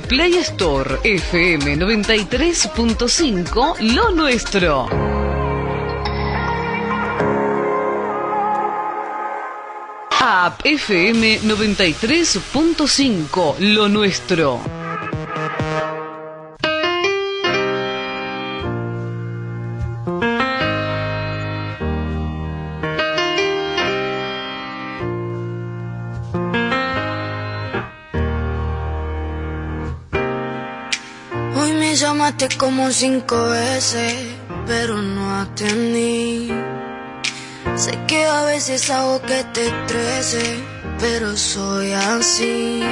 [0.00, 4.88] Play Store FM 93.5 Lo Nuestro.
[10.18, 14.83] App FM 93.5 Lo Nuestro.
[32.76, 34.14] Como cinco veces,
[34.66, 36.50] pero no atendí.
[37.76, 40.42] Sé que a veces hago que te estrese,
[40.98, 42.82] pero soy así.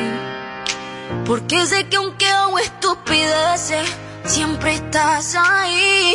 [1.27, 3.89] Porque sé que aunque hago estupideces,
[4.25, 6.15] siempre estás ahí.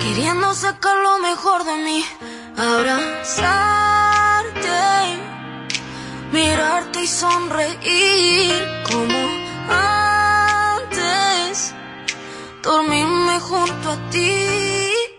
[0.00, 2.04] Queriendo sacar lo mejor de mí,
[2.56, 3.60] abrazarte,
[6.32, 9.18] mirarte y sonreír como
[12.68, 15.17] dormirme junto a ti.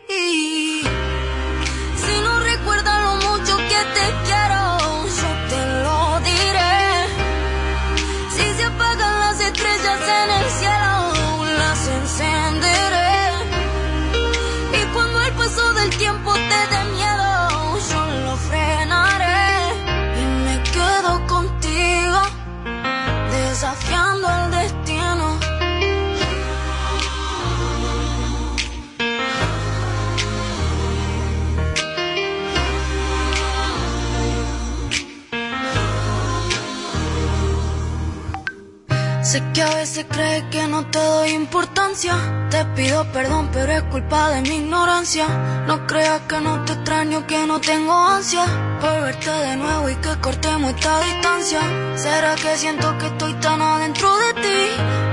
[39.30, 42.16] Sé que a veces crees que no te doy importancia.
[42.50, 45.28] Te pido perdón, pero es culpa de mi ignorancia.
[45.68, 48.44] No creas que no te extraño, que no tengo ansia
[48.82, 51.62] por verte de nuevo y que cortemos esta distancia.
[51.96, 54.62] ¿Será que siento que estoy tan adentro de ti?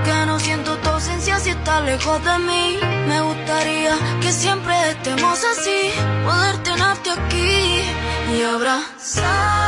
[0.06, 2.78] Que no siento tu ausencia si estás lejos de mí.
[3.08, 5.90] Me gustaría que siempre estemos así,
[6.24, 7.82] poder tenerte aquí
[8.34, 9.66] y abrazarte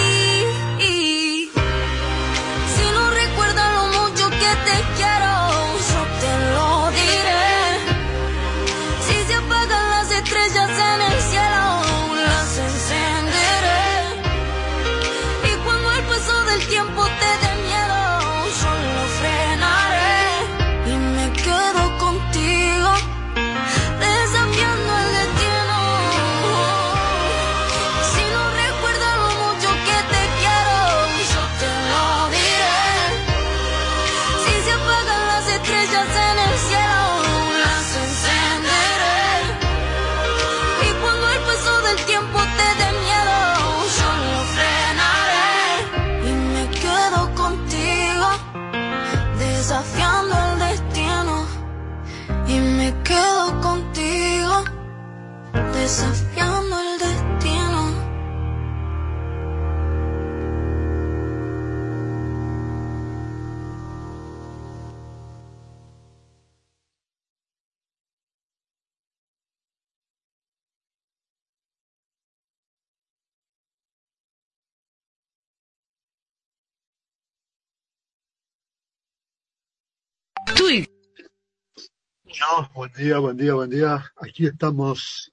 [82.24, 84.12] No, buen día, buen día, buen día.
[84.16, 85.32] Aquí estamos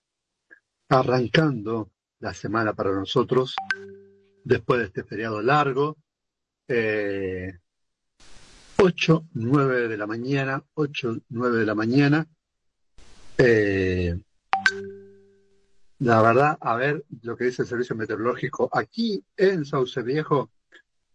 [0.88, 3.56] arrancando la semana para nosotros
[4.44, 5.98] después de este feriado largo.
[6.68, 7.58] Eh,
[8.78, 12.28] 8, 9 de la mañana, 8, 9 de la mañana.
[13.40, 14.16] Eh,
[16.00, 18.70] la verdad, a ver lo que dice el servicio meteorológico.
[18.72, 20.52] Aquí en Sauce Viejo,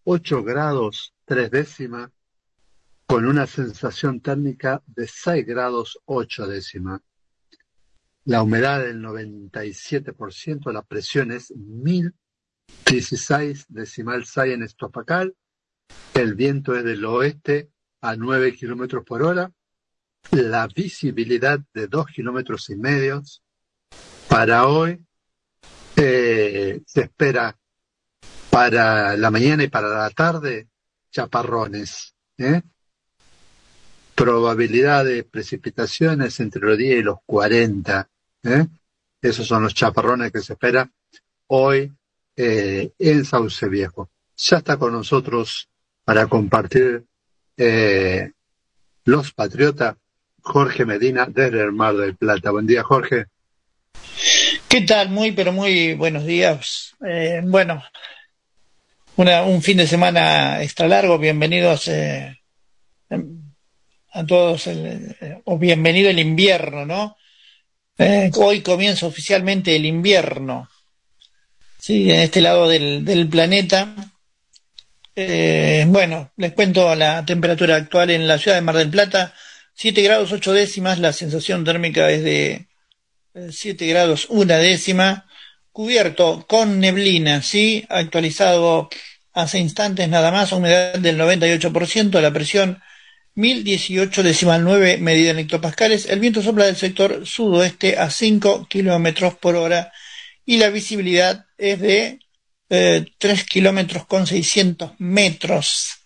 [0.03, 2.11] 8 grados, 3 décimas,
[3.11, 7.01] con una sensación térmica de 6 grados 8 décimas.
[8.25, 15.35] La humedad del 97%, la presión es 1016 decimal 6 en estopacal,
[16.15, 19.51] el viento es del oeste a 9 kilómetros por hora,
[20.31, 23.25] la visibilidad de 2 kilómetros y medio.
[24.29, 25.05] Para hoy
[25.97, 27.59] eh, se espera
[28.51, 30.69] para la mañana y para la tarde
[31.11, 32.15] chaparrones.
[32.39, 32.63] ¿eh?
[34.21, 38.07] Probabilidad de precipitaciones entre los 10 y los 40.
[38.45, 38.67] ¿eh?
[39.23, 40.91] Esos son los chaparrones que se espera
[41.47, 41.91] hoy
[42.37, 44.11] eh, en Sauce Viejo.
[44.37, 45.71] Ya está con nosotros
[46.05, 47.05] para compartir
[47.57, 48.33] eh,
[49.05, 49.97] los patriotas
[50.43, 52.51] Jorge Medina desde el Mar del Plata.
[52.51, 53.25] Buen día, Jorge.
[54.69, 55.09] ¿Qué tal?
[55.09, 56.95] Muy, pero muy buenos días.
[57.07, 57.83] Eh, bueno,
[59.17, 61.19] un fin de semana extra largo.
[61.19, 62.39] Bienvenidos eh,
[64.13, 67.17] a todos, el, eh, o bienvenido el invierno, ¿no?
[67.99, 70.69] Eh, hoy comienza oficialmente el invierno.
[71.79, 73.95] Sí, en este lado del, del planeta.
[75.15, 79.35] Eh, bueno, les cuento la temperatura actual en la ciudad de Mar del Plata.
[79.75, 82.69] 7 grados 8 décimas, la sensación térmica es de
[83.51, 85.27] 7 grados una décima,
[85.73, 88.91] cubierto con neblina, sí, actualizado
[89.33, 92.83] hace instantes nada más, humedad del 98%, la presión
[93.41, 99.35] 1018 decimal 9 medida en hectopascales, el viento sopla del sector sudoeste a 5 kilómetros
[99.35, 99.93] por hora
[100.45, 102.21] y la visibilidad es de
[102.69, 106.01] eh, 3 kilómetros con 600 metros.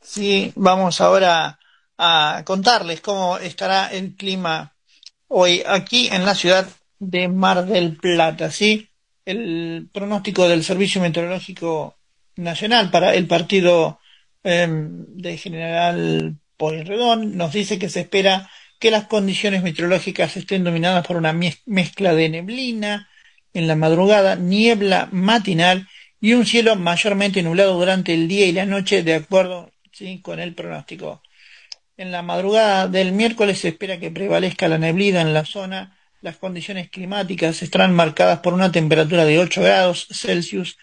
[0.00, 1.58] Sí, vamos ahora
[1.98, 4.76] a contarles cómo estará el clima
[5.28, 6.68] hoy aquí en la ciudad
[6.98, 8.88] de Mar del Plata, ¿sí?
[9.24, 11.96] El pronóstico del Servicio Meteorológico
[12.36, 13.98] Nacional para el partido
[14.44, 21.06] eh, de General Pueyrredón nos dice que se espera que las condiciones meteorológicas estén dominadas
[21.06, 23.08] por una mezcla de neblina
[23.54, 25.88] en la madrugada, niebla matinal
[26.20, 29.70] y un cielo mayormente nublado durante el día y la noche, de acuerdo
[30.22, 31.22] con el pronóstico.
[31.96, 35.96] En la madrugada del miércoles se espera que prevalezca la neblina en la zona.
[36.20, 40.76] Las condiciones climáticas estarán marcadas por una temperatura de 8 grados Celsius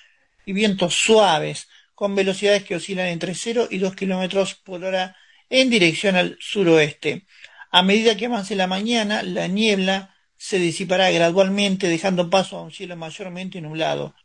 [0.45, 5.15] y vientos suaves, con velocidades que oscilan entre 0 y 2 kilómetros por hora
[5.53, 7.27] en dirección al suroeste.
[7.71, 12.71] A medida que avance la mañana, la niebla se disipará gradualmente, dejando paso a un
[12.71, 14.15] cielo mayormente nublado.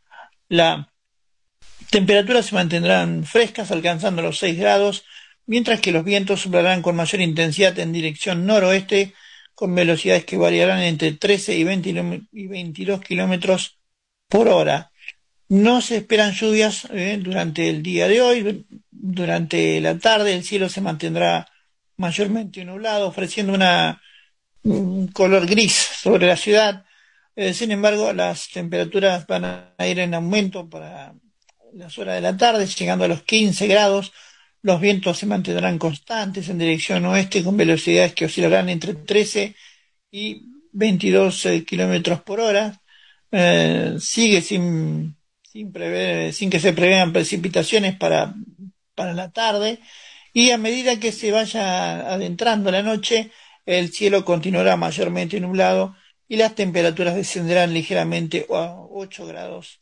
[0.47, 0.91] La
[1.91, 5.05] temperaturas se mantendrán frescas, alcanzando los 6 grados,
[5.45, 9.13] mientras que los vientos soplarán con mayor intensidad en dirección noroeste,
[9.53, 13.77] con velocidades que variarán entre 13 y, 20, y 22 kilómetros
[14.27, 14.91] por hora.
[15.47, 18.65] No se esperan lluvias eh, durante el día de hoy.
[19.01, 21.47] Durante la tarde el cielo se mantendrá
[21.97, 24.01] mayormente nublado, ofreciendo una,
[24.63, 26.85] un color gris sobre la ciudad.
[27.35, 29.45] Eh, sin embargo, las temperaturas van
[29.77, 31.13] a ir en aumento para
[31.73, 34.11] las horas de la tarde, llegando a los 15 grados
[34.61, 39.55] los vientos se mantendrán constantes en dirección oeste con velocidades que oscilarán entre 13
[40.11, 40.41] y
[40.71, 42.81] 22 eh, kilómetros por hora.
[43.31, 48.33] Eh, sigue sin, sin, prever, sin que se prevean precipitaciones para,
[48.99, 49.79] para la tarde.
[50.33, 53.31] Y a medida que se vaya adentrando la noche,
[53.65, 55.95] el cielo continuará mayormente nublado
[56.27, 59.79] y las temperaturas descenderán ligeramente a 8 grados.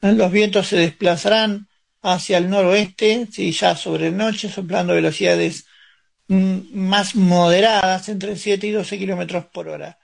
[0.00, 1.66] Los vientos se desplazarán
[2.02, 5.66] hacia el noroeste, sí, ya sobre noche, soplando velocidades
[6.28, 9.98] mm, más moderadas, entre 7 y 12 kilómetros por hora.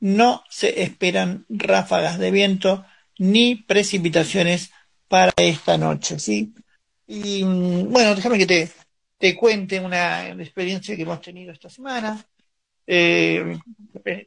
[0.00, 2.84] No se esperan ráfagas de viento
[3.18, 4.72] ni precipitaciones
[5.06, 6.52] para esta noche, ¿sí?
[7.10, 8.70] Y mm, bueno, déjame que te,
[9.18, 12.24] te cuente una, experiencia que hemos tenido esta semana,
[12.86, 13.58] eh,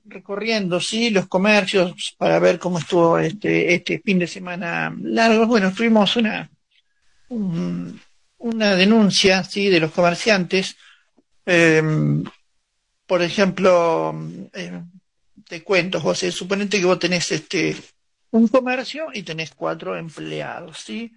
[0.04, 5.48] recorriendo, sí, los comercios para ver cómo estuvo este, este fin de semana largo.
[5.48, 6.52] Bueno, tuvimos una,
[7.30, 9.70] una denuncia ¿sí?
[9.70, 10.76] de los comerciantes.
[11.46, 11.82] Eh,
[13.06, 14.14] por ejemplo,
[14.54, 14.82] eh,
[15.48, 17.78] te cuento, José, suponete que vos tenés este
[18.32, 21.14] un comercio y tenés cuatro empleados, ¿sí?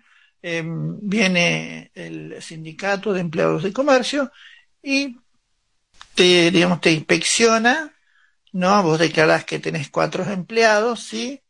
[0.49, 4.31] Eh, viene el sindicato de empleados de comercio
[4.81, 5.17] y
[6.15, 7.93] te, digamos, te inspecciona,
[8.53, 8.81] ¿no?
[8.85, 11.43] Vos declarás que tenés cuatro empleados, ¿sí?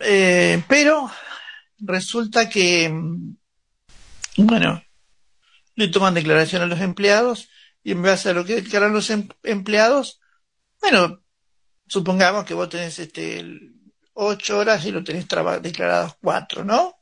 [0.00, 1.12] Eh, pero
[1.78, 3.36] resulta que, mm,
[4.38, 4.82] bueno,
[5.76, 7.50] le toman declaración a los empleados
[7.84, 10.20] y en base a lo que declaran los em, empleados,
[10.80, 11.22] bueno,
[11.86, 13.44] supongamos que vos tenés este
[14.14, 15.28] ocho horas y lo tenés
[15.62, 16.98] declarados cuatro, ¿no?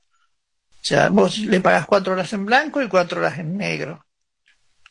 [0.80, 4.06] O sea, vos le pagas cuatro horas en blanco y cuatro horas en negro,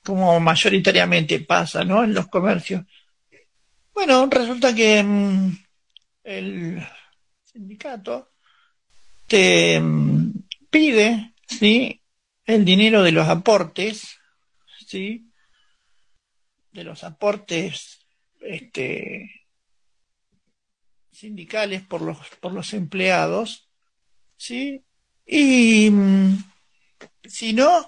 [0.03, 2.03] como mayoritariamente pasa, ¿no?
[2.03, 2.85] En los comercios.
[3.93, 5.57] Bueno, resulta que mm,
[6.23, 6.87] el
[7.43, 8.33] sindicato
[9.27, 10.31] te mm,
[10.69, 12.01] pide, ¿sí?
[12.45, 14.19] El dinero de los aportes,
[14.85, 15.31] ¿sí?
[16.71, 18.05] De los aportes,
[18.41, 19.29] este,
[21.11, 23.69] sindicales por los, por los empleados,
[24.37, 24.85] ¿sí?
[25.31, 26.43] Y mm,
[27.23, 27.87] si no,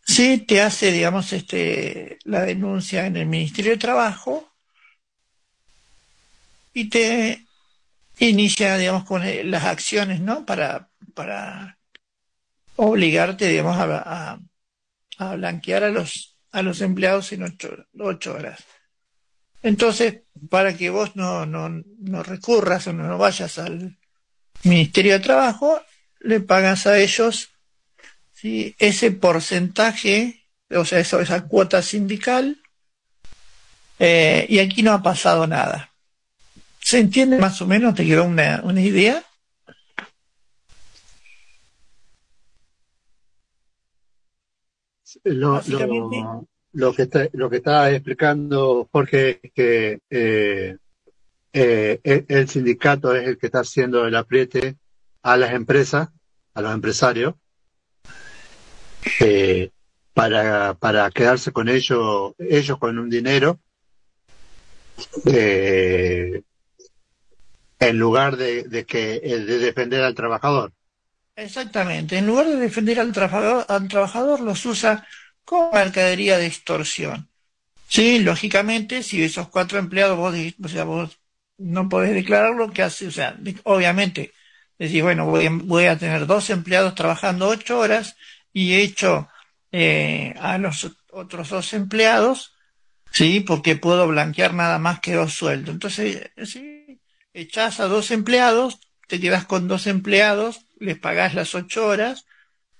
[0.00, 4.50] sí te hace, digamos, este, la denuncia en el Ministerio de Trabajo
[6.72, 7.44] y te
[8.18, 10.46] inicia, digamos, con eh, las acciones, ¿no?
[10.46, 11.78] Para, para
[12.76, 14.40] obligarte, digamos, a,
[15.18, 18.64] a, blanquear a los, a los empleados en ocho, ocho horas.
[19.62, 23.98] Entonces, para que vos no, no, no recurras o no vayas al
[24.62, 25.82] Ministerio de Trabajo,
[26.24, 27.50] le pagas a ellos
[28.32, 28.74] ¿sí?
[28.78, 32.60] ese porcentaje, o sea, esa, esa cuota sindical,
[33.98, 35.90] eh, y aquí no ha pasado nada.
[36.80, 37.94] ¿Se entiende más o menos?
[37.94, 39.22] ¿Te quedó una, una idea?
[45.22, 50.76] Lo, lo, lo, que está, lo que está explicando Jorge es que eh,
[51.52, 54.76] eh, el sindicato es el que está haciendo el apriete
[55.22, 56.10] a las empresas,
[56.54, 57.34] a los empresarios,
[59.20, 59.70] eh,
[60.12, 63.60] para, para quedarse con ellos, ellos con un dinero,
[65.26, 66.42] eh,
[67.80, 70.72] en lugar de, de que de defender al trabajador.
[71.36, 75.06] Exactamente, en lugar de defender al trabajador, al trabajador los usa
[75.44, 77.28] como mercadería de extorsión.
[77.88, 81.18] Sí, lógicamente, si esos cuatro empleados vos, o sea, vos
[81.58, 84.32] no podés declarar lo que hace, o sea, obviamente,
[84.78, 88.16] decís, bueno, voy, voy a tener dos empleados trabajando ocho horas
[88.52, 89.28] y he hecho
[89.72, 92.54] eh, a los otros dos empleados,
[93.10, 95.74] sí, porque puedo blanquear nada más que dos sueldos.
[95.74, 97.00] Entonces, sí,
[97.32, 98.78] echás a dos empleados,
[99.08, 102.26] te quedas con dos empleados, les pagás las ocho horas,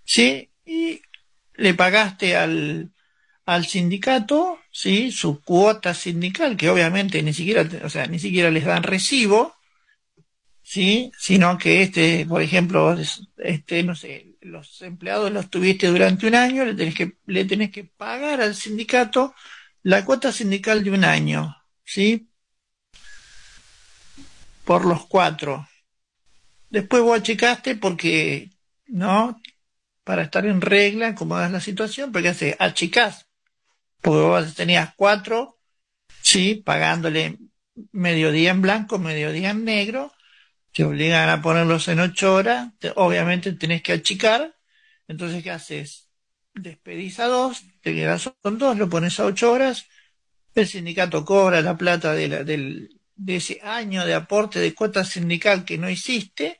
[0.04, 1.02] sí, y
[1.54, 2.92] le pagaste al,
[3.46, 8.64] al sindicato, sí, su cuota sindical, que obviamente ni siquiera, o sea, ni siquiera les
[8.64, 9.54] dan recibo,
[10.64, 12.96] sí, sino que este, por ejemplo,
[13.38, 17.70] este, no sé, los empleados los tuviste durante un año, le tenés que, le tenés
[17.70, 19.34] que pagar al sindicato
[19.82, 22.28] la cuota sindical de un año, sí,
[24.64, 25.68] por los cuatro.
[26.70, 28.50] Después vos achicaste porque,
[28.86, 29.40] ¿no?
[30.02, 33.28] Para estar en regla, acomodás la situación, porque hace achicás
[34.04, 35.58] porque vos tenías cuatro,
[36.20, 37.38] sí, pagándole
[37.90, 40.12] mediodía en blanco, mediodía en negro,
[40.74, 44.54] te obligan a ponerlos en ocho horas, obviamente tenés que achicar,
[45.06, 46.08] entonces ¿qué haces?
[46.52, 49.86] Despedís a dos, te quedas con dos, lo pones a ocho horas,
[50.54, 55.64] el sindicato cobra la plata de, del, de ese año de aporte de cuota sindical
[55.64, 56.58] que no hiciste,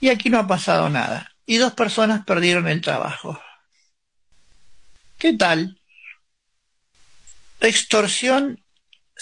[0.00, 1.30] y aquí no ha pasado nada.
[1.46, 3.40] Y dos personas perdieron el trabajo.
[5.16, 5.78] ¿Qué tal?
[7.62, 8.61] extorsión,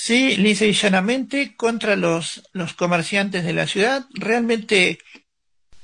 [0.00, 4.06] sí, lisa y llanamente, contra los, los comerciantes de la ciudad.
[4.14, 4.98] Realmente,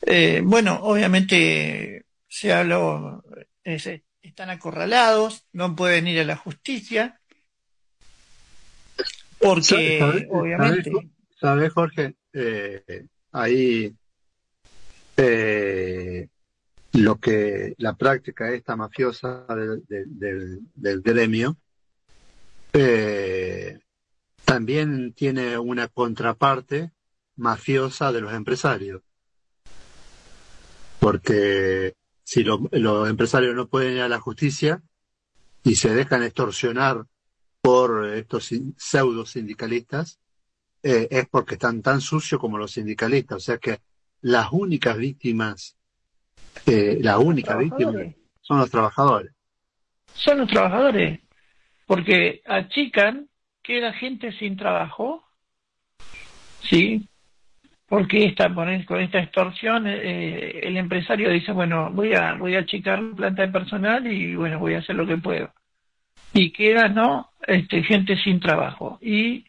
[0.06, 3.22] eh, bueno, obviamente se habló,
[3.62, 7.20] están acorralados, no pueden ir a la justicia,
[9.38, 10.90] porque ¿Sabes, obviamente...
[11.38, 12.14] ¿Sabes, Jorge?
[12.32, 13.94] Eh, ahí
[15.18, 16.28] eh,
[16.92, 21.58] lo que la práctica esta mafiosa del, del, del gremio
[22.72, 23.78] eh,
[24.46, 26.92] también tiene una contraparte
[27.34, 29.02] mafiosa de los empresarios.
[31.00, 34.80] Porque si lo, los empresarios no pueden ir a la justicia
[35.64, 37.04] y se dejan extorsionar
[37.60, 40.20] por estos pseudo sindicalistas,
[40.82, 43.36] eh, es porque están tan sucios como los sindicalistas.
[43.36, 43.80] O sea que
[44.20, 45.76] las únicas víctimas,
[46.66, 48.00] eh, la única víctima
[48.40, 49.32] son los trabajadores.
[50.14, 51.20] Son los trabajadores
[51.86, 53.28] porque achican,
[53.66, 55.24] queda gente sin trabajo,
[56.62, 57.08] ¿sí?
[57.88, 63.02] Porque esta, con esta extorsión eh, el empresario dice, bueno, voy a, voy a achicar
[63.02, 65.52] la planta de personal y bueno, voy a hacer lo que puedo.
[66.32, 67.30] Y queda, ¿no?
[67.46, 68.98] Este, gente sin trabajo.
[69.00, 69.44] ¿Y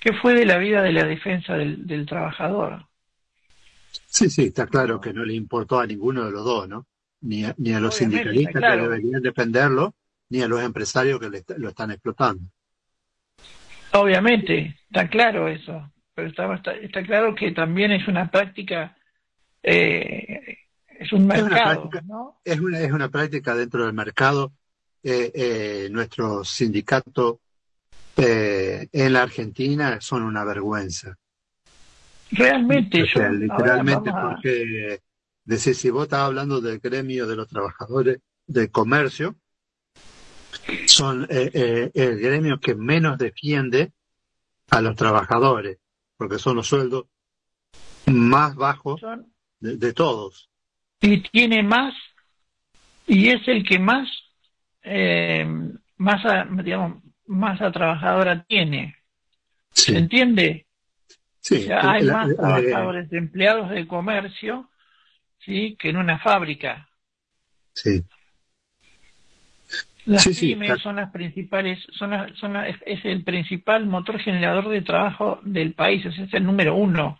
[0.00, 2.86] qué fue de la vida de la defensa del, del trabajador?
[4.06, 6.86] Sí, sí, está claro que no le importó a ninguno de los dos, ¿no?
[7.22, 8.82] Ni a, ni a los Obviamente, sindicalistas claro.
[8.82, 9.94] que deberían defenderlo,
[10.30, 12.42] ni a los empresarios que le, lo están explotando.
[13.94, 18.96] Obviamente, está claro eso, pero está, está, está claro que también es una práctica,
[19.62, 20.58] eh,
[20.98, 22.40] es un Es una mercado, práctica, ¿no?
[22.44, 24.52] es una, es una práctica dentro del mercado.
[25.04, 27.38] Eh, eh, nuestros sindicatos
[28.16, 31.16] eh, en la Argentina son una vergüenza.
[32.30, 35.00] Realmente, O yo, sea, ahora literalmente porque
[35.44, 39.36] decir, si vos estás hablando del gremio de los trabajadores del comercio,
[40.86, 43.92] son eh, eh, el gremio que menos defiende
[44.70, 45.78] a los trabajadores,
[46.16, 47.06] porque son los sueldos
[48.06, 49.00] más bajos
[49.60, 50.50] de, de todos.
[51.00, 51.94] y tiene más,
[53.06, 54.08] y es el que más,
[54.82, 55.46] eh,
[55.96, 58.96] más, a- digamos, más a trabajadora tiene,
[59.72, 60.66] ¿se entiende?
[61.40, 61.56] sí.
[61.56, 64.70] O sea, hay La- más trabajadores, empleados de comercio,
[65.44, 66.88] sí, que en una fábrica.
[67.74, 68.04] sí.
[70.06, 70.80] Las Sí, sí, pymes claro.
[70.80, 75.74] son las principales, son, las- son las- es el principal motor generador de trabajo del
[75.74, 77.18] país, es el número uno.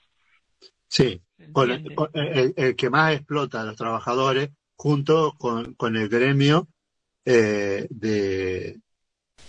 [0.88, 1.22] Sí,
[1.52, 1.70] con-
[2.14, 6.68] el, el que más explota a los trabajadores junto con, con el gremio
[7.24, 8.80] eh, de,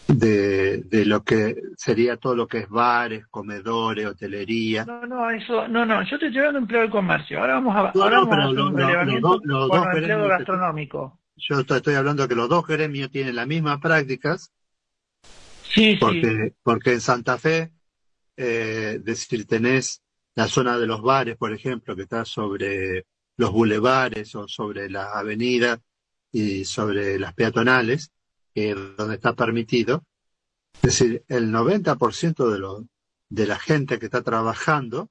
[0.08, 4.86] de, de lo que sería todo lo que es bares, comedores, hotelería.
[4.86, 7.40] No, no, eso, no, no, yo te estoy hablando de empleo del comercio.
[7.40, 9.30] Ahora vamos a, No, ahora no, vamos a pero hacer lo- un lo- los relevamiento
[9.30, 11.20] dos- los con dos el empleo gastronómico.
[11.50, 14.52] Yo estoy hablando que los dos gremios tienen las mismas prácticas
[15.74, 17.74] Sí, sí, porque, porque en Santa Fe,
[18.38, 20.04] eh, decir, tenés
[20.36, 23.08] la zona de los bares, por ejemplo, que está sobre
[23.38, 25.80] los bulevares o sobre las avenidas
[26.32, 28.12] y sobre las peatonales,
[28.54, 30.04] que es donde está permitido.
[30.76, 32.84] Es decir, el 90% de, los
[33.30, 35.10] de la gente que está trabajando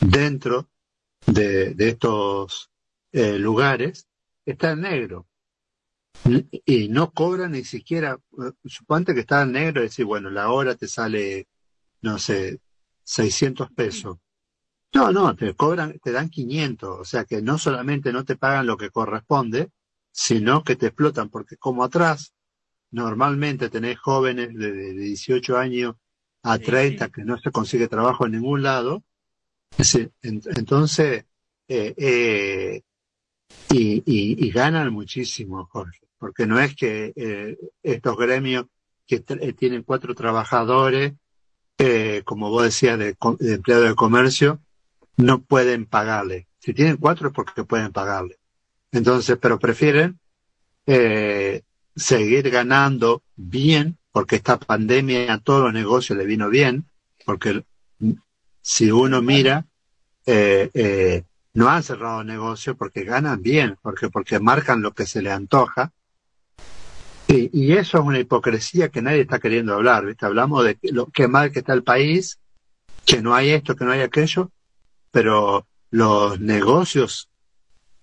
[0.00, 0.68] dentro
[1.26, 2.70] de, de estos
[3.12, 4.08] eh, lugares
[4.44, 5.26] está en negro
[6.64, 10.50] y no cobran ni siquiera, eh, suponte que está en negro y decir, bueno, la
[10.50, 11.48] hora te sale,
[12.00, 12.60] no sé,
[13.02, 14.18] 600 pesos.
[14.94, 18.66] No, no, te cobran, te dan 500, o sea que no solamente no te pagan
[18.66, 19.70] lo que corresponde,
[20.12, 22.32] sino que te explotan, porque como atrás
[22.90, 25.96] normalmente tenés jóvenes de, de 18 años
[26.44, 27.12] a Sí, 30 sí.
[27.12, 29.02] que no se consigue trabajo en ningún lado,
[29.76, 31.24] es entonces,
[31.66, 32.82] eh, eh,
[33.70, 38.66] y, y, y ganan muchísimo, Jorge, porque no es que eh, estos gremios
[39.06, 41.14] que eh, tienen cuatro trabajadores,
[41.78, 44.60] eh, como vos decías, de, de empleado de comercio,
[45.16, 46.48] no pueden pagarle.
[46.58, 48.38] Si tienen cuatro es porque pueden pagarle.
[48.92, 50.18] Entonces, pero prefieren
[50.86, 51.62] eh,
[51.94, 56.86] seguir ganando bien, porque esta pandemia a todos los negocios le vino bien,
[57.24, 57.64] porque
[57.98, 58.12] mm,
[58.62, 59.66] si uno mira,
[60.26, 65.22] eh, eh, no han cerrado negocios porque ganan bien, porque, porque marcan lo que se
[65.22, 65.92] les antoja.
[67.28, 70.26] Y, y eso es una hipocresía que nadie está queriendo hablar, ¿viste?
[70.26, 72.38] Hablamos de lo que mal que está el país,
[73.06, 74.50] que no hay esto, que no hay aquello,
[75.10, 77.30] pero los negocios,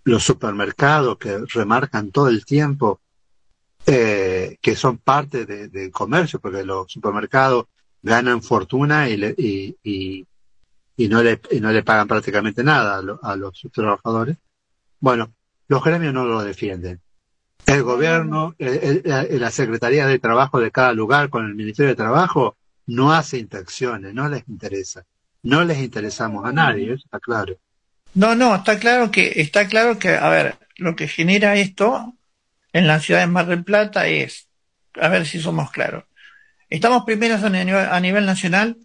[0.05, 2.99] los supermercados que remarcan todo el tiempo
[3.85, 7.65] eh, que son parte de- del comercio, porque los supermercados
[8.01, 10.25] ganan fortuna y, le- y, y,
[10.97, 14.37] y no le, y no le pagan prácticamente nada a, lo- a los trabajadores.
[14.99, 15.33] Bueno,
[15.67, 17.01] los gremios no lo defienden.
[17.65, 21.95] El gobierno, el- el- la, Secretaría de Trabajo de cada lugar con el Ministerio de
[21.95, 25.03] Trabajo no hace inspecciones, no les interesa.
[25.43, 27.57] No les interesamos a nadie, eso está claro.
[28.13, 32.13] No, no, está claro que, está claro que, a ver, lo que genera esto
[32.73, 34.49] en la ciudad de Mar del Plata es,
[34.99, 36.03] a ver si somos claros.
[36.69, 38.77] Estamos primeros a nivel, a nivel nacional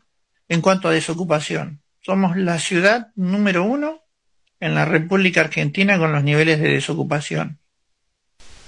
[0.49, 1.81] en cuanto a desocupación.
[2.07, 4.05] Somos la ciudad número uno
[4.61, 7.59] en la República Argentina con los niveles de desocupación.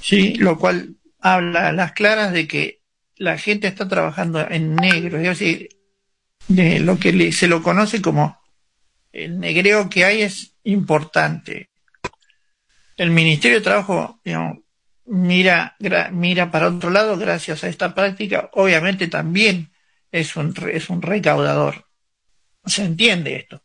[0.01, 2.83] Sí, lo cual habla a las claras de que
[3.14, 5.68] la gente está trabajando en negro, es decir,
[6.48, 8.40] de lo que se lo conoce como
[9.12, 11.70] el negreo que hay es importante.
[12.96, 14.59] El Ministerio de Trabajo digamos,
[15.07, 15.77] mira,
[16.11, 18.51] mira para otro lado gracias a esta práctica.
[18.55, 19.70] Obviamente también
[20.11, 21.88] es un, es un recaudador.
[22.68, 23.62] Se entiende esto.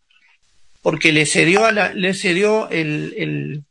[0.82, 3.64] Porque le cedió, a la, le cedió el, el,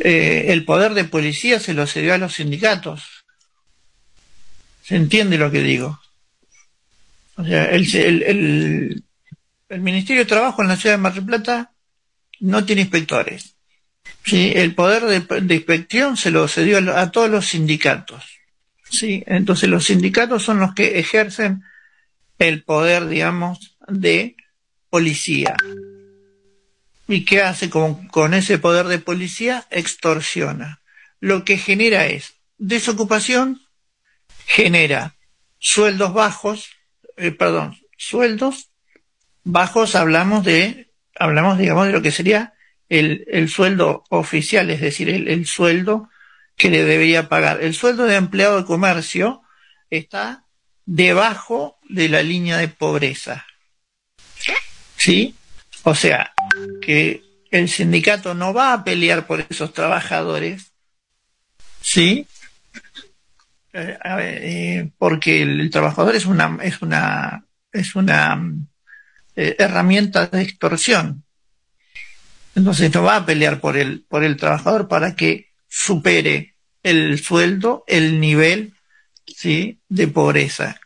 [0.00, 3.02] eh, el poder de policía, se lo cedió a los sindicatos.
[4.82, 6.00] ¿Se entiende lo que digo?
[7.36, 9.04] O sea, el, el, el,
[9.68, 11.72] el Ministerio de Trabajo en la ciudad de Mar del Plata
[12.40, 13.54] no tiene inspectores.
[14.24, 18.24] Sí, el poder de, inspección se lo cedió a, a todos los sindicatos.
[18.90, 21.62] Sí, entonces los sindicatos son los que ejercen
[22.38, 24.36] el poder, digamos, de
[24.90, 25.56] policía.
[27.06, 29.66] ¿Y qué hace con, con ese poder de policía?
[29.70, 30.80] Extorsiona.
[31.20, 33.62] Lo que genera es desocupación,
[34.46, 35.16] genera
[35.58, 36.70] sueldos bajos,
[37.16, 38.70] eh, perdón, sueldos
[39.44, 42.52] bajos hablamos de, hablamos digamos de lo que sería
[42.88, 46.08] el, el sueldo oficial, es decir, el, el sueldo
[46.56, 47.62] que le debería pagar.
[47.62, 49.42] El sueldo de empleado de comercio
[49.90, 50.44] está
[50.84, 53.46] debajo de la línea de pobreza.
[55.08, 55.34] ¿Sí?
[55.84, 56.34] O sea,
[56.82, 60.72] que el sindicato no va a pelear por esos trabajadores,
[61.80, 62.26] ¿sí?
[63.72, 67.42] Eh, eh, porque el, trabajador es una, es una,
[67.72, 68.38] es una
[69.34, 71.24] eh, herramienta de extorsión.
[72.54, 77.82] Entonces no va a pelear por el, por el trabajador para que supere el sueldo,
[77.86, 78.74] el nivel,
[79.26, 79.80] ¿sí?
[79.88, 80.78] de pobreza.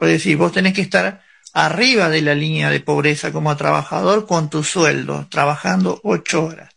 [0.00, 1.27] Es decir, vos tenés que estar
[1.64, 6.74] arriba de la línea de pobreza como trabajador con tu sueldo, trabajando ocho horas.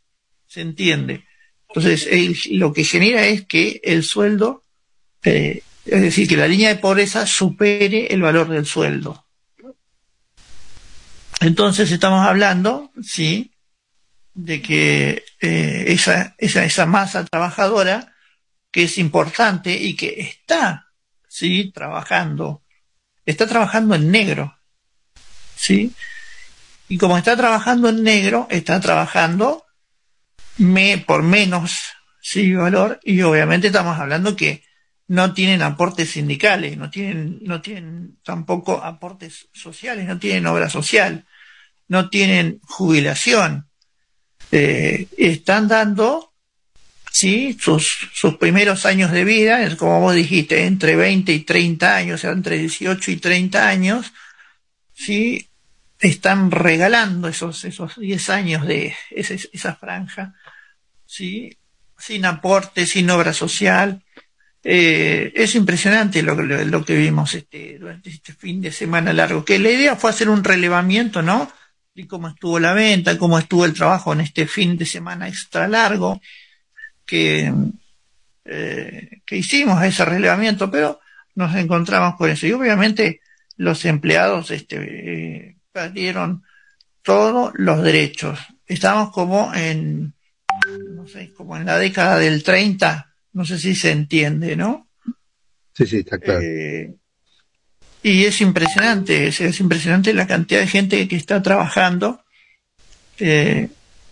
[0.47, 1.25] ¿Se entiende?
[1.69, 4.63] Entonces, el- lo que genera es que el sueldo
[5.23, 9.25] eh, es decir, que la línea de pobreza supere el valor del sueldo.
[11.39, 13.51] Entonces estamos hablando, sí,
[14.33, 18.15] de que eh, esa, esa, esa masa trabajadora
[18.71, 20.87] que es importante y que está,
[21.27, 22.63] sí, trabajando,
[23.25, 24.55] está trabajando en negro,
[25.61, 25.93] sí,
[26.89, 29.63] y como está trabajando en negro, está trabajando
[30.57, 31.79] me, por menos,
[32.21, 34.63] sí, valor, y obviamente estamos hablando que
[35.07, 41.25] no tienen aportes sindicales, no tienen, no tienen tampoco aportes sociales, no tienen obra social,
[41.87, 43.67] no tienen jubilación.
[44.51, 46.33] Eh, están dando
[47.11, 52.15] sí sus, sus primeros años de vida, como vos dijiste, entre 20 y 30 años,
[52.15, 54.13] o sea, entre 18 y 30 años,
[54.93, 55.50] sí
[56.01, 60.33] están regalando esos, esos 10 años de esa, esa franja,
[61.05, 61.57] sí,
[61.97, 64.03] sin aporte, sin obra social,
[64.63, 69.43] eh, es impresionante lo, lo, lo, que vimos este, durante este fin de semana largo,
[69.45, 71.51] que la idea fue hacer un relevamiento, ¿no?
[71.95, 75.67] De cómo estuvo la venta, cómo estuvo el trabajo en este fin de semana extra
[75.67, 76.21] largo,
[77.05, 77.51] que,
[78.45, 80.99] eh, que hicimos ese relevamiento, pero
[81.35, 82.45] nos encontramos con eso.
[82.47, 83.21] Y obviamente
[83.57, 86.43] los empleados este, eh, perdieron
[87.01, 88.39] todos los derechos.
[88.65, 90.13] Estamos como en,
[90.91, 94.89] no sé, como en la década del 30, no sé si se entiende, ¿no?
[95.73, 96.41] Sí, sí, está claro.
[96.41, 96.95] Eh,
[98.03, 102.23] y es impresionante, es, es, impresionante la cantidad de gente que está trabajando
[103.19, 103.69] eh,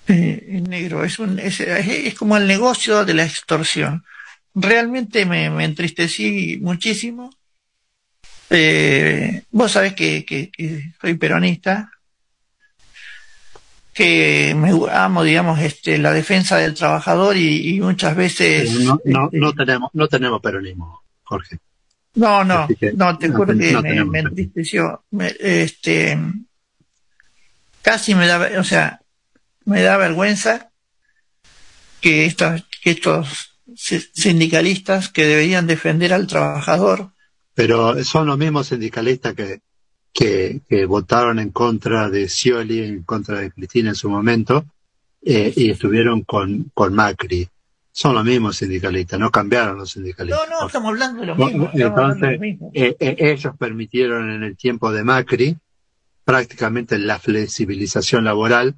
[0.07, 1.03] eh, en negro.
[1.03, 4.03] Es, un, es, es, como el negocio de la extorsión.
[4.53, 7.31] Realmente me, me entristecí muchísimo.
[8.49, 11.91] Eh, vos sabés que, que, que soy peronista,
[13.93, 18.71] que me amo, digamos, este, la defensa del trabajador y, y muchas veces.
[18.79, 21.59] No, no, este, no, tenemos, no tenemos peronismo, Jorge.
[22.15, 25.03] No, no, no, te juro no, que no me, me, entristeció.
[25.11, 26.17] Me, este,
[27.81, 29.01] casi me da, o sea,
[29.65, 30.71] me da vergüenza
[32.01, 37.11] que estos, que estos sindicalistas que deberían defender al trabajador.
[37.59, 39.59] Pero son los mismos sindicalistas que,
[40.13, 44.63] que, que, votaron en contra de Scioli, en contra de Cristina en su momento,
[45.21, 47.49] eh, y estuvieron con, con Macri.
[47.91, 50.47] Son los mismos sindicalistas, no cambiaron los sindicalistas.
[50.49, 51.69] No, no, estamos hablando de lo mismo.
[51.73, 52.39] Entonces.
[52.73, 55.57] Eh, eh, ellos permitieron en el tiempo de Macri
[56.23, 58.75] prácticamente la flexibilización laboral,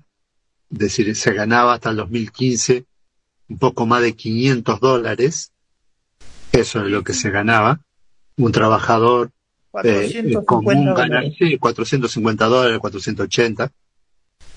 [0.71, 2.85] es decir, se ganaba hasta el 2015
[3.47, 5.51] un poco más de 500 dólares,
[6.51, 7.79] eso es lo que se ganaba,
[8.37, 9.31] un trabajador
[9.71, 13.71] 450 eh, común ganar, sí, 450 dólares, 480,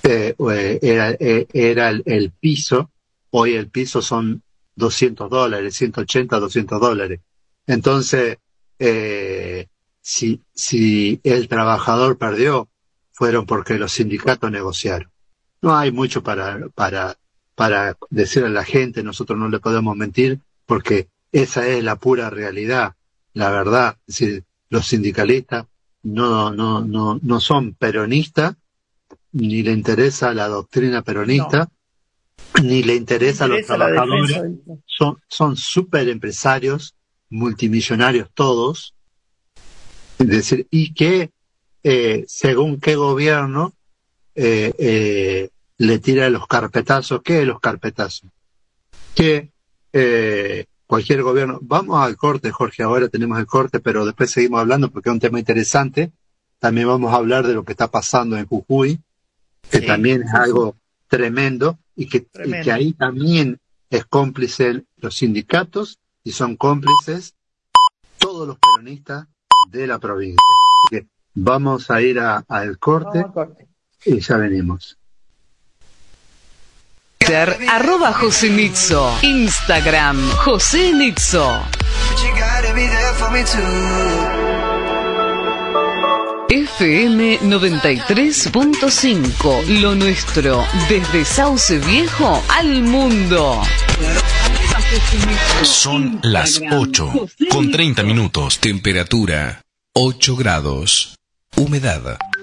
[0.02, 0.34] eh,
[0.82, 2.90] era, eh, era el, el, piso,
[3.30, 4.42] hoy el piso son
[4.76, 7.20] 200 dólares, 180, 200 dólares.
[7.66, 8.38] Entonces,
[8.78, 9.68] eh,
[10.00, 12.68] si, si el trabajador perdió,
[13.12, 15.10] fueron porque los sindicatos negociaron.
[15.62, 17.16] No hay mucho para, para,
[17.54, 22.28] para decir a la gente, nosotros no le podemos mentir, porque esa es la pura
[22.28, 22.94] realidad,
[23.34, 23.98] la verdad.
[24.06, 25.66] Es decir, los sindicalistas
[26.02, 28.56] no, no, no, no son peronistas,
[29.32, 31.70] ni le interesa la doctrina peronista,
[32.54, 32.64] no.
[32.64, 34.42] ni le interesa, le interesa a los trabajadores.
[34.86, 36.94] Son, son super empresarios,
[37.30, 38.94] multimillonarios todos.
[40.18, 41.30] Es decir, y que
[41.82, 43.74] eh, según qué gobierno
[44.34, 48.30] eh, eh, le tira los carpetazos, ¿qué los carpetazos?
[49.14, 49.50] Que
[49.92, 51.58] eh, cualquier gobierno.
[51.60, 55.18] Vamos al corte, Jorge, ahora tenemos el corte, pero después seguimos hablando porque es un
[55.18, 56.12] tema interesante.
[56.60, 59.00] También vamos a hablar de lo que está pasando en Jujuy,
[59.72, 60.76] que sí, también es algo
[61.08, 62.60] tremendo y que, tremendo.
[62.60, 63.58] y que ahí también
[63.90, 67.34] es cómplice los sindicatos y son cómplices
[68.18, 69.26] todos los peronistas
[69.72, 70.38] de la provincia.
[70.84, 73.66] Así que vamos a ir al corte, corte
[74.04, 74.96] y ya venimos.
[77.24, 79.16] Twitter, arroba José Nitzo.
[79.22, 81.64] Instagram, José Nitzo.
[86.50, 93.62] FM 93.5, lo nuestro, desde Sauce Viejo al mundo.
[95.62, 97.12] Son las 8,
[97.50, 99.62] con 30 minutos, temperatura
[99.94, 101.16] 8 grados,
[101.56, 102.18] humedad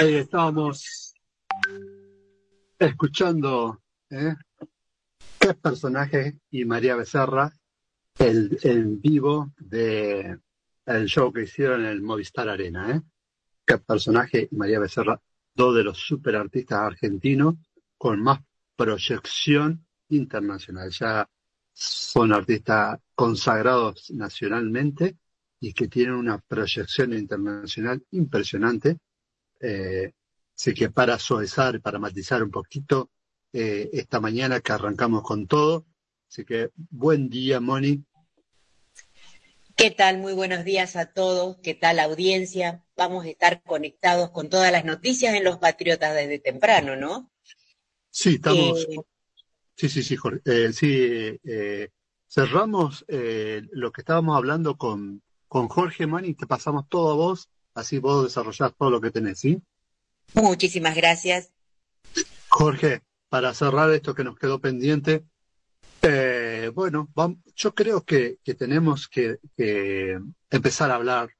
[0.00, 1.12] Ahí estábamos
[2.78, 4.36] escuchando ¿eh?
[5.40, 7.52] qué personaje y María Becerra,
[8.16, 10.38] el, en vivo de
[10.86, 12.92] el show que hicieron en el Movistar Arena.
[12.92, 13.00] ¿eh?
[13.66, 15.20] Qué personaje y María Becerra,
[15.52, 17.56] dos de los super artistas argentinos
[17.96, 18.38] con más
[18.76, 20.90] proyección internacional.
[20.90, 21.28] Ya
[21.72, 25.16] son artistas consagrados nacionalmente
[25.58, 28.98] y que tienen una proyección internacional impresionante.
[29.60, 30.12] Eh,
[30.56, 33.10] así que para suavizar, para matizar un poquito
[33.52, 35.86] eh, esta mañana que arrancamos con todo.
[36.28, 38.04] Así que buen día, Moni.
[39.78, 40.18] ¿Qué tal?
[40.18, 41.58] Muy buenos días a todos.
[41.62, 42.84] ¿Qué tal audiencia?
[42.96, 47.30] Vamos a estar conectados con todas las noticias en Los Patriotas desde temprano, ¿no?
[48.10, 48.84] Sí, estamos.
[48.90, 48.96] Eh,
[49.76, 50.40] sí, sí, sí, Jorge.
[50.44, 51.90] Eh, sí, eh,
[52.26, 57.98] cerramos lo que estábamos hablando con, con Jorge Mani, te pasamos todo a vos, así
[57.98, 59.62] vos desarrollás todo lo que tenés, ¿sí?
[60.34, 61.50] Muchísimas gracias.
[62.48, 65.24] Jorge, para cerrar esto que nos quedó pendiente,
[66.02, 70.18] eh, bueno, vamos, yo creo que, que tenemos que, que,
[70.50, 71.30] empezar a hablar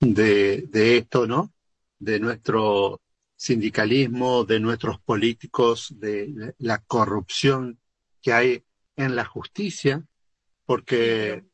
[0.00, 1.52] de, de esto, ¿no?
[1.98, 3.00] De nuestro
[3.36, 7.78] sindicalismo, de nuestros políticos, de la corrupción
[8.20, 8.64] que hay
[8.96, 10.04] en la justicia,
[10.64, 11.44] porque...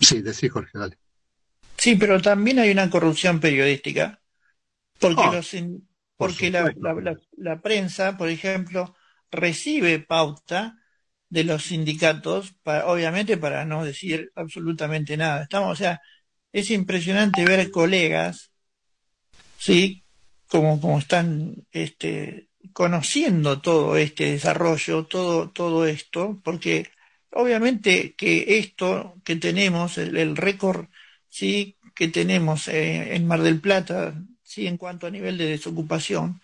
[0.00, 0.98] Sí, decís, Jorge, dale.
[1.84, 4.18] Sí, pero también hay una corrupción periodística,
[4.98, 5.54] porque, oh, los,
[6.16, 8.96] porque la, la, la, prensa, por ejemplo,
[9.30, 10.78] recibe pauta
[11.28, 15.42] de los sindicatos, para, obviamente para no decir absolutamente nada.
[15.42, 16.00] Estamos, o sea,
[16.52, 18.50] es impresionante ver colegas,
[19.58, 20.06] sí,
[20.48, 26.88] como, como están este, conociendo todo este desarrollo, todo, todo esto, porque
[27.30, 30.86] obviamente que esto que tenemos, el, el récord
[31.34, 36.40] sí que tenemos eh, en Mar del Plata, sí en cuanto a nivel de desocupación,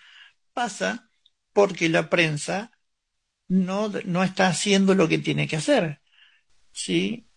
[0.53, 1.11] pasa
[1.53, 2.73] porque la prensa
[3.49, 6.01] no, no está haciendo lo que tiene que hacer.
[6.73, 7.29] ¿Sí?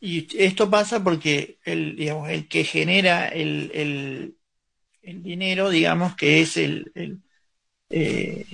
[0.00, 4.38] Y esto pasa porque el, digamos, el que genera el, el,
[5.02, 6.92] el dinero, digamos, que es el,
[7.90, 8.46] eh,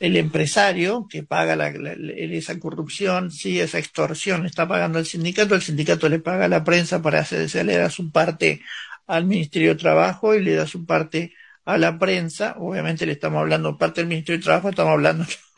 [0.00, 5.54] el empresario que paga la, la, esa corrupción, sí, esa extorsión, está pagando al sindicato,
[5.54, 8.62] el sindicato le paga a la prensa para hacerse, le da su parte
[9.06, 11.34] al Ministerio de Trabajo y le da su parte
[11.66, 15.26] a la prensa, obviamente le estamos hablando parte del Ministerio de Trabajo, estamos hablando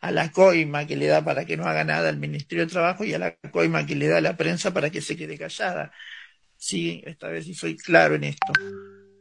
[0.00, 3.04] a la coima que le da para que no haga nada al Ministerio de Trabajo
[3.04, 5.90] y a la coima que le da a la prensa para que se quede callada.
[6.56, 8.52] Sí, esta vez sí soy claro en esto.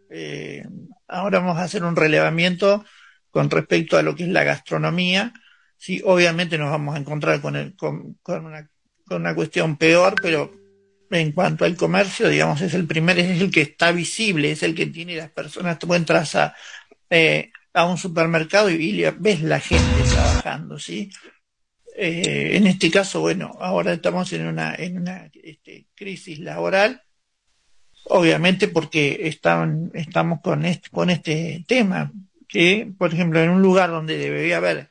[0.09, 0.63] Eh,
[1.07, 2.83] ahora vamos a hacer un relevamiento
[3.31, 5.33] con respecto a lo que es la gastronomía.
[5.77, 8.69] Sí, obviamente nos vamos a encontrar con, el, con, una,
[9.05, 10.51] con una cuestión peor, pero
[11.11, 14.75] en cuanto al comercio, digamos, es el primer, es el que está visible, es el
[14.75, 16.55] que tiene las personas, tú entras a,
[17.09, 21.09] eh, a un supermercado y, y, ves la gente trabajando, ¿sí?
[21.95, 27.03] Eh, en este caso, bueno, ahora estamos en una, en una este, crisis laboral,
[28.05, 32.11] obviamente porque están, estamos con este, con este tema,
[32.49, 34.89] que, por ejemplo, en un lugar donde debería haber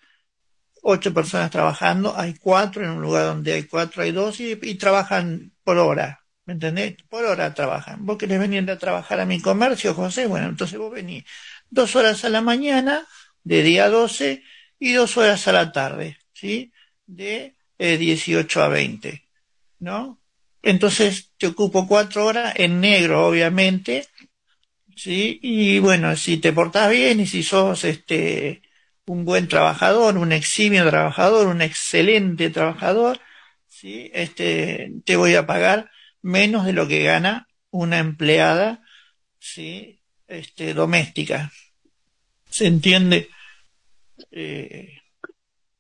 [0.83, 5.53] ocho personas trabajando, hay cuatro, en un lugar donde hay cuatro hay dos y, trabajan
[5.65, 6.97] por hora, ¿me entendés?
[7.11, 8.07] Por hora trabajan.
[8.07, 11.25] Vos querés venir a trabajar a mi comercio, José, bueno, entonces vos venís
[11.69, 13.07] dos horas a la mañana,
[13.43, 14.43] de día 12,
[14.79, 16.73] y dos horas a la tarde, ¿sí?
[17.07, 19.25] De eh, 18 a 20,
[19.81, 20.21] ¿no?
[20.63, 24.07] Entonces te ocupo cuatro horas en negro, obviamente,
[24.99, 25.39] ¿sí?
[25.43, 28.63] Y bueno, si te portás bien y si sos este
[29.07, 33.21] un buen trabajador, un eximio trabajador, un excelente trabajador,
[33.69, 34.11] ¿sí?
[34.13, 38.83] Este, te voy a pagar menos de lo que gana una empleada,
[39.39, 40.03] ¿sí?
[40.27, 41.53] Este, doméstica.
[42.51, 43.31] ¿Se entiende?
[44.33, 44.99] Eh,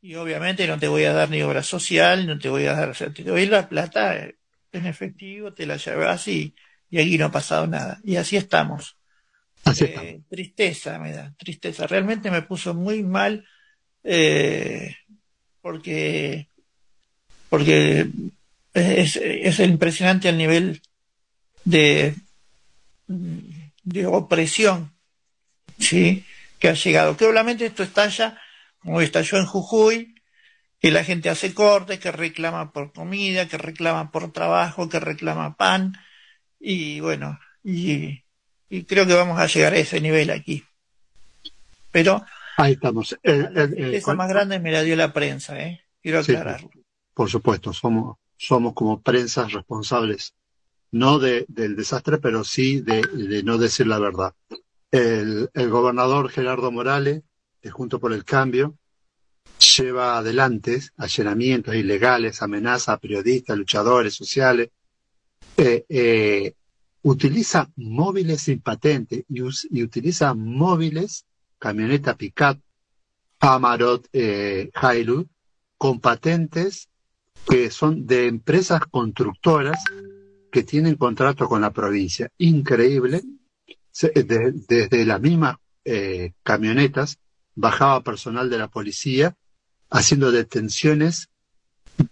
[0.00, 2.90] y obviamente no te voy a dar ni obra social, no te voy a dar,
[2.90, 4.16] o sea, te doy la plata
[4.72, 6.54] en efectivo, te la llevas y,
[6.88, 8.00] y aquí no ha pasado nada.
[8.04, 8.97] Y así estamos.
[9.81, 10.20] Eh.
[10.28, 11.87] Tristeza me da, tristeza.
[11.87, 13.44] Realmente me puso muy mal
[14.04, 14.94] eh,
[15.61, 16.48] porque
[17.48, 18.09] porque
[18.74, 20.83] es, es impresionante el nivel
[21.64, 22.14] de,
[23.07, 24.92] de opresión
[25.78, 26.24] ¿sí?
[26.59, 27.16] que ha llegado.
[27.16, 28.38] Que obviamente esto estalla,
[28.78, 30.14] como estalló en Jujuy,
[30.81, 35.57] que la gente hace cortes, que reclama por comida, que reclama por trabajo, que reclama
[35.57, 35.96] pan,
[36.61, 38.22] y bueno, y,
[38.68, 40.64] y creo que vamos a llegar a ese nivel aquí.
[41.90, 42.24] Pero
[42.57, 43.16] Ahí estamos.
[43.22, 45.81] Esa más grande me la dio la prensa, ¿eh?
[46.02, 46.70] Quiero aclararlo.
[47.14, 50.35] por supuesto, somos, somos como prensa responsables,
[50.90, 54.35] no de, del desastre, pero sí de, de no decir la verdad.
[54.90, 57.22] El, el gobernador Gerardo Morales,
[57.62, 58.74] de Junto por el Cambio,
[59.76, 64.70] lleva adelante allanamientos ilegales, amenaza a periodistas, luchadores sociales,
[65.57, 66.54] eh, eh,
[67.02, 69.42] utiliza móviles sin patente y,
[69.82, 71.24] utiliza móviles
[71.58, 72.61] camioneta pickup
[73.40, 74.70] Amarot eh,
[75.76, 76.88] con patentes
[77.48, 79.82] que son de empresas constructoras
[80.50, 82.30] que tienen contrato con la provincia.
[82.38, 83.22] Increíble.
[83.92, 87.18] desde las mismas eh, camionetas
[87.54, 89.37] bajaba personal de la policía
[89.90, 91.28] haciendo detenciones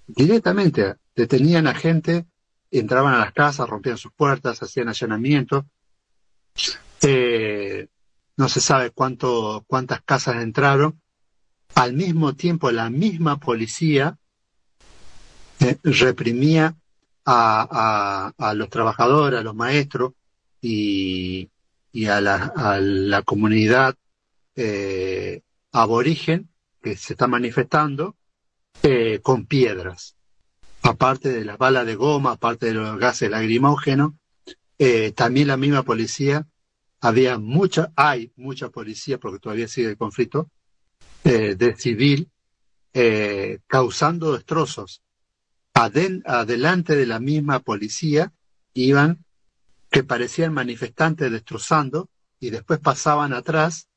[0.06, 0.94] directamente.
[1.14, 2.26] Detenían a gente,
[2.70, 5.64] entraban a las casas, rompían sus puertas, hacían allanamientos.
[7.02, 7.88] Eh,
[8.36, 11.00] no se sabe cuánto, cuántas casas entraron.
[11.74, 14.18] Al mismo tiempo, la misma policía
[15.60, 16.74] eh, reprimía
[17.24, 20.12] a, a, los trabajadores, a los maestros
[20.60, 21.50] y,
[21.92, 23.96] y a, la, a la comunidad
[24.54, 25.42] eh,
[25.72, 26.48] aborigen
[26.80, 28.16] que se está manifestando
[29.22, 30.15] con piedras.
[30.86, 34.12] Aparte de las balas de goma, aparte de los gases lacrimógenos,
[34.78, 36.46] eh, también la misma policía
[37.00, 40.48] había mucha, hay mucha policía, porque todavía sigue el conflicto,
[41.24, 42.30] eh, de civil,
[42.94, 45.02] eh, causando destrozos.
[45.74, 48.32] Adelante de la misma policía
[48.72, 49.24] iban
[49.90, 52.08] que parecían manifestantes destrozando
[52.38, 53.88] y después pasaban atrás,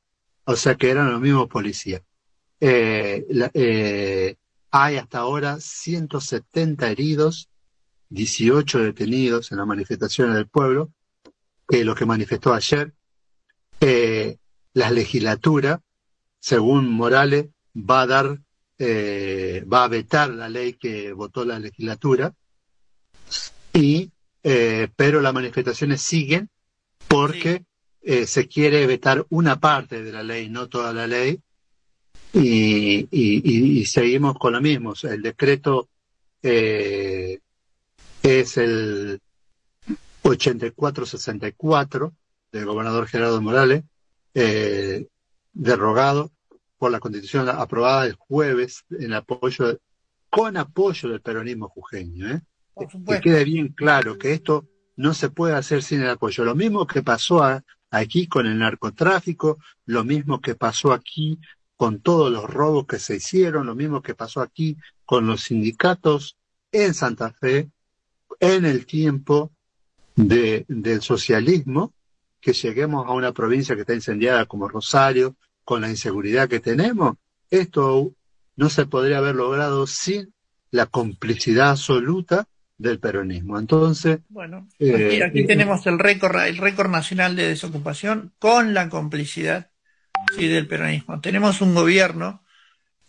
[0.42, 2.02] o sea que eran los mismos policías.
[4.70, 7.48] Hay hasta ahora 170 heridos,
[8.10, 10.92] 18 detenidos en las manifestaciones del pueblo,
[11.68, 12.92] que lo que manifestó ayer,
[13.80, 14.36] eh,
[14.74, 15.80] la legislatura,
[16.38, 18.40] según Morales, va a dar,
[18.78, 22.34] eh, va a vetar la ley que votó la legislatura,
[23.72, 24.10] y,
[24.42, 26.50] eh, pero las manifestaciones siguen
[27.06, 27.64] porque
[28.02, 28.26] sí.
[28.26, 31.40] se quiere vetar una parte de la ley, no toda la ley,
[32.32, 34.94] y, y, y seguimos con lo mismo.
[35.02, 35.88] El decreto
[36.42, 37.40] es
[38.56, 39.20] el
[40.22, 42.12] 8464
[42.52, 43.84] del gobernador Gerardo Morales,
[44.34, 45.06] eh,
[45.52, 46.30] derogado
[46.78, 49.78] por la constitución aprobada el jueves en apoyo,
[50.30, 52.30] con apoyo del peronismo jujeño.
[52.30, 52.40] ¿eh?
[53.06, 54.66] Que quede bien claro que esto
[54.96, 56.44] no se puede hacer sin el apoyo.
[56.44, 61.38] Lo mismo que pasó a, aquí con el narcotráfico, lo mismo que pasó aquí
[61.80, 64.76] con todos los robos que se hicieron, lo mismo que pasó aquí
[65.06, 66.36] con los sindicatos
[66.70, 67.70] en Santa Fe,
[68.38, 69.50] en el tiempo
[70.14, 71.94] de, del socialismo,
[72.38, 77.16] que lleguemos a una provincia que está incendiada como Rosario, con la inseguridad que tenemos,
[77.48, 78.12] esto
[78.56, 80.34] no se podría haber logrado sin
[80.70, 83.58] la complicidad absoluta del peronismo.
[83.58, 88.74] Entonces, bueno, eh, aquí, aquí eh, tenemos el récord, el récord nacional de desocupación con
[88.74, 89.69] la complicidad
[90.36, 91.20] sí, del peronismo.
[91.20, 92.42] Tenemos un gobierno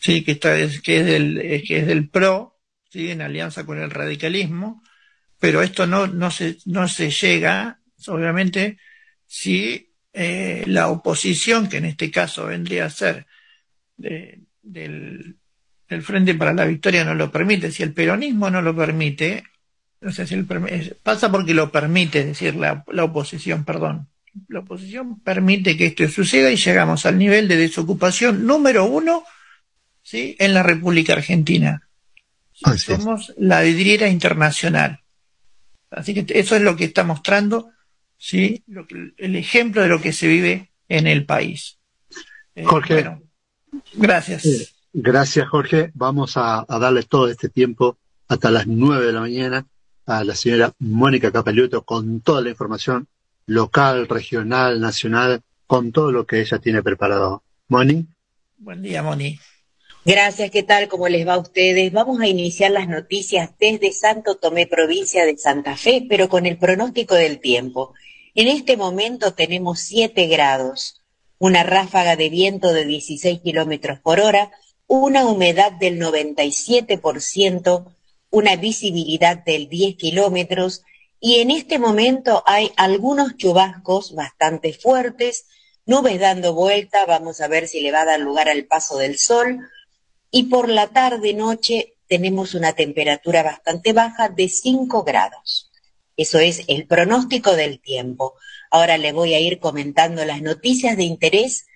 [0.01, 2.59] sí, que, está, que, es del, que es del PRO,
[2.89, 4.83] sí, en alianza con el radicalismo,
[5.39, 8.77] pero esto no, no, se, no se llega, obviamente,
[9.25, 13.27] si eh, la oposición, que en este caso vendría a ser
[13.97, 15.37] de, del,
[16.03, 19.43] Frente para la Victoria, no lo permite, si el peronismo no lo permite,
[20.01, 20.41] o sea, si
[21.03, 24.07] pasa porque lo permite, decir, la, la oposición, perdón.
[24.47, 29.23] La oposición permite que esto suceda y llegamos al nivel de desocupación número uno
[30.01, 30.35] ¿sí?
[30.39, 31.87] en la República Argentina.
[32.63, 35.01] Así Somos la vidriera internacional.
[35.89, 37.71] Así que eso es lo que está mostrando,
[38.17, 38.63] ¿sí?
[38.67, 41.79] Lo que, el ejemplo de lo que se vive en el país.
[42.55, 42.93] Eh, Jorge.
[42.93, 43.23] Bueno,
[43.93, 44.45] gracias.
[44.45, 45.91] Eh, gracias, Jorge.
[45.93, 49.67] Vamos a, a, darle todo este tiempo hasta las nueve de la mañana
[50.05, 53.07] a la señora Mónica Capelluto con toda la información
[53.51, 57.43] local, regional, nacional, con todo lo que ella tiene preparado.
[57.67, 58.07] Moni.
[58.57, 59.39] Buen día, Moni.
[60.05, 60.87] Gracias, ¿qué tal?
[60.87, 61.91] ¿Cómo les va a ustedes?
[61.91, 66.57] Vamos a iniciar las noticias desde Santo Tomé, provincia de Santa Fe, pero con el
[66.57, 67.93] pronóstico del tiempo.
[68.33, 71.01] En este momento tenemos 7 grados,
[71.37, 74.51] una ráfaga de viento de 16 kilómetros por hora,
[74.87, 77.95] una humedad del 97%,
[78.29, 80.83] una visibilidad del 10 kilómetros
[81.23, 85.45] y en este momento hay algunos chubascos bastante fuertes,
[85.85, 89.19] nubes dando vuelta, vamos a ver si le va a dar lugar al paso del
[89.19, 89.59] sol,
[90.31, 95.71] y por la tarde noche tenemos una temperatura bastante baja de 5 grados.
[96.17, 98.33] Eso es el pronóstico del tiempo.
[98.71, 101.67] Ahora le voy a ir comentando las noticias de interés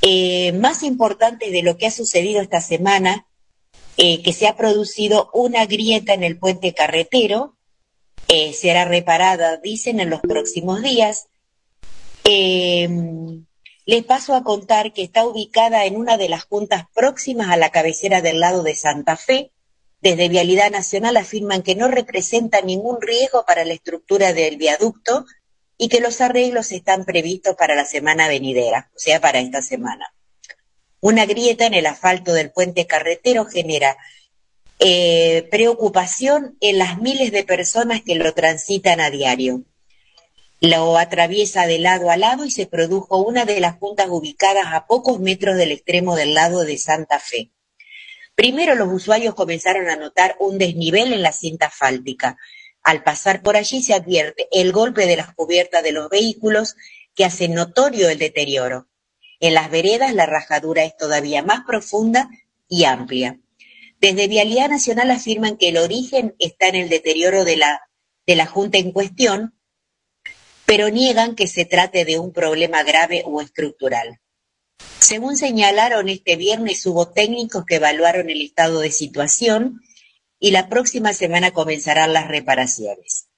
[0.00, 3.26] eh, más importantes de lo que ha sucedido esta semana,
[3.96, 7.55] eh, que se ha producido una grieta en el puente carretero,
[8.28, 11.28] eh, será reparada, dicen, en los próximos días.
[12.24, 17.70] les paso a contar que está ubicada en una de las juntas próximas a la
[17.70, 19.52] cabecera del lado de Santa Fe.
[20.00, 25.24] Desde Vialidad Nacional afirman que no representa ningún riesgo para la estructura del viaducto
[25.78, 30.12] y que los arreglos están previstos para la semana venidera, o sea, para esta semana.
[31.00, 33.96] Una grieta en el asfalto del puente carretero genera
[34.78, 39.62] eh, preocupación en las miles de personas que lo transitan a diario.
[40.60, 44.86] Lo atraviesa de lado a lado y se produjo una de las puntas ubicadas a
[44.86, 47.50] pocos metros del extremo del lado de Santa Fe.
[48.34, 52.36] Primero los usuarios comenzaron a notar un desnivel en la cinta asfáltica,
[52.82, 56.76] al pasar por allí se advierte el golpe de las cubiertas de los vehículos
[57.16, 58.88] que hace notorio el deterioro.
[59.40, 62.28] En las veredas la rajadura es todavía más profunda
[62.68, 63.40] y amplia.
[63.98, 67.80] Desde Vialidad Nacional afirman que el origen está en el deterioro de la,
[68.26, 69.58] de la Junta en cuestión,
[70.66, 74.20] pero niegan que se trate de un problema grave o estructural.
[75.00, 79.80] Según señalaron este viernes, hubo técnicos que evaluaron el estado de situación
[80.38, 83.28] y la próxima semana comenzarán las reparaciones.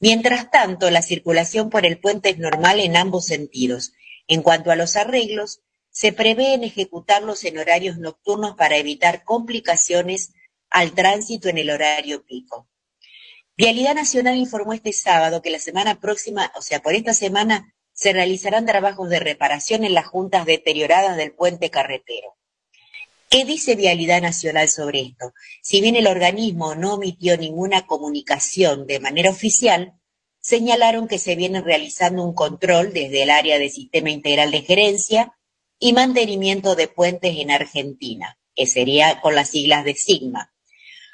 [0.00, 3.92] Mientras tanto, la circulación por el puente es normal en ambos sentidos.
[4.26, 5.60] En cuanto a los arreglos,
[5.92, 10.32] se prevén ejecutarlos en horarios nocturnos para evitar complicaciones
[10.70, 12.66] al tránsito en el horario pico.
[13.56, 18.14] Vialidad Nacional informó este sábado que la semana próxima, o sea, por esta semana, se
[18.14, 22.38] realizarán trabajos de reparación en las juntas deterioradas del puente carretero.
[23.28, 25.34] ¿Qué dice Vialidad Nacional sobre esto?
[25.62, 29.92] Si bien el organismo no omitió ninguna comunicación de manera oficial,
[30.40, 35.34] señalaron que se viene realizando un control desde el área de Sistema Integral de Gerencia
[35.84, 40.54] y Mantenimiento de Puentes en Argentina, que sería con las siglas de Sigma,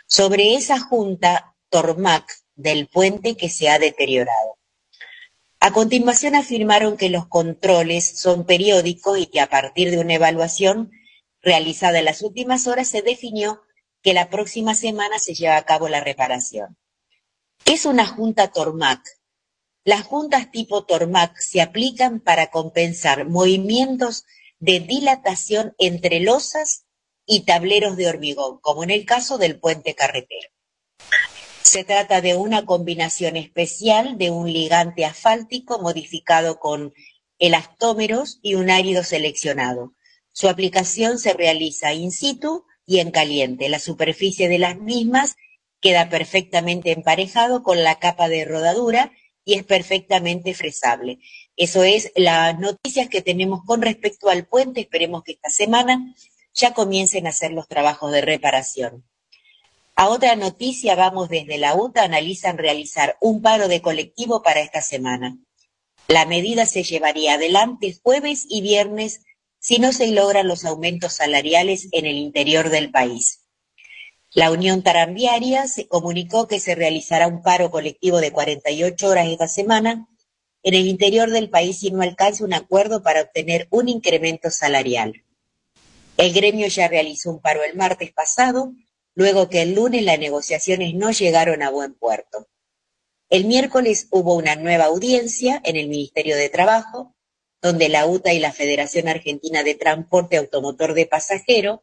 [0.07, 4.59] sobre esa junta Tormac del puente que se ha deteriorado.
[5.59, 10.91] A continuación afirmaron que los controles son periódicos y que a partir de una evaluación
[11.41, 13.63] realizada en las últimas horas, se definió
[14.03, 16.77] que la próxima semana se lleva a cabo la reparación.
[17.65, 19.01] ¿Qué es una junta Tormac?
[19.83, 24.27] Las juntas tipo Tormac se aplican para compensar movimientos
[24.59, 26.87] de dilatación entre losas
[27.27, 30.49] y tableros de hormigón, como en el caso del puente carretero.
[31.63, 36.95] Se trata de una combinación especial de un ligante asfáltico modificado con
[37.39, 39.93] elastómeros y un árido seleccionado,
[40.41, 43.69] su aplicación se realiza in situ y en caliente.
[43.69, 45.35] La superficie de las mismas
[45.81, 49.11] queda perfectamente emparejado con la capa de rodadura
[49.49, 51.21] y es perfectamente fresable.
[51.57, 54.83] Eso es las noticias que tenemos con respecto al puente.
[54.83, 56.15] Esperemos que esta semana
[56.53, 59.09] ya comiencen a hacer los trabajos de reparación.
[59.95, 64.83] A otra noticia vamos desde la UTA, analizan realizar un paro de colectivo para esta
[64.83, 65.39] semana.
[66.09, 69.23] La medida se llevaría adelante jueves y viernes
[69.61, 73.48] si no se logran los aumentos salariales en el interior del país.
[74.39, 79.49] La Unión Tarambiaria se comunicó que se realizará un paro colectivo de 48 horas esta
[79.49, 80.07] semana
[80.63, 85.25] en el interior del país si no alcanza un acuerdo para obtener un incremento salarial.
[86.17, 88.75] El gremio ya realizó un paro el martes pasado,
[89.17, 92.47] luego que el lunes las negociaciones no llegaron a buen puerto.
[93.31, 97.17] El miércoles hubo una nueva audiencia en el Ministerio de Trabajo,
[97.61, 101.83] donde la UTA y la Federación Argentina de Transporte Automotor de Pasajero,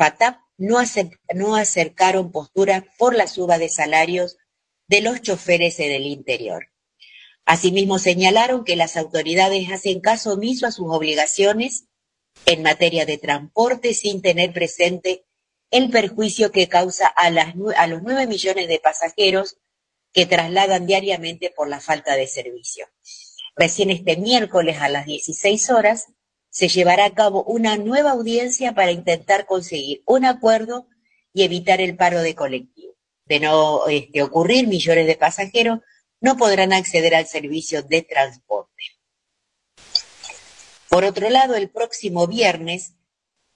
[0.00, 4.38] FATAP, no, acercaron postura por la suba de salarios
[4.88, 6.68] de los choferes en el interior.
[7.44, 11.84] Asimismo, señalaron que las autoridades hacen caso omiso a sus obligaciones
[12.46, 15.26] en materia de transporte sin tener presente
[15.70, 19.58] el perjuicio que causa a, a los nueve millones de pasajeros
[20.14, 22.86] que trasladan diariamente por la falta de servicio.
[23.54, 26.06] Recién este miércoles a las 16 horas
[26.50, 30.88] se llevará a cabo una nueva audiencia para intentar conseguir un acuerdo
[31.32, 32.94] y evitar el paro de colectivo.
[33.24, 35.78] De no este, ocurrir, millones de pasajeros
[36.20, 38.82] no podrán acceder al servicio de transporte.
[40.88, 42.94] Por otro lado, el próximo viernes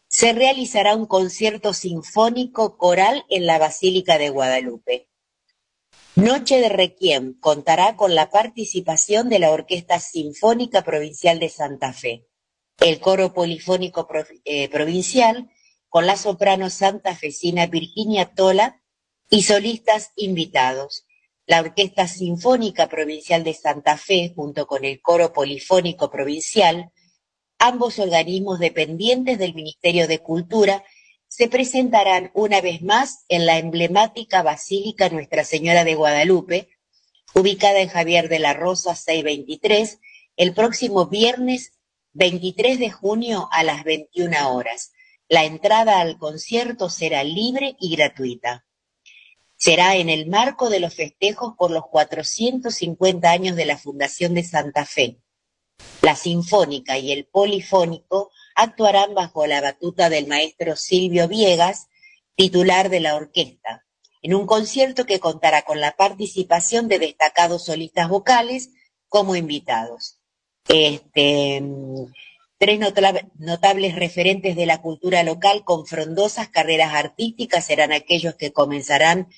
[0.07, 5.09] se realizará un concierto sinfónico coral en la Basílica de Guadalupe.
[6.15, 12.29] Noche de Requiem contará con la participación de la Orquesta Sinfónica Provincial de Santa Fe,
[12.79, 14.09] el Coro Polifónico
[14.45, 15.51] eh, Provincial
[15.89, 18.83] con la soprano santafesina Virginia Tola
[19.31, 21.07] y solistas invitados.
[21.47, 26.91] La Orquesta Sinfónica Provincial de Santa Fe, junto con el Coro Polifónico Provincial,
[27.59, 30.85] ambos organismos dependientes del Ministerio de Cultura
[31.29, 36.69] se presentarán una vez más en la emblemática Basílica Nuestra Señora de Guadalupe,
[37.35, 39.99] ubicada en Javier de la Rosa 623,
[40.37, 41.73] el próximo viernes
[42.15, 44.93] 23 de junio a las 21 horas.
[45.29, 48.65] La entrada al concierto será libre y gratuita.
[49.57, 54.45] Será en el marco de los festejos por los 450 años de la Fundación de
[54.45, 55.19] Santa Fe.
[56.03, 61.89] La Sinfónica y el Polifónico actuarán bajo la batuta del maestro Silvio Viegas,
[62.37, 63.87] titular de la orquesta,
[64.23, 68.71] en un concierto que contará con la participación de destacados solistas vocales
[69.09, 70.21] como invitados.
[70.69, 71.63] Este,
[72.59, 72.81] tres
[73.39, 79.29] notables referentes de la cultura local con frondosas carreras artísticas serán aquellos que comenzarán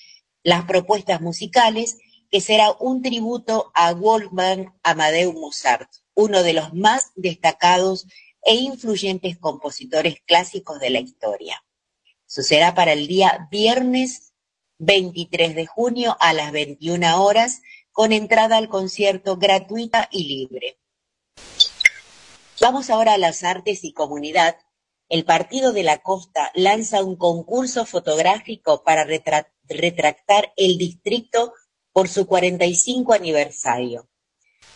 [0.43, 1.99] las propuestas musicales,
[2.31, 8.07] que será un tributo a Wolfgang Amadeus Mozart, uno de los más destacados
[8.43, 11.65] e influyentes compositores clásicos de la historia.
[12.27, 14.33] Será para el día viernes
[14.79, 20.79] 23 de junio a las 21 horas, con entrada al concierto gratuita y libre.
[22.59, 24.57] Vamos ahora a las artes y comunidad.
[25.11, 31.53] El Partido de la Costa lanza un concurso fotográfico para retractar el distrito
[31.93, 34.09] por su 45 aniversario.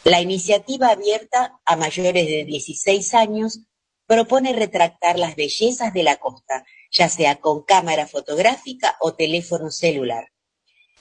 [0.05, 3.61] La iniciativa abierta a mayores de 16 años
[4.07, 10.31] propone retractar las bellezas de la costa, ya sea con cámara fotográfica o teléfono celular.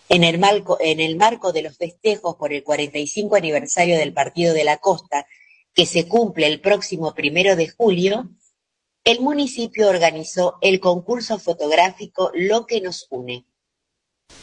[0.07, 4.53] En el, marco, en el marco de los festejos por el 45 aniversario del Partido
[4.53, 5.27] de la Costa,
[5.79, 8.29] que se cumple el próximo primero de julio,
[9.05, 13.45] el municipio organizó el concurso fotográfico Lo que nos une.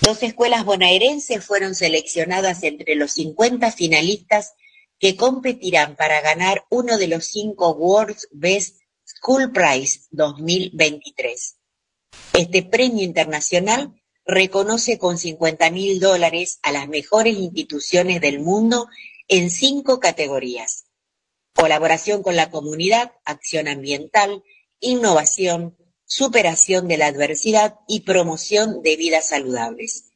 [0.00, 4.54] Dos escuelas bonaerenses fueron seleccionadas entre los 50 finalistas
[4.98, 11.56] que competirán para ganar uno de los cinco World's Best School Prize 2023.
[12.34, 13.92] Este premio internacional
[14.24, 18.88] reconoce con 50 mil dólares a las mejores instituciones del mundo
[19.28, 20.86] en cinco categorías.
[21.54, 24.42] Colaboración con la comunidad, acción ambiental,
[24.80, 30.12] innovación, superación de la adversidad y promoción de vidas saludables.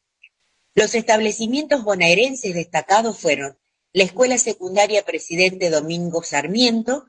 [0.75, 3.59] Los establecimientos bonaerenses destacados fueron
[3.93, 7.07] la Escuela Secundaria Presidente Domingo Sarmiento,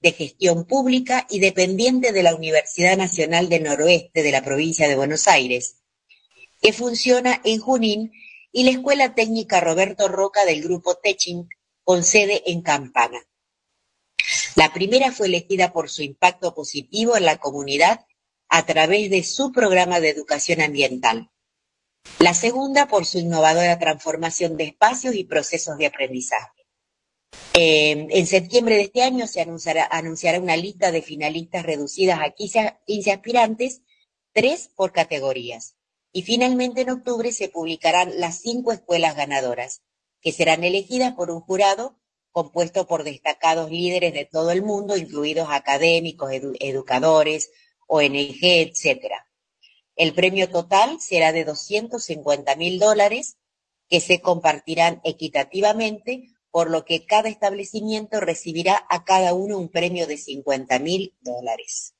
[0.00, 4.96] de Gestión Pública y dependiente de la Universidad Nacional del Noroeste de la provincia de
[4.96, 5.78] Buenos Aires,
[6.60, 8.12] que funciona en Junín,
[8.50, 11.48] y la Escuela Técnica Roberto Roca del Grupo Teching,
[11.84, 13.18] con sede en Campana.
[14.56, 18.06] La primera fue elegida por su impacto positivo en la comunidad
[18.48, 21.30] a través de su programa de educación ambiental.
[22.18, 26.57] La segunda por su innovadora transformación de espacios y procesos de aprendizaje.
[27.60, 29.90] Eh, en septiembre de este año se anunciará,
[30.40, 33.82] una lista de finalistas reducidas a 15, 15 aspirantes,
[34.32, 35.74] tres por categorías.
[36.12, 39.82] Y finalmente en octubre se publicarán las cinco escuelas ganadoras,
[40.20, 41.98] que serán elegidas por un jurado
[42.30, 47.50] compuesto por destacados líderes de todo el mundo, incluidos académicos, educadores,
[47.88, 49.14] ONG, etc.
[49.96, 53.36] El premio total será de 250 mil dólares
[53.88, 60.06] que se compartirán equitativamente por lo que cada establecimiento recibirá a cada uno un premio
[60.06, 61.94] de 50 mil dólares.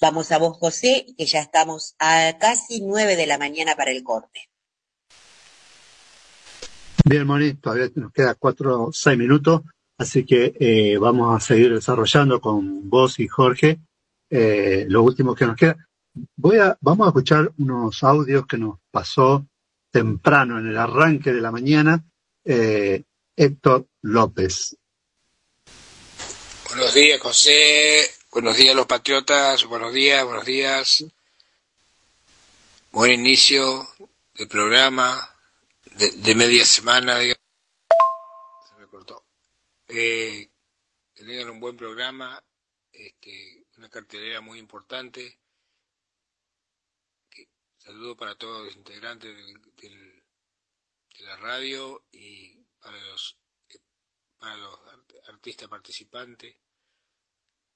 [0.00, 4.04] Vamos a vos, José, que ya estamos a casi nueve de la mañana para el
[4.04, 4.48] corte.
[7.04, 9.62] Bien, Moni, todavía nos queda cuatro o seis minutos,
[9.98, 13.80] así que eh, vamos a seguir desarrollando con vos y Jorge
[14.30, 15.76] eh, lo último que nos queda.
[16.36, 19.46] Voy a, vamos a escuchar unos audios que nos pasó
[19.90, 22.04] temprano en el arranque de la mañana
[22.44, 23.04] eh,
[23.40, 24.76] Héctor López.
[26.66, 28.10] Buenos días, José.
[28.32, 29.64] Buenos días, los patriotas.
[29.64, 31.04] Buenos días, buenos días.
[32.90, 33.86] Buen inicio
[34.34, 35.36] del programa
[35.84, 37.20] de, media semana.
[37.20, 37.36] Se
[38.76, 39.24] me cortó.
[39.86, 40.50] Eh,
[41.14, 42.42] tengan un buen programa,
[42.90, 45.38] este, una cartelera muy importante.
[47.76, 49.32] saludo para todos los integrantes
[49.76, 50.22] de
[51.20, 52.57] la radio y
[52.88, 53.38] para los,
[54.38, 54.78] para los
[55.28, 56.56] artistas participantes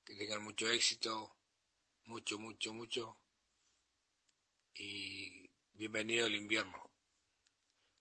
[0.02, 1.36] que tengan mucho éxito,
[2.06, 3.18] mucho, mucho, mucho.
[4.74, 6.90] Y bienvenido al invierno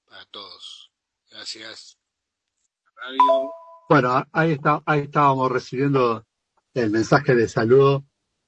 [0.05, 0.89] para todos.
[1.30, 1.99] Gracias.
[2.95, 3.51] Radio.
[3.89, 6.26] Bueno, ahí, está, ahí estábamos recibiendo
[6.74, 8.05] el mensaje de saludo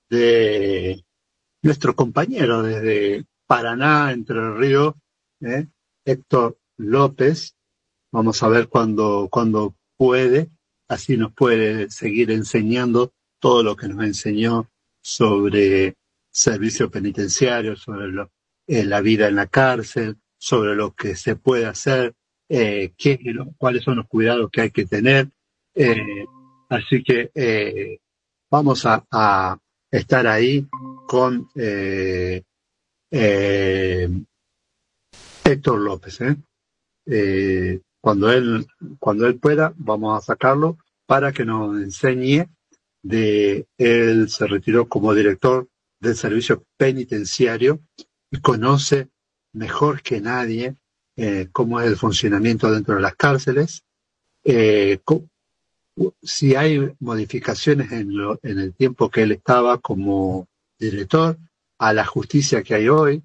[0.09, 1.03] de
[1.61, 4.95] nuestro compañero desde Paraná, Entre el Río,
[5.41, 5.67] ¿eh?
[6.05, 7.57] Héctor López.
[8.13, 10.51] Vamos a ver cuando, cuando puede,
[10.87, 14.69] así nos puede seguir enseñando todo lo que nos enseñó
[15.01, 15.95] sobre
[16.29, 18.27] servicio penitenciario, sobre
[18.67, 22.13] eh, la vida en la cárcel, sobre lo que se puede hacer,
[22.49, 23.17] eh, qué,
[23.57, 25.29] cuáles son los cuidados que hay que tener.
[25.73, 26.27] Eh,
[26.69, 27.97] así que
[28.47, 29.57] vamos a,
[29.89, 30.67] estar ahí
[31.07, 31.49] con
[35.43, 36.19] Héctor López.
[38.03, 38.67] Cuando él
[38.99, 42.49] cuando él pueda, vamos a sacarlo para que nos enseñe
[43.01, 45.69] de él se retiró como director
[46.01, 47.79] del servicio penitenciario
[48.29, 49.07] y conoce
[49.53, 50.75] mejor que nadie
[51.15, 53.83] eh, cómo es el funcionamiento dentro de las cárceles,
[54.43, 54.99] eh,
[56.23, 60.47] si hay modificaciones en, lo, en el tiempo que él estaba como
[60.77, 61.37] director,
[61.77, 63.21] a la justicia que hay hoy.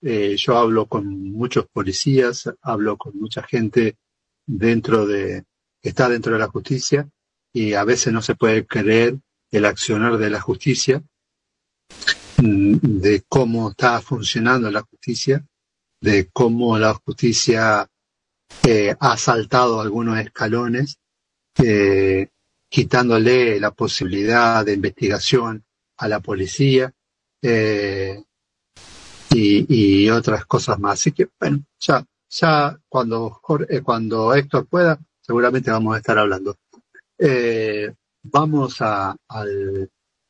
[0.00, 3.96] Eh, yo hablo con muchos policías, hablo con mucha gente
[4.46, 5.44] dentro de,
[5.82, 7.08] está dentro de la justicia
[7.52, 9.18] y a veces no se puede creer
[9.50, 11.02] el accionar de la justicia,
[12.38, 15.44] mm, de cómo está funcionando la justicia,
[16.00, 17.88] de cómo la justicia
[18.66, 20.98] eh, ha saltado algunos escalones,
[21.62, 22.28] eh,
[22.68, 25.64] quitándole la posibilidad de investigación
[25.96, 26.92] a la policía
[27.42, 28.22] eh,
[29.30, 31.00] y, y, otras cosas más.
[31.00, 33.40] Así que, bueno, ya, ya cuando,
[33.84, 36.56] cuando Héctor pueda, seguramente vamos a estar hablando.
[37.18, 39.16] Eh, vamos a,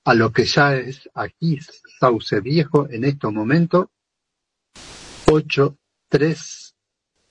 [0.06, 1.58] a lo que ya es aquí
[1.98, 3.90] Sauce Viejo en este momento,
[5.26, 5.76] 8,
[6.08, 6.74] 3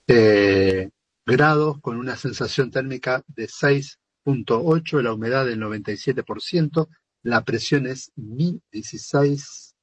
[0.07, 0.89] eh,
[1.25, 6.87] grados con una sensación térmica de 6.8, la humedad del 97%,
[7.23, 9.75] la presión es 1016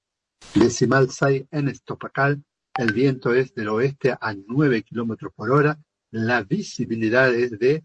[0.54, 5.78] decimal 6 en estopacal, el viento es del oeste a 9 kilómetros por hora,
[6.10, 7.84] la visibilidad es de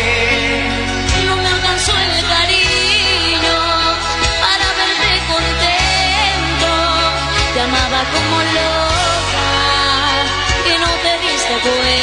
[1.28, 3.58] No me alcanzó el cariño
[4.42, 6.72] para verte contento.
[7.54, 9.52] Te amaba como loca
[10.66, 12.03] que no te diste cuenta.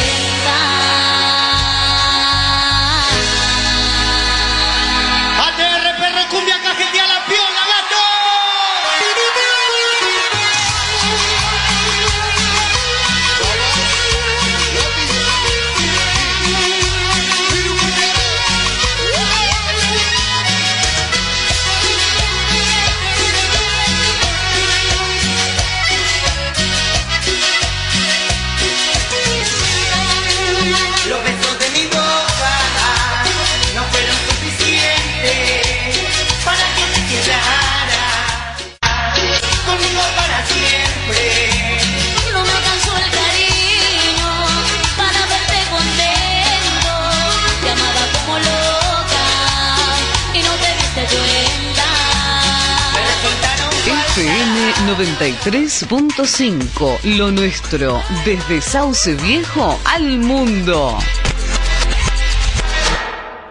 [55.45, 60.99] 93.5, lo nuestro, desde Sauce Viejo al mundo.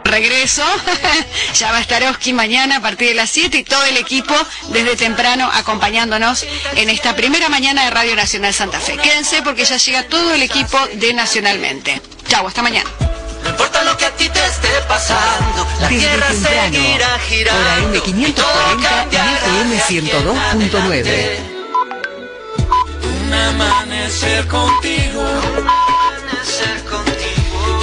[0.04, 0.64] Regreso,
[1.56, 4.36] ya va a estar Oski mañana a partir de las 7 y todo el equipo
[4.70, 8.98] desde temprano acompañándonos en esta primera mañana de Radio Nacional Santa Fe.
[8.98, 12.02] Quédense porque ya llega todo el equipo de Nacionalmente.
[12.28, 12.90] Chau, hasta mañana.
[13.44, 17.20] No importa lo que a ti te esté pasando, la Desde tierra temprano, seguirá hora
[17.20, 17.98] girando.
[18.06, 18.46] y todo
[18.78, 21.59] M540 y FM si 102.9.
[23.30, 25.24] Un amanecer contigo.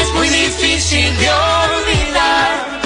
[0.01, 2.81] Es muy difícil de olvidar.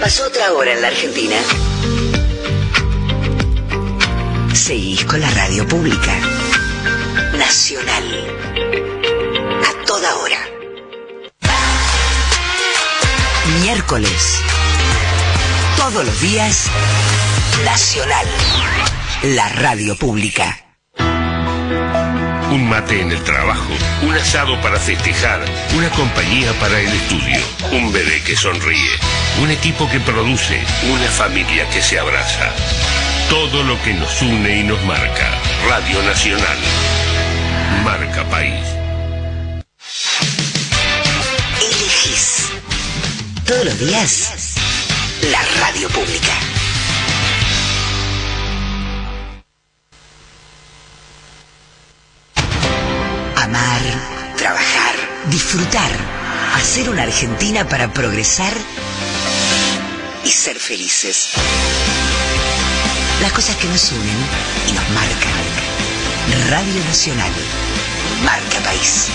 [0.00, 1.34] Pasó otra hora en la Argentina.
[4.54, 6.20] Seguís con la radio pública.
[7.36, 8.04] Nacional.
[9.66, 10.38] A toda hora.
[13.62, 14.38] Miércoles.
[15.76, 16.66] Todos los días.
[17.64, 18.26] Nacional.
[19.24, 20.67] La radio pública.
[22.50, 23.70] Un mate en el trabajo,
[24.02, 25.44] un asado para festejar,
[25.76, 27.40] una compañía para el estudio,
[27.72, 28.90] un bebé que sonríe,
[29.42, 30.58] un equipo que produce,
[30.90, 32.50] una familia que se abraza.
[33.28, 35.28] Todo lo que nos une y nos marca.
[35.68, 36.58] Radio Nacional.
[37.84, 38.64] Marca País.
[41.60, 42.48] Elegís.
[43.46, 44.54] Todos los días.
[45.30, 46.47] La radio pública.
[55.38, 55.92] Disfrutar,
[56.56, 58.52] hacer una Argentina para progresar
[60.24, 61.28] y ser felices.
[63.22, 64.18] Las cosas que nos unen
[64.68, 66.50] y nos marcan.
[66.50, 67.30] Radio Nacional.
[68.24, 69.10] Marca País.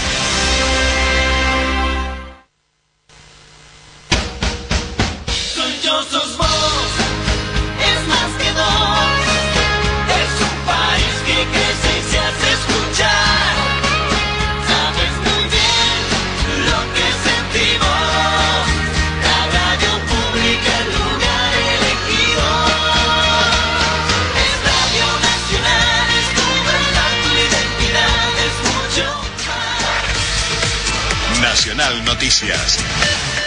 [32.34, 32.80] Noticias.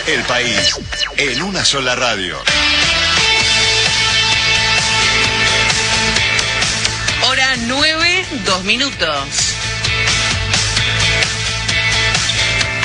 [0.07, 0.79] El país
[1.17, 2.37] en una sola radio.
[7.25, 9.19] Hora 9, 2 minutos.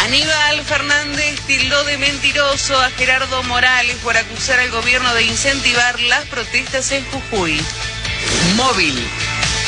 [0.05, 6.25] Aníbal Fernández tildó de mentiroso a Gerardo Morales por acusar al gobierno de incentivar las
[6.25, 7.61] protestas en Jujuy.
[8.55, 9.07] Móvil.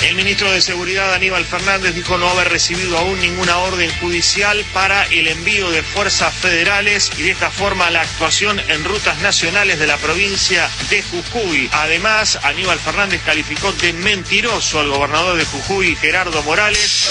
[0.04, 5.06] El ministro de Seguridad Aníbal Fernández dijo no haber recibido aún ninguna orden judicial para
[5.06, 9.88] el envío de fuerzas federales y de esta forma la actuación en rutas nacionales de
[9.88, 11.70] la provincia de Jujuy.
[11.72, 17.10] Además, Aníbal Fernández calificó de mentiroso al gobernador de Jujuy, Gerardo Morales.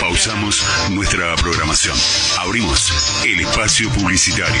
[0.00, 1.96] Pausamos nuestra programación.
[2.38, 2.92] Abrimos
[3.24, 4.60] el espacio publicitario.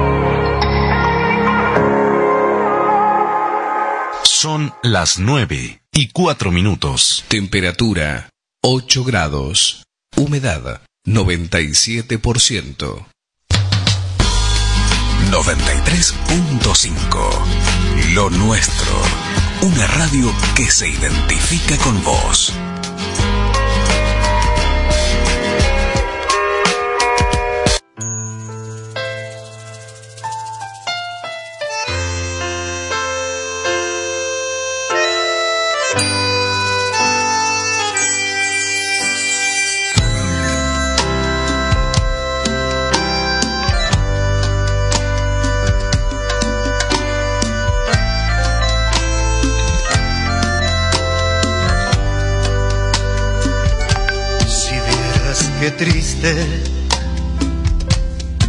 [4.41, 7.23] Son las 9 y 4 minutos.
[7.27, 8.31] Temperatura
[8.63, 9.83] 8 grados.
[10.15, 13.05] Humedad 97%.
[15.29, 18.15] 93.5.
[18.15, 18.99] Lo nuestro.
[19.61, 22.51] Una radio que se identifica con vos.
[55.61, 56.33] Qué triste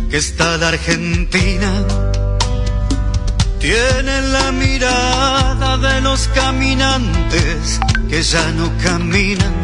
[0.09, 1.71] que está la Argentina,
[3.59, 9.55] tiene la mirada de los caminantes que ya no caminan.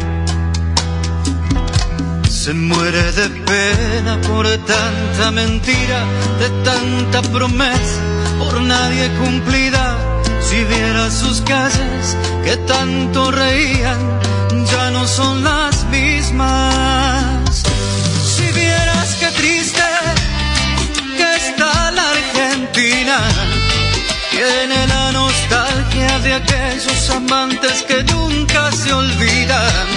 [2.29, 6.05] Se muere de pena por tanta mentira,
[6.41, 8.01] de tanta promesa,
[8.37, 9.97] por nadie cumplida.
[10.47, 13.99] Si viera sus calles que tanto reían,
[14.71, 17.18] ya no son las mismas.
[24.39, 29.87] Tiene la nostalgia de aquellos amantes que nunca se olvidan.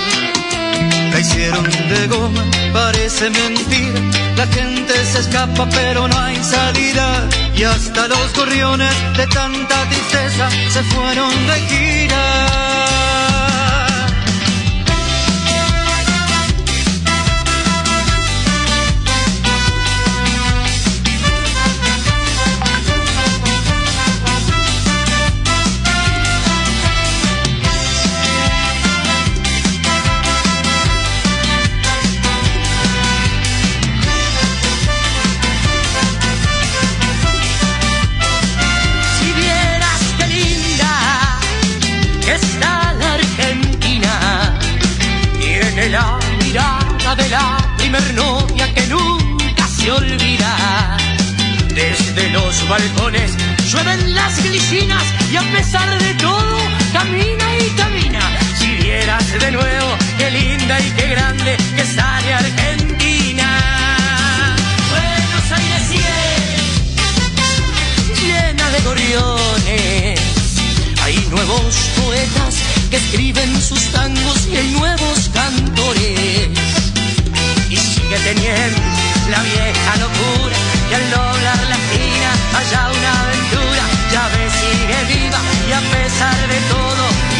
[1.12, 4.00] La hicieron de goma, parece mentira.
[4.36, 7.28] La gente se escapa, pero no hay salida.
[7.54, 12.91] Y hasta los gorriones de tanta tristeza se fueron de gira.
[52.52, 53.32] Los balcones
[53.70, 56.58] llueven las glicinas y a pesar de todo
[56.92, 58.20] camina y camina.
[58.58, 63.48] Si vieras de nuevo qué linda y qué grande que sale Argentina.
[64.90, 65.84] Buenos Aires
[68.20, 70.20] llena de gorriones.
[71.04, 71.74] Hay nuevos
[72.04, 72.54] poetas
[72.90, 76.50] que escriben sus tangos y hay nuevos cantores.
[77.70, 78.82] Y sigue teniendo
[79.30, 80.56] la vieja locura
[80.88, 81.71] que al doblar
[82.56, 83.84] haya una aventura.
[84.12, 87.31] Ya ves, sigue viva y a pesar de todo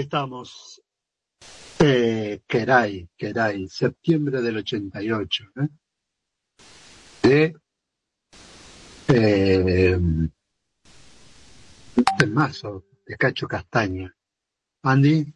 [0.00, 0.82] Estamos.
[1.78, 2.40] Eh,
[3.70, 5.44] septiembre del 88.
[5.56, 5.68] ¿eh?
[7.22, 7.54] De
[9.08, 9.98] eh,
[12.18, 14.14] temazo de Cacho Castaña.
[14.82, 15.32] Andy,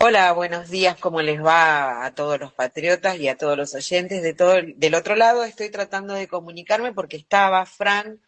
[0.00, 4.22] Hola, buenos días, ¿cómo les va a todos los patriotas y a todos los oyentes?
[4.22, 8.20] De todo, el- del otro lado estoy tratando de comunicarme porque estaba Fran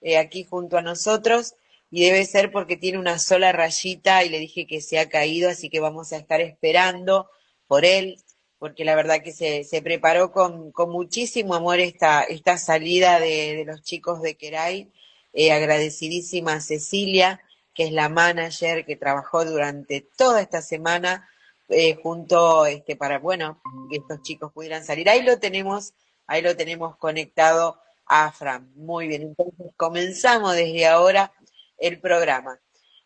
[0.00, 1.56] eh, aquí junto a nosotros
[1.90, 5.50] y debe ser porque tiene una sola rayita y le dije que se ha caído,
[5.50, 7.30] así que vamos a estar esperando
[7.66, 8.16] por él,
[8.58, 13.64] porque la verdad que se, preparó con, con muchísimo amor esta, esta salida de, de
[13.64, 14.90] los chicos de Queray.
[15.32, 17.40] Eh, agradecidísima a Cecilia,
[17.74, 21.28] que es la manager que trabajó durante toda esta semana
[21.68, 23.60] eh, junto este para bueno
[23.90, 25.08] que estos chicos pudieran salir.
[25.08, 25.92] Ahí lo tenemos,
[26.26, 28.32] ahí lo tenemos conectado a.
[28.74, 31.32] Muy bien, entonces comenzamos desde ahora
[31.78, 32.60] el programa.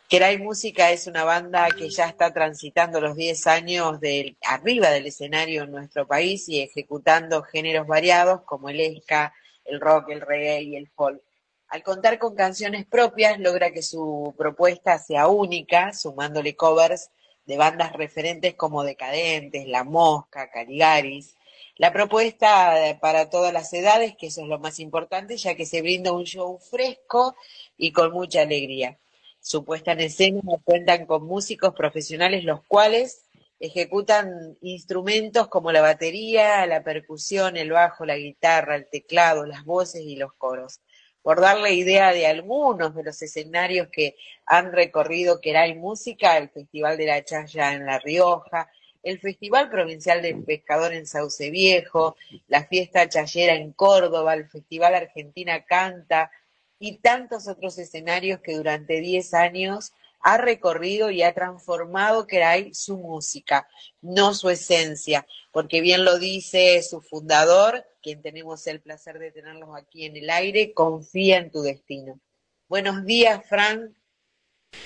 [0.09, 5.07] Kerai Música es una banda que ya está transitando los 10 años del, arriba del
[5.07, 9.33] escenario en nuestro país y ejecutando géneros variados como el ska,
[9.64, 11.23] el rock, el reggae y el folk.
[11.68, 17.11] Al contar con canciones propias, logra que su propuesta sea única, sumándole covers
[17.47, 21.35] de bandas referentes como Decadentes, La Mosca, Caligaris.
[21.77, 25.66] La propuesta eh, para todas las edades, que eso es lo más importante, ya que
[25.66, 27.35] se brinda un show fresco
[27.77, 28.99] y con mucha alegría.
[29.41, 33.25] Su puesta en escena cuentan con músicos profesionales, los cuales
[33.59, 40.03] ejecutan instrumentos como la batería, la percusión, el bajo, la guitarra, el teclado, las voces
[40.03, 40.81] y los coros
[41.23, 46.97] por darle idea de algunos de los escenarios que han recorrido Queray Música, el Festival
[46.99, 48.68] de la Chaya en La Rioja,
[49.03, 52.16] el Festival Provincial del Pescador en Sauce Viejo,
[52.48, 56.30] la Fiesta Chayera en Córdoba, el Festival Argentina Canta
[56.78, 62.96] y tantos otros escenarios que durante 10 años ha recorrido y ha transformado Queray su
[62.96, 63.68] música,
[64.00, 69.70] no su esencia, porque bien lo dice su fundador, quien tenemos el placer de tenerlos
[69.76, 72.20] aquí en el aire, confía en tu destino.
[72.68, 73.96] Buenos días, Fran.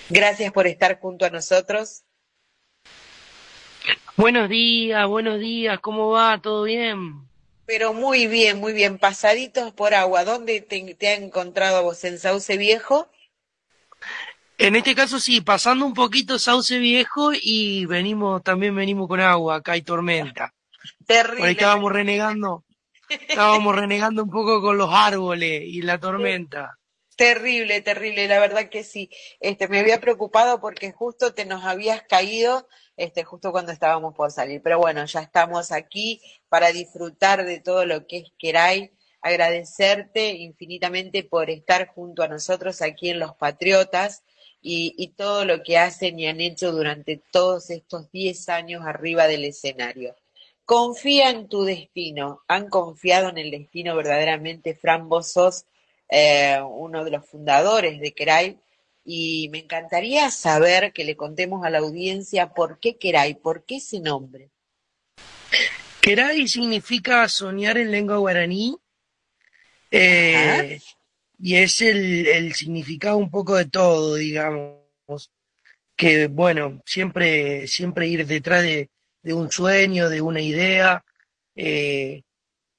[0.09, 2.06] Gracias por estar junto a nosotros.
[4.17, 6.41] Buenos días, buenos días, ¿cómo va?
[6.41, 7.29] ¿Todo bien?
[7.67, 8.99] Pero muy bien, muy bien.
[8.99, 10.25] Pasaditos por agua.
[10.25, 12.03] ¿Dónde te, te ha encontrado vos?
[12.05, 13.11] ¿En Sauce Viejo?
[14.57, 19.57] En este caso sí, pasando un poquito Sauce Viejo y venimos, también venimos con agua,
[19.57, 20.55] acá hay tormenta.
[21.07, 21.39] Terrible.
[21.39, 22.65] Por ahí estábamos renegando,
[23.11, 26.79] estábamos renegando un poco con los árboles y la tormenta.
[27.17, 29.11] Terrible, terrible, la verdad que sí.
[29.41, 32.67] Este, me había preocupado porque justo te nos habías caído,
[32.97, 34.63] este, justo cuando estábamos por salir.
[34.63, 38.93] Pero bueno, ya estamos aquí para disfrutar de todo lo que es Queray.
[39.21, 44.23] Agradecerte infinitamente por estar junto a nosotros aquí en Los Patriotas
[44.63, 49.45] y, todo lo que hacen y han hecho durante todos estos 10 años arriba del
[49.45, 50.17] escenario.
[50.65, 52.43] Confía en tu destino.
[52.49, 54.75] Han confiado en el destino verdaderamente.
[54.75, 55.35] Fran, vos
[56.09, 58.59] eh, uno de los fundadores de Kerai
[59.07, 63.77] y me encantaría saber que le contemos a la audiencia por qué Kerai, por qué
[63.77, 64.51] ese nombre.
[66.01, 68.77] Kerai significa soñar en lengua guaraní
[69.91, 70.81] eh,
[71.39, 74.77] y es el, el significado un poco de todo, digamos.
[75.97, 78.91] Que bueno, siempre, siempre ir detrás de,
[79.23, 81.05] de un sueño, de una idea,
[81.55, 82.23] eh,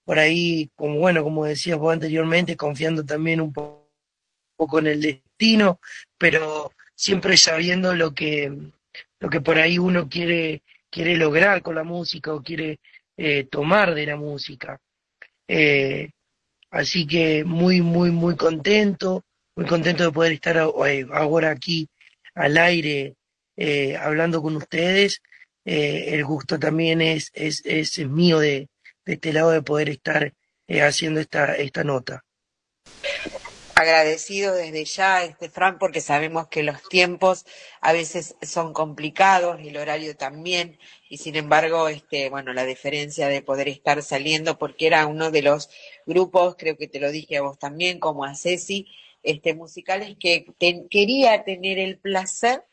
[0.03, 3.89] por ahí, como bueno, como decías vos anteriormente, confiando también un po-
[4.55, 5.79] poco en el destino,
[6.17, 8.51] pero siempre sabiendo lo que,
[9.19, 12.79] lo que por ahí uno quiere, quiere lograr con la música o quiere
[13.15, 14.79] eh, tomar de la música.
[15.47, 16.09] Eh,
[16.71, 19.23] así que muy, muy, muy contento,
[19.55, 21.87] muy contento de poder estar eh, ahora aquí
[22.33, 23.15] al aire
[23.55, 25.21] eh, hablando con ustedes.
[25.65, 28.69] Eh, el gusto también es, es, es mío de,
[29.05, 30.33] de este lado de poder estar
[30.67, 32.23] haciendo esta, esta nota.
[33.79, 37.45] Agradecido desde ya, este Fran, porque sabemos que los tiempos
[37.79, 43.43] a veces son complicados, el horario también, y sin embargo, este, bueno, la diferencia de
[43.43, 45.69] poder estar saliendo, porque era uno de los
[46.07, 48.87] grupos, creo que te lo dije a vos también, como a Ceci,
[49.21, 50.47] este, musicales que
[50.89, 52.65] quería tener el placer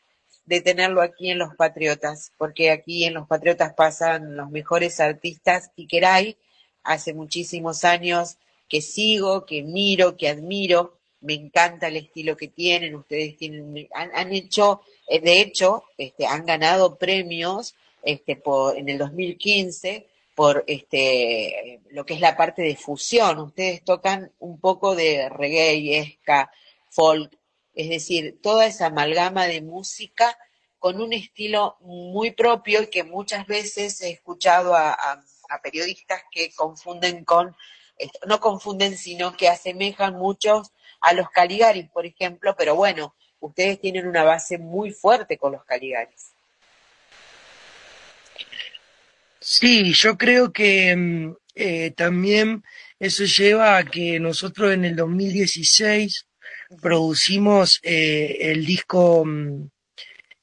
[0.45, 5.69] de tenerlo aquí en Los Patriotas, porque aquí en Los Patriotas pasan los mejores artistas
[5.75, 6.39] y Kerai
[6.83, 12.95] hace muchísimos años que sigo, que miro, que admiro, me encanta el estilo que tienen,
[12.95, 18.41] ustedes tienen, han, hecho, eh, de hecho, este, han ganado premios este,
[18.75, 24.59] en el 2015 por este, lo que es la parte de fusión, ustedes tocan un
[24.59, 26.51] poco de reggae, ska,
[26.89, 27.31] folk,
[27.73, 30.37] es decir, toda esa amalgama de música
[30.79, 35.21] con un estilo muy propio y que muchas veces he escuchado a,
[35.63, 37.55] periodistas que confunden con,
[38.27, 40.71] no confunden, sino que asemejan muchos
[41.01, 45.63] a los Caligaris, por ejemplo, pero bueno, ustedes tienen una base muy fuerte con los
[45.63, 46.33] Caligaris.
[49.39, 52.63] Sí, yo creo que mm, eh, también
[52.99, 56.25] eso lleva a que nosotros en el 2016
[56.81, 59.69] producimos eh, el disco mm,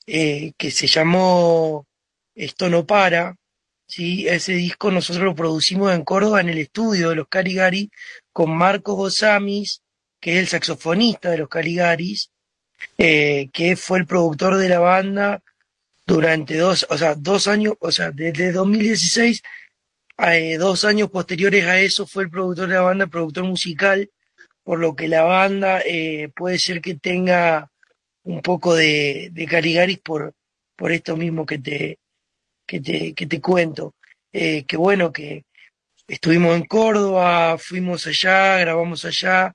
[0.07, 1.87] eh, que se llamó
[2.35, 3.37] Esto no para,
[3.93, 4.27] ¿sí?
[4.27, 7.90] Ese disco nosotros lo producimos en Córdoba en el estudio de los Caligari
[8.32, 9.82] con Marcos Gozamis,
[10.19, 12.31] que es el saxofonista de los Caligaris,
[12.97, 15.43] eh, que fue el productor de la banda
[16.06, 19.43] durante dos, o sea, dos años, o sea, desde 2016
[20.16, 24.10] a eh, dos años posteriores a eso fue el productor de la banda, productor musical,
[24.64, 27.70] por lo que la banda eh, puede ser que tenga
[28.24, 30.35] un poco de, de Caligaris por,
[30.77, 31.98] por esto mismo que te,
[32.73, 33.94] que te, que te cuento.
[34.32, 35.44] Eh, que bueno, que
[36.09, 39.55] estuvimos en Córdoba, fuimos allá, grabamos allá,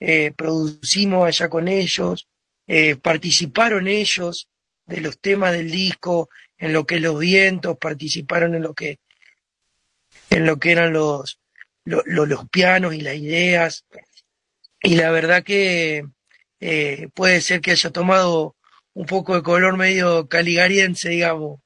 [0.00, 2.26] eh, producimos allá con ellos,
[2.66, 4.48] eh, participaron ellos
[4.86, 8.98] de los temas del disco, en lo que los vientos, participaron en lo que,
[10.30, 11.38] en lo que eran los,
[11.84, 13.84] lo- lo- los pianos y las ideas.
[14.82, 16.06] Y la verdad que
[17.14, 18.56] puede ser que haya tomado
[18.94, 21.61] un poco de color medio caligariense, digamos.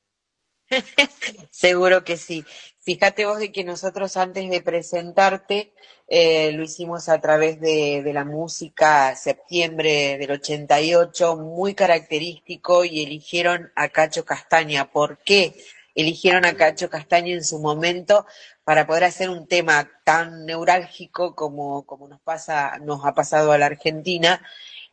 [1.51, 2.44] Seguro que sí.
[2.80, 5.72] Fíjate vos de que nosotros antes de presentarte
[6.09, 13.02] eh, lo hicimos a través de, de la música septiembre del 88, muy característico y
[13.02, 14.90] eligieron a Cacho Castaña.
[14.93, 15.56] ¿Por qué
[15.94, 18.26] eligieron a Cacho Castaña en su momento
[18.64, 23.59] para poder hacer un tema tan neurálgico como, como nos pasa, nos ha pasado a
[23.59, 24.43] la Argentina?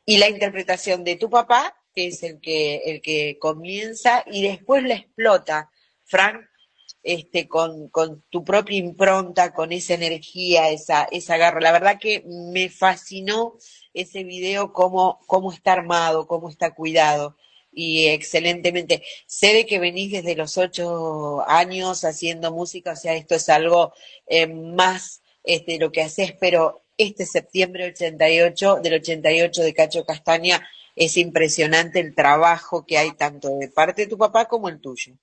[0.06, 4.96] Y la interpretación de tu papá, es el que, el que comienza y después la
[4.96, 5.72] explota,
[6.04, 6.42] Frank,
[7.04, 11.60] este, con, con tu propia impronta, con esa energía, esa, esa garra.
[11.60, 13.58] La verdad que me fascinó
[13.94, 17.38] ese video, cómo, cómo está armado, cómo está cuidado.
[17.72, 19.04] Y excelentemente.
[19.26, 23.94] Sé de que venís desde los ocho años haciendo música, o sea, esto es algo
[24.28, 30.68] eh, más este, lo que haces, pero este septiembre 88, del 88 de Cacho Castaña,
[30.96, 35.14] es impresionante el trabajo que hay tanto de parte de tu papá como el tuyo.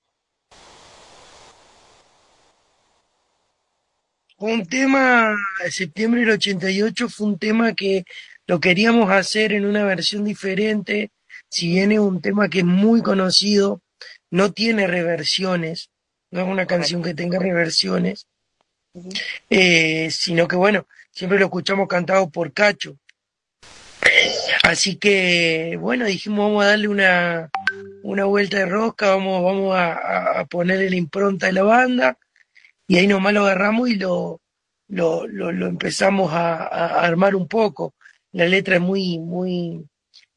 [4.39, 5.37] Un tema,
[5.71, 8.05] septiembre del 88 fue un tema que
[8.47, 11.11] lo queríamos hacer en una versión diferente,
[11.51, 13.83] si bien es un tema que es muy conocido,
[14.31, 15.91] no tiene reversiones,
[16.31, 18.27] no es una canción que tenga reversiones,
[19.51, 22.97] eh, sino que bueno, siempre lo escuchamos cantado por Cacho.
[24.63, 27.51] Así que bueno, dijimos vamos a darle una,
[28.03, 32.19] una vuelta de rosca, vamos, vamos a, a- ponerle la impronta de la banda
[32.89, 34.41] y ahí nomás lo agarramos y lo,
[34.89, 37.95] lo, lo, lo empezamos a, a armar un poco.
[38.33, 39.85] La letra es muy, muy,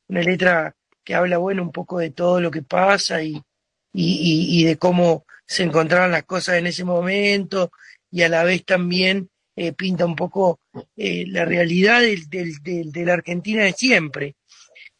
[0.09, 3.41] una letra que habla, bueno, un poco de todo lo que pasa y, y,
[3.93, 7.71] y, y de cómo se encontraban las cosas en ese momento
[8.11, 10.59] y a la vez también eh, pinta un poco
[10.97, 14.35] eh, la realidad del, del, del- de la Argentina de siempre.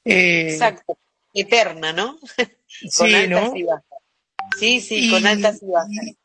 [0.06, 0.98] Eh, Exacto,
[1.34, 2.18] eterna, ¿no?
[2.98, 3.58] con sí, altas ¿no?
[3.58, 3.86] y bajas.
[4.60, 6.16] Sí, sí, con altas y bajas.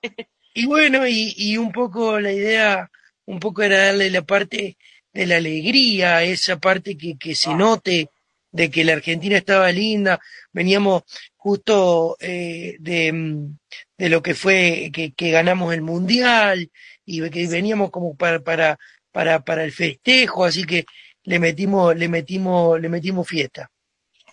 [0.54, 2.90] Y bueno, y, y un poco la idea,
[3.26, 4.76] un poco era darle la parte
[5.12, 8.08] de la alegría, esa parte que, que se note
[8.50, 10.20] de que la Argentina estaba linda.
[10.52, 11.02] Veníamos
[11.36, 13.58] justo eh, de, mm,
[13.98, 16.70] de lo que fue que, que ganamos el mundial
[17.08, 18.78] y que veníamos como para, para,
[19.10, 20.84] para, para el festejo, así que
[21.24, 23.70] le metimos, le metimos, le metimos fiesta.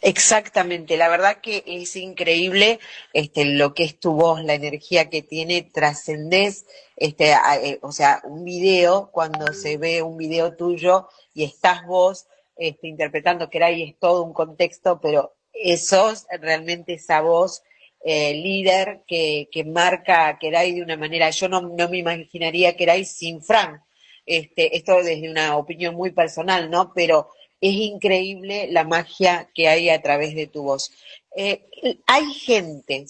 [0.01, 2.79] Exactamente, la verdad que es increíble
[3.13, 6.65] este, lo que es tu voz, la energía que tiene, trascendés,
[6.97, 12.27] este, eh, o sea, un video, cuando se ve un video tuyo y estás vos
[12.57, 15.33] este, interpretando, que ahí es todo un contexto, pero
[15.77, 17.63] sos realmente esa voz
[18.07, 22.69] eh, líder que, que marca a Kerai de una manera, yo no, no me imaginaría
[22.69, 23.83] a Kerai sin Fran,
[24.27, 26.93] este, esto desde una opinión muy personal, ¿no?
[26.93, 27.29] Pero
[27.59, 30.91] es increíble la magia que hay a través de tu voz.
[31.35, 31.65] Eh,
[32.05, 33.07] hay gente,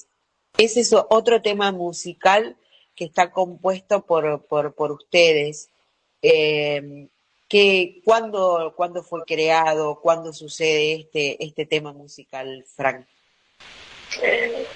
[0.57, 2.55] ese es otro tema musical
[2.95, 5.67] que está compuesto por, por, por ustedes.
[6.22, 7.09] Eh,
[7.49, 9.99] que, ¿cuándo, ¿Cuándo fue creado?
[10.01, 13.05] ¿Cuándo sucede este, este tema musical, Frank?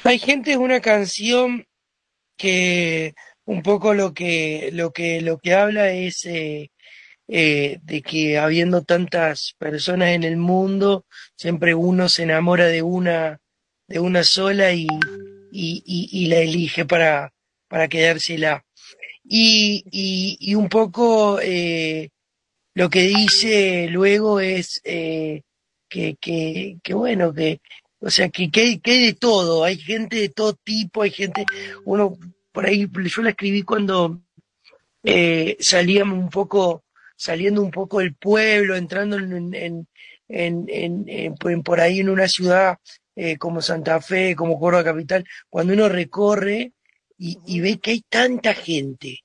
[0.04, 1.66] Hay gente, es una canción
[2.38, 3.14] que
[3.46, 6.72] un poco lo que, lo que, lo que habla es eh,
[7.28, 11.06] eh, de que habiendo tantas personas en el mundo,
[11.36, 13.40] siempre uno se enamora de una,
[13.88, 14.88] de una sola y,
[15.52, 17.34] y, y, la elige para,
[17.68, 18.64] para quedársela.
[19.24, 22.10] Y, y, y un poco eh,
[22.74, 25.44] lo que dice luego es que,
[25.90, 27.60] que, que bueno, que,
[28.00, 31.12] o sea, que, que, hay, que hay de todo, hay gente de todo tipo, hay
[31.12, 31.46] gente,
[31.86, 32.18] uno,
[32.52, 34.22] por ahí, yo la escribí cuando
[35.04, 36.84] eh, salíamos un poco,
[37.16, 39.88] saliendo un poco del pueblo, entrando en, en,
[40.68, 42.78] en, por ahí en una ciudad
[43.16, 46.74] eh, como Santa Fe, como Córdoba Capital, cuando uno recorre
[47.18, 49.20] y, y ve que hay tanta gente,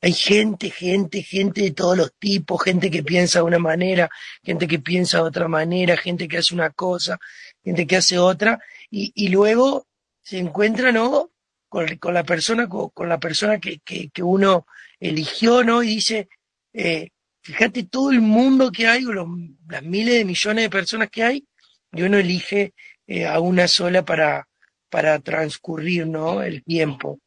[0.00, 4.08] hay gente, gente, gente de todos los tipos, gente que piensa de una manera,
[4.42, 7.18] gente que piensa de otra manera, gente que hace una cosa,
[7.66, 8.58] gente que hace otra,
[8.90, 9.86] y, y luego
[10.22, 11.30] se encuentra, ¿no?
[11.68, 14.66] Con, con la persona, con, con la persona que, que, que uno
[15.00, 15.82] eligió, ¿no?
[15.82, 16.28] Y dice,
[16.72, 17.10] eh,
[17.42, 19.28] fíjate todo el mundo que hay, o los,
[19.68, 21.46] las miles de millones de personas que hay,
[21.92, 22.72] y uno elige
[23.06, 24.48] eh, a una sola para,
[24.88, 26.42] para transcurrir, ¿no?
[26.42, 27.18] El tiempo.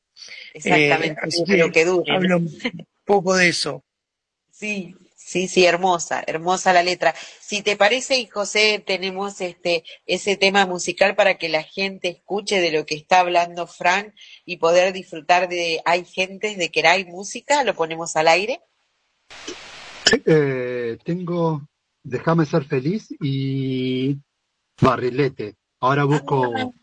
[0.53, 2.49] Exactamente, Eh, así pero que dure, hablo un
[3.05, 3.83] poco de eso.
[4.51, 4.95] Sí,
[5.29, 7.13] sí, sí, hermosa, hermosa la letra.
[7.39, 12.59] Si te parece, y José, tenemos este ese tema musical para que la gente escuche
[12.61, 14.13] de lo que está hablando Fran
[14.45, 18.61] y poder disfrutar de Hay gentes de que hay música, lo ponemos al aire.
[20.25, 21.69] Eh, tengo
[22.03, 24.17] Déjame ser feliz y
[24.81, 25.55] Barrilete.
[25.81, 26.73] Ahora busco,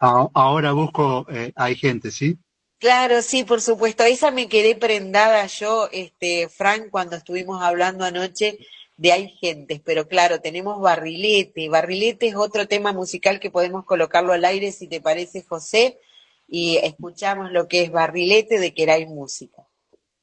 [0.00, 2.36] a- ahora busco, eh, hay gente, ¿sí?
[2.84, 4.04] Claro, sí, por supuesto.
[4.04, 8.58] Esa me quedé prendada yo, este, Fran, cuando estuvimos hablando anoche
[8.98, 11.70] de Hay Gentes, pero claro, tenemos Barrilete.
[11.70, 15.98] Barrilete es otro tema musical que podemos colocarlo al aire, si te parece, José,
[16.46, 19.66] y escuchamos lo que es Barrilete de que hay música.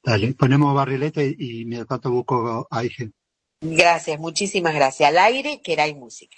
[0.04, 3.18] Dale, ponemos Barrilete y mientras tanto busco hay gente.
[3.62, 5.10] Gracias, muchísimas gracias.
[5.10, 6.38] Al aire, que hay música.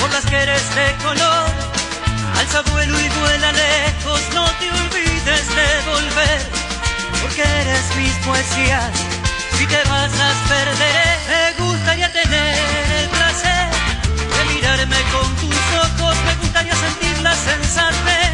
[0.00, 1.50] Por las que eres de color.
[2.38, 6.40] Alza vuelo y vuela lejos, no te olvides de volver.
[7.20, 8.90] Porque eres mis poesías,
[9.58, 11.10] si te vas las perderé.
[11.28, 12.56] Me gustaría tener
[13.00, 13.68] el placer
[14.34, 18.29] de mirarme con tus ojos, me gustaría sentir la sensatez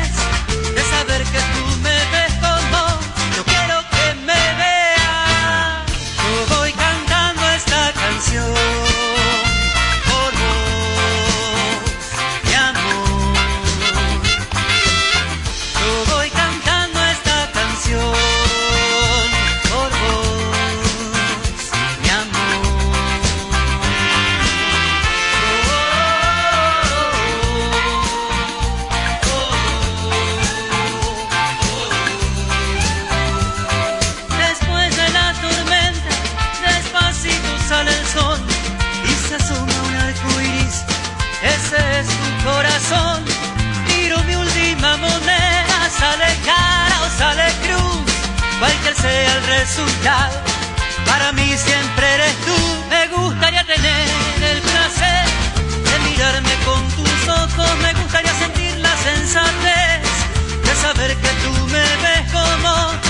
[49.07, 50.41] El resultado,
[51.07, 52.57] para mí siempre eres tú.
[52.91, 54.09] Me gustaría tener
[54.51, 55.27] el placer
[55.85, 57.79] de mirarme con tus ojos.
[57.83, 60.03] Me gustaría sentir la sensatez
[60.65, 63.06] de saber que tú me ves como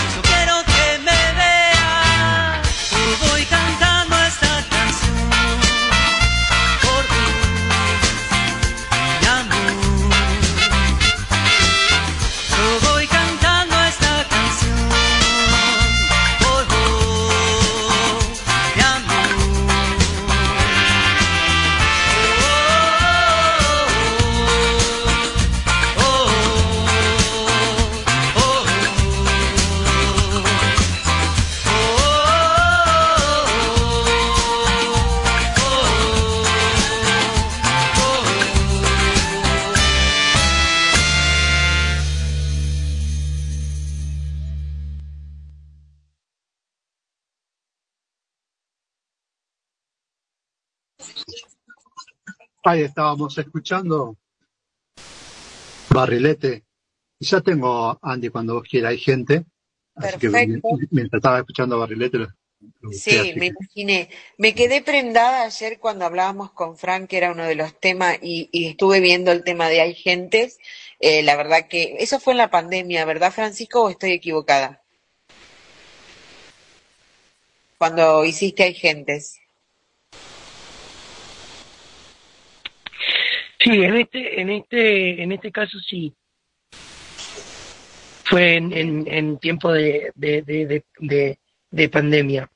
[52.67, 54.17] Ahí estábamos escuchando
[55.89, 56.65] Barrilete.
[57.21, 59.45] Ya tengo, Andy, cuando vos quieras, hay gente.
[59.95, 60.69] Así que Perfecto.
[60.91, 62.27] mientras estaba escuchando Barrilete, lo,
[62.81, 64.11] lo Sí, así me imaginé.
[64.37, 68.49] Me quedé prendada ayer cuando hablábamos con Frank, que era uno de los temas, y,
[68.51, 70.59] y estuve viendo el tema de Hay Gentes.
[70.99, 74.83] Eh, la verdad que eso fue en la pandemia, ¿verdad, Francisco, o estoy equivocada?
[77.79, 79.39] Cuando hiciste Hay Gentes.
[83.67, 86.15] Sí, en este, en este, en este caso sí.
[88.25, 91.39] Fue en, en, en tiempo de, de, de, de, de,
[91.73, 92.49] de pandemia.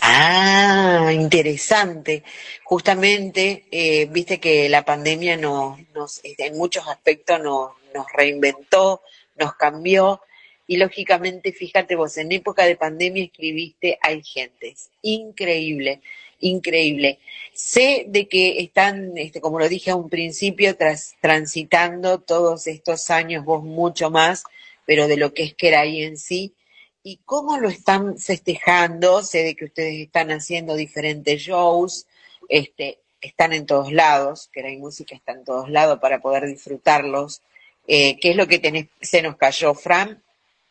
[0.00, 2.22] Ah, interesante.
[2.62, 9.02] Justamente, eh, viste que la pandemia nos, nos, este, en muchos aspectos nos, nos reinventó,
[9.34, 10.20] nos cambió.
[10.68, 14.90] Y lógicamente, fíjate vos, en época de pandemia escribiste Hay gentes.
[15.02, 16.00] Increíble,
[16.40, 17.18] increíble.
[17.52, 23.10] Sé de que están, este, como lo dije a un principio, tras, transitando todos estos
[23.10, 24.44] años, vos mucho más,
[24.86, 26.54] pero de lo que es ahí en sí.
[27.02, 29.22] ¿Y cómo lo están festejando?
[29.22, 32.06] Sé de que ustedes están haciendo diferentes shows,
[32.48, 37.42] este, están en todos lados, la música está en todos lados para poder disfrutarlos.
[37.86, 40.22] Eh, ¿Qué es lo que tenés, se nos cayó, Fran?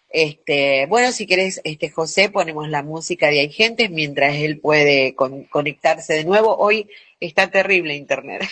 [0.10, 5.14] Este, bueno, si querés, este, José, ponemos la música de Hay Gentes mientras él puede
[5.16, 6.56] con- conectarse de nuevo.
[6.58, 6.90] Hoy
[7.20, 8.44] está terrible internet.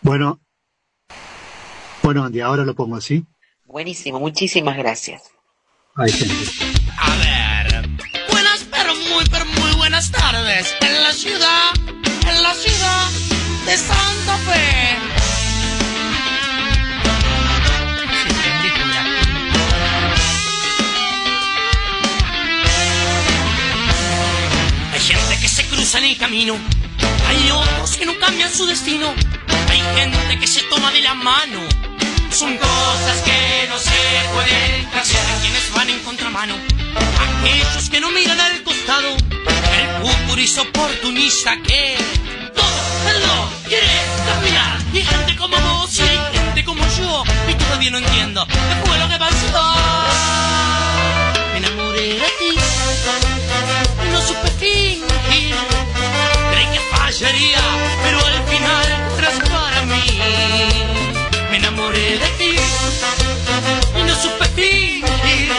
[0.00, 0.40] Bueno,
[2.02, 3.24] bueno, Andy, ahora lo pongo así.
[3.64, 5.30] Buenísimo, muchísimas gracias.
[5.94, 6.81] Hay gente.
[26.16, 26.56] Camino.
[27.28, 29.12] Hay otros que no cambian su destino.
[29.68, 31.60] Hay gente que se toma de la mano.
[32.30, 33.90] Son cosas que no se
[34.34, 35.40] pueden cambiar.
[35.40, 36.54] Quienes van en contramano.
[37.40, 39.16] Aquellos que no miran al costado.
[39.16, 41.96] El futurizo oportunista que
[42.54, 43.86] todo lo quiere
[44.26, 44.78] cambiar.
[44.92, 47.24] Y gente como vos y gente como yo.
[47.48, 49.74] Y todavía no entiendo qué fue lo que pasó.
[51.52, 52.58] Me enamoré de ti.
[54.12, 55.21] No supe fingir.
[57.22, 57.62] Fallaría,
[58.02, 58.86] pero al final
[59.16, 60.02] eras para mí.
[61.52, 62.56] Me enamoré de ti
[63.96, 65.52] y no supe fingir.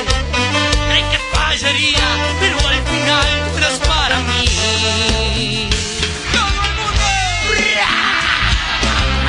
[0.90, 2.08] Creí que fallaría,
[2.42, 3.28] pero al final
[3.58, 4.44] eras para mí.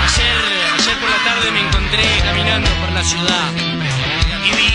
[0.04, 0.38] Ayer,
[0.76, 3.52] ayer por la tarde me encontré caminando por la ciudad
[4.42, 4.72] y vi,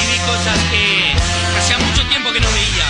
[0.00, 1.12] y vi cosas que
[1.58, 2.81] hacía mucho tiempo que no veía.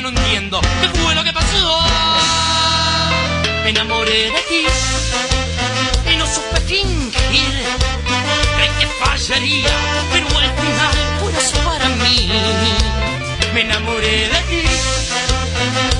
[0.00, 1.80] No entiendo qué fue lo que pasó.
[3.62, 4.64] Me enamoré de ti
[6.10, 7.64] y no supe fingir.
[8.56, 9.70] Creí que fallaría,
[10.12, 12.30] pero al final fueras para mí.
[13.54, 14.64] Me enamoré de ti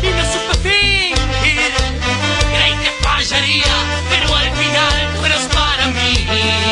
[0.02, 1.72] y no supe fingir.
[2.54, 3.74] Creí que fallaría,
[4.08, 6.71] pero al final fueras para mí.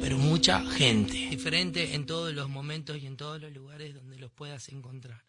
[0.00, 1.12] Pero mucha gente.
[1.12, 5.22] Diferente en todos los momentos y en todos los lugares donde los puedas encontrar.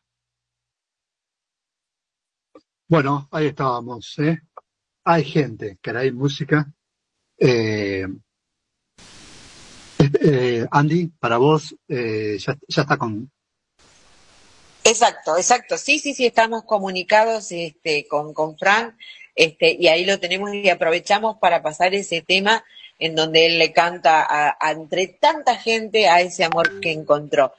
[2.88, 4.42] Bueno, ahí estábamos, ¿eh?
[5.04, 6.72] Hay gente, caray, música.
[7.38, 8.06] Eh,
[10.22, 13.32] eh, Andy, para vos, eh, ya, ya está con...
[14.84, 15.78] Exacto, exacto.
[15.78, 18.98] Sí, sí, sí, estamos comunicados este, con, con Fran
[19.36, 22.64] este, y ahí lo tenemos y aprovechamos para pasar ese tema
[23.02, 27.52] en donde él le canta a, entre tanta gente a ese amor que encontró.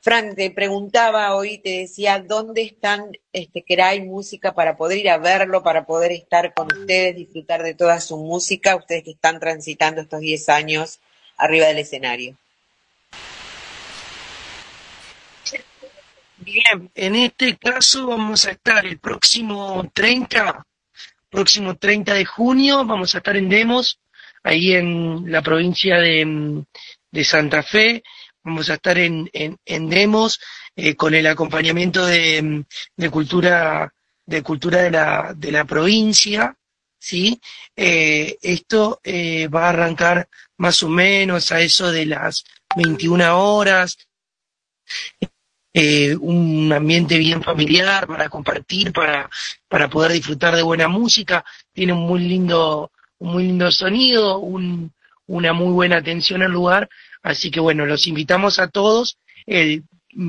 [0.00, 5.10] Fran, te preguntaba hoy, te decía, ¿dónde están, este, que hay música para poder ir
[5.10, 9.38] a verlo, para poder estar con ustedes, disfrutar de toda su música, ustedes que están
[9.38, 10.98] transitando estos 10 años
[11.36, 12.34] arriba del escenario?
[16.38, 20.64] Bien, en este caso vamos a estar el próximo 30,
[21.28, 23.98] próximo 30 de junio, vamos a estar en Demos,
[24.46, 26.64] ahí en la provincia de,
[27.10, 28.02] de Santa Fe,
[28.42, 30.40] vamos a estar en, en, en Demos
[30.74, 32.64] eh, con el acompañamiento de,
[32.96, 33.92] de cultura
[34.26, 36.54] de cultura de la, de la provincia,
[36.98, 37.40] ¿sí?
[37.76, 40.28] Eh, esto eh, va a arrancar
[40.58, 42.44] más o menos a eso de las
[42.76, 43.96] 21 horas,
[45.72, 49.30] eh, un ambiente bien familiar para compartir, para,
[49.68, 51.44] para poder disfrutar de buena música.
[51.72, 54.92] Tiene un muy lindo, un muy lindo sonido, un,
[55.26, 56.88] una muy buena atención al lugar.
[57.22, 59.18] Así que bueno, los invitamos a todos.
[59.46, 59.84] El,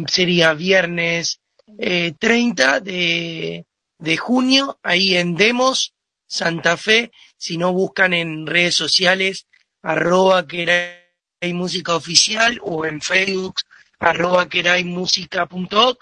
[0.07, 1.39] sería viernes
[1.77, 3.65] eh, 30 de,
[3.97, 5.93] de junio, ahí en Demos,
[6.25, 9.47] Santa Fe, si no buscan en redes sociales,
[9.81, 11.05] arroba que
[11.39, 13.55] hay música oficial o en Facebook,
[13.99, 15.97] arroba que hay música.org,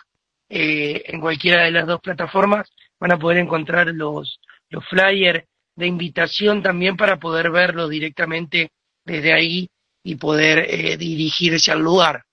[0.50, 4.40] eh, en cualquiera de las dos plataformas van a poder encontrar los,
[4.70, 5.44] los flyers
[5.76, 8.72] de invitación también para poder verlo directamente
[9.04, 9.70] desde ahí
[10.04, 12.24] y poder eh, dirigirse al lugar.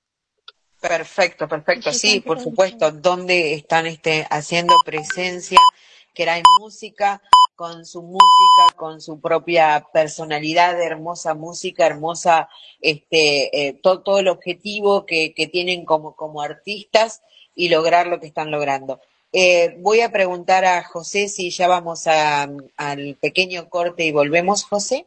[0.80, 1.92] Perfecto, perfecto.
[1.92, 2.90] Sí, por supuesto.
[2.90, 5.58] ¿Dónde están este, haciendo presencia?
[6.12, 7.22] Que era en música,
[7.54, 12.48] con su música, con su propia personalidad, hermosa música, hermosa,
[12.80, 17.22] este, eh, todo, todo el objetivo que, que tienen como, como artistas
[17.54, 19.00] y lograr lo que están logrando.
[19.32, 24.64] Eh, voy a preguntar a José si ya vamos a, al pequeño corte y volvemos,
[24.64, 25.06] José.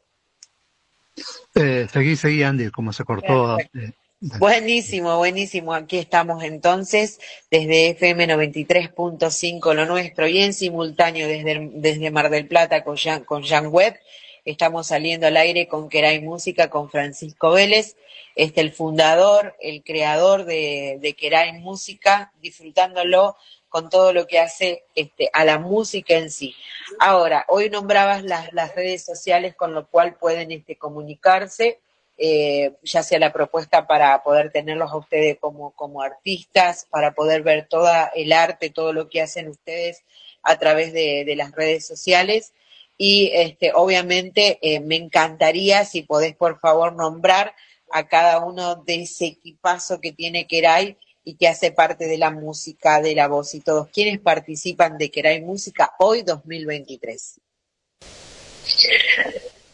[1.54, 3.60] Eh, seguí, seguí, Andy, como se cortó.
[3.60, 3.92] Eh,
[4.22, 5.74] Buenísimo, buenísimo.
[5.74, 7.20] Aquí estamos entonces
[7.52, 13.24] desde FM 93.5 lo nuestro y en simultáneo desde, desde Mar del Plata con Jan,
[13.24, 14.00] con Jan Webb.
[14.44, 17.98] Estamos saliendo al aire con Queray Música con Francisco Vélez,
[18.36, 23.36] este el fundador, el creador de, de Queray Música, disfrutándolo
[23.76, 26.56] con todo lo que hace este, a la música en sí.
[26.98, 31.80] Ahora, hoy nombrabas las, redes sociales con lo cual pueden este, comunicarse
[32.18, 37.68] eh, ya sea la propuesta para poder tenerlos a ustedes como, artistas, para poder ver
[37.68, 40.06] todo el arte, todo lo que hacen ustedes
[40.42, 42.54] a través de, las redes sociales.
[42.98, 47.54] Y este, obviamente eh, me encantaría si podés por favor nombrar
[47.92, 52.30] a cada uno de ese equipazo que tiene Kerai y que hace parte de la
[52.30, 57.42] música, de la voz y todos quienes participan de Kerai Música hoy 2023.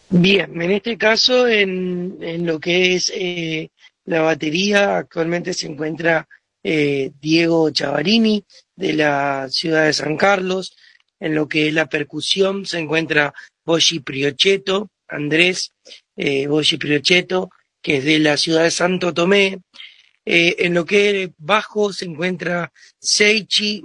[0.10, 3.70] Bien, en este caso, en, en lo que es eh,
[4.06, 6.28] la batería, actualmente se encuentra
[6.64, 8.44] eh, Diego Chavarini
[8.76, 10.76] de la ciudad de San Carlos.
[11.20, 13.34] En lo que es la percusión se encuentra
[13.64, 15.72] Boshi Priochetto, Andrés
[16.16, 17.50] eh, Boshi Priochetto,
[17.82, 19.60] que es de la ciudad de Santo Tomé.
[20.26, 23.84] Eh, en lo que es bajo se encuentra Seichi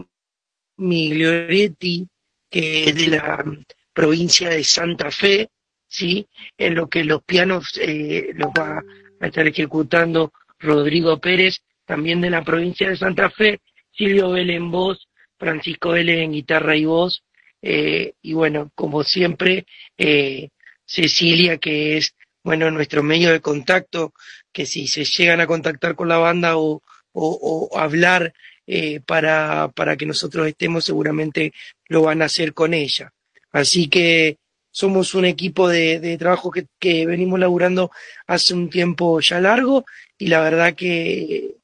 [0.76, 2.06] Miglioretti,
[2.50, 3.44] que es de la
[3.92, 5.48] provincia de Santa Fe,
[5.88, 6.28] ¿sí?
[6.58, 8.82] En lo que los pianos eh, los va
[9.20, 13.60] a estar ejecutando Rodrigo Pérez, también de la provincia de Santa Fe,
[13.92, 15.08] Silvio Vélez en voz,
[15.38, 17.22] Francisco Vélez en guitarra y voz,
[17.62, 20.50] eh, y bueno, como siempre, eh,
[20.84, 22.14] Cecilia, que es,
[22.47, 24.14] bueno, nuestro medio de contacto,
[24.52, 26.81] que si se llegan a contactar con la banda o,
[27.12, 28.32] o, hablar
[28.68, 31.52] eh, para, para que nosotros estemos, seguramente
[31.89, 33.12] lo van a hacer con ella.
[33.51, 34.39] Así que
[34.70, 37.90] somos un equipo de, de trabajo que, que venimos laburando
[38.28, 39.85] hace un tiempo ya largo
[40.16, 41.56] y la verdad que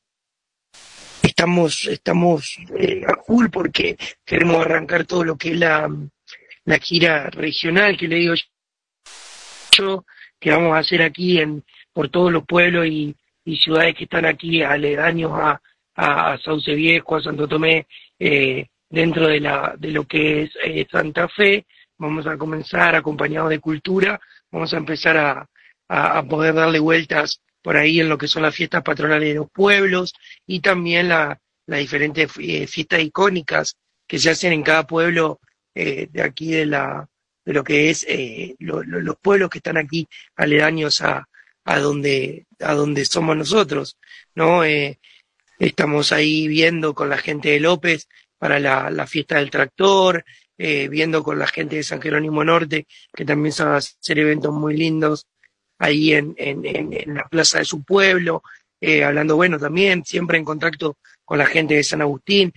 [1.23, 5.89] estamos, estamos eh, a full porque queremos arrancar todo lo que es la,
[6.65, 8.35] la gira regional que le digo
[9.71, 10.05] yo,
[10.43, 13.15] que vamos a hacer aquí en, por todos los pueblos y,
[13.45, 15.63] y ciudades que están aquí aledaños a,
[15.95, 17.87] a Sauce Viejo, a Santo Tomé,
[18.19, 21.65] eh, dentro de, la, de lo que es eh, Santa Fe.
[21.97, 24.21] Vamos a comenzar acompañados de cultura,
[24.51, 25.47] vamos a empezar a,
[25.89, 29.35] a, a poder darle vueltas por ahí en lo que son las fiestas patronales de
[29.37, 30.13] los pueblos
[30.45, 33.77] y también la, las diferentes eh, fiestas icónicas
[34.09, 35.39] que se hacen en cada pueblo
[35.77, 37.09] eh, de aquí de la
[37.45, 41.29] de lo que es eh, lo- lo- los pueblos que están aquí aledaños a,
[41.65, 43.99] a donde a donde somos nosotros
[44.35, 44.99] no Eh,
[45.59, 48.09] estamos ahí viendo con la gente de López
[48.39, 50.25] para la, la fiesta del tractor
[50.59, 54.77] eh, viendo con la gente de San Jerónimo Norte que también van hacer eventos muy
[54.77, 55.27] lindos
[55.79, 58.43] ahí en, en, en, en la plaza de su pueblo,
[58.81, 62.53] eh, hablando, bueno, también siempre en contacto con la gente de San Agustín.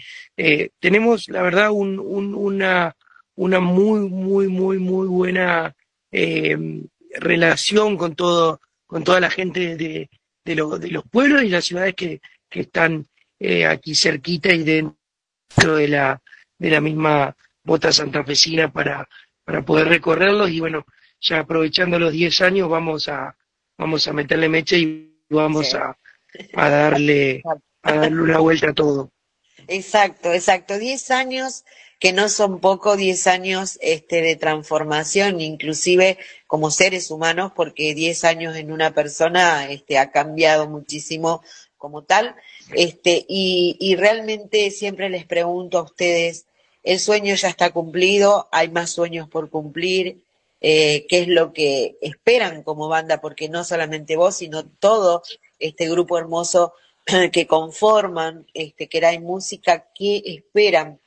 [0.80, 2.96] Tenemos, la verdad, un, un, una,
[3.36, 5.76] una muy, muy, muy, muy buena
[6.12, 6.58] eh,
[7.20, 10.10] relación con todo, con toda la gente de,
[10.44, 13.06] de, lo- de los pueblos y las ciudades que, que están
[13.40, 16.22] eh, aquí cerquita y dentro de la,
[16.58, 19.08] de la misma bota santafesina para,
[19.44, 20.86] para poder recorrerlos y bueno,
[21.20, 23.36] ya aprovechando los 10 años vamos a,
[23.78, 25.78] vamos a meterle mecha y vamos Sí.
[25.78, 25.98] a,
[26.54, 27.42] a darle,
[27.84, 29.12] a darle una vuelta a todo.
[29.68, 30.78] Exacto, exacto.
[30.78, 31.64] Diez años
[32.00, 36.18] que no son poco, diez años este, de transformación, inclusive
[36.48, 41.42] como seres humanos, porque diez años en una persona este, ha cambiado muchísimo
[41.78, 42.36] como tal.
[42.74, 46.46] Este, y, y realmente siempre les pregunto a ustedes,
[46.84, 48.48] ¿el sueño ya está cumplido?
[48.52, 50.24] ¿Hay más sueños por cumplir?
[50.62, 53.22] Eh, ¿Qué es lo que esperan como banda?
[53.22, 55.22] Porque no solamente vos, sino todo
[55.60, 56.74] este grupo hermoso
[57.32, 61.00] que conforman este, que hay música, ¿qué esperan?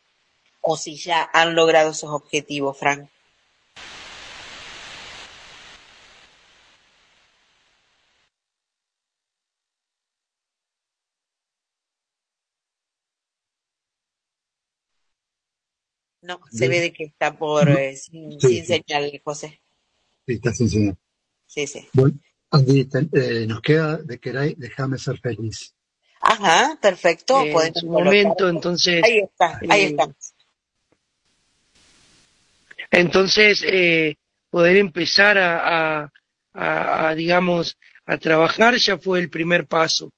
[0.70, 3.08] O si ya han logrado esos objetivos, Frank.
[16.22, 18.84] No, se ve de que está por eh, sin, Sí, sin sí.
[18.86, 19.60] señal, José.
[20.26, 20.98] Sí, está sin señal.
[21.46, 21.88] Sí, sí.
[21.94, 22.18] Bueno,
[22.50, 25.74] Andy, ten- eh, nos queda de querer déjame ser feliz.
[26.20, 27.40] Ajá, perfecto.
[27.40, 29.02] Eh, en su momento, entonces.
[29.04, 30.14] Ahí está, ahí eh, está.
[32.90, 34.16] Entonces, eh,
[34.50, 36.10] poder empezar a,
[37.14, 40.10] digamos, a trabajar ya fue el primer paso.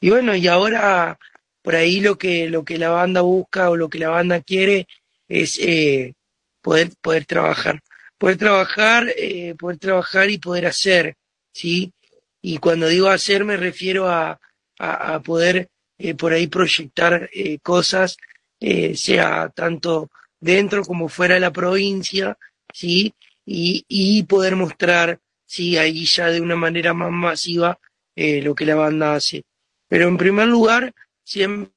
[0.00, 1.18] Y bueno, y ahora
[1.62, 4.86] por ahí lo que, lo que la banda busca o lo que la banda quiere
[5.28, 6.14] es eh,
[6.60, 7.80] poder, poder trabajar.
[8.18, 11.16] Poder trabajar, eh, poder trabajar y poder hacer,
[11.52, 11.92] ¿sí?
[12.40, 14.38] Y cuando digo hacer me refiero a,
[14.78, 15.68] a, a poder
[15.98, 18.16] eh, por ahí proyectar eh, cosas,
[18.60, 20.10] eh, sea tanto
[20.42, 22.36] dentro como fuera de la provincia,
[22.74, 23.14] ¿sí?
[23.46, 27.78] Y, poder mostrar, sí, ahí ya de una manera más masiva
[28.16, 29.44] eh, lo que la banda hace.
[29.88, 30.94] Pero en primer lugar,
[31.24, 31.70] siempre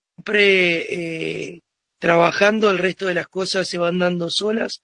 [1.54, 1.62] eh,
[2.00, 4.82] trabajando, el resto de las cosas se van dando solas.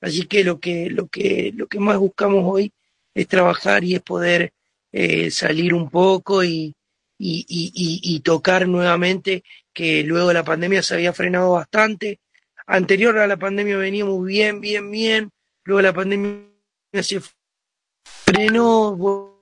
[0.00, 2.72] Así que lo que, lo que, lo que más buscamos hoy
[3.14, 4.52] es trabajar y es poder
[4.92, 6.74] eh, salir un poco y,
[7.18, 9.42] y, y- y tocar nuevamente,
[9.72, 12.20] que luego de la pandemia se había frenado bastante.
[12.66, 15.30] Anterior a la pandemia veníamos bien, bien, bien.
[15.64, 16.42] Luego la pandemia
[16.92, 17.20] se
[18.04, 19.36] frenó, vol-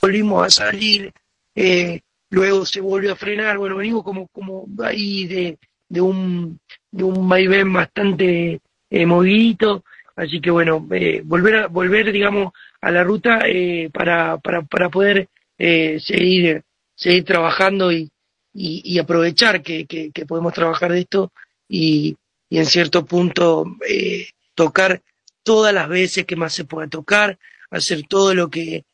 [0.00, 1.12] volvimos a salir,
[1.54, 2.00] eh,
[2.30, 3.58] luego se volvió a frenar.
[3.58, 5.58] Bueno, venimos como, como ahí de,
[5.88, 6.58] de un,
[6.90, 8.60] de un vaivén bastante
[8.90, 9.84] eh, movidito.
[10.16, 14.90] Así que bueno, eh, volver a, volver, digamos, a la ruta eh, para, para, para
[14.90, 16.62] poder eh, seguir,
[16.94, 18.10] seguir trabajando y,
[18.52, 21.32] y, y aprovechar que, que, que podemos trabajar de esto
[21.68, 22.16] y,
[22.50, 25.02] y en cierto punto eh, tocar
[25.42, 27.38] todas las veces que más se pueda tocar,
[27.70, 28.84] hacer todo lo que,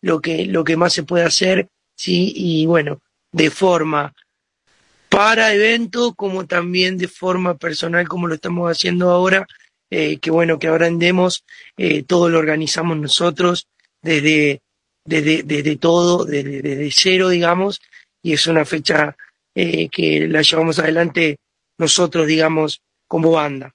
[0.00, 4.14] lo que, lo que más se puede hacer, sí, y bueno, de forma
[5.08, 9.46] para evento como también de forma personal como lo estamos haciendo ahora,
[9.90, 10.88] eh, que bueno, que ahora
[11.76, 13.68] eh, todo lo organizamos nosotros
[14.00, 14.62] desde,
[15.04, 17.82] desde, desde todo, desde, desde cero, digamos,
[18.22, 19.14] y es una fecha
[19.54, 21.36] eh, que la llevamos adelante
[21.78, 22.80] nosotros, digamos,
[23.12, 23.74] como banda.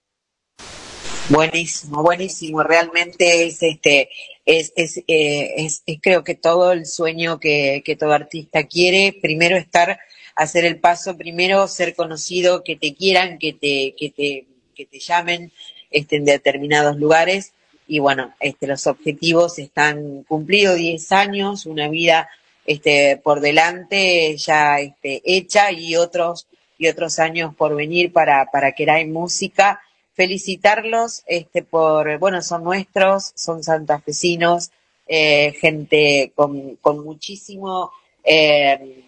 [1.30, 2.64] Buenísimo, buenísimo.
[2.64, 4.10] Realmente es este,
[4.44, 9.16] es, es, eh, es, es creo que todo el sueño que, que todo artista quiere.
[9.22, 10.00] Primero estar,
[10.34, 14.98] hacer el paso, primero ser conocido, que te quieran, que te, que te, que te
[14.98, 15.52] llamen
[15.92, 17.54] este, en determinados lugares.
[17.88, 22.28] Y bueno, este, los objetivos están cumplidos, 10 años, una vida
[22.66, 26.48] este, por delante ya este, hecha y otros,
[26.78, 29.82] y otros años por venir para, para que hay música.
[30.14, 34.72] Felicitarlos este por bueno son nuestros son santafesinos
[35.08, 37.92] eh, gente con, con muchísimo
[38.24, 39.04] eh,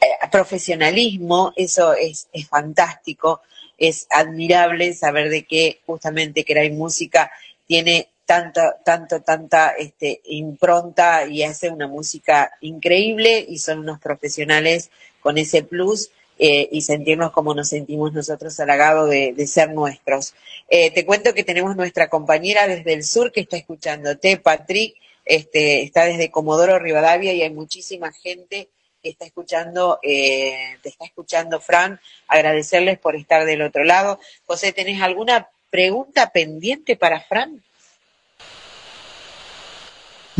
[0.00, 1.52] eh, profesionalismo.
[1.56, 3.42] Eso es, es fantástico
[3.80, 7.32] es admirable saber de que justamente que hay música
[7.66, 14.90] tiene tanta tanto tanta este impronta y hace una música increíble y son unos profesionales
[15.20, 16.10] con ese plus
[16.42, 20.32] eh, y sentirnos como nos sentimos nosotros halagados de, de ser nuestros.
[20.70, 24.96] Eh, te cuento que tenemos nuestra compañera desde el sur que está escuchándote, Patrick,
[25.26, 28.68] este, está desde Comodoro Rivadavia y hay muchísima gente
[29.02, 34.18] que está escuchando, eh, te está escuchando, Fran, agradecerles por estar del otro lado.
[34.46, 37.62] José, ¿tenés alguna pregunta pendiente para Fran?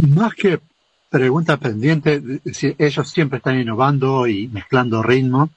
[0.09, 0.61] Más que
[1.11, 2.23] pregunta pendiente,
[2.79, 5.51] ellos siempre están innovando y mezclando ritmo,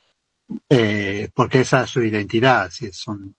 [0.70, 3.36] eh, porque esa es su identidad, son,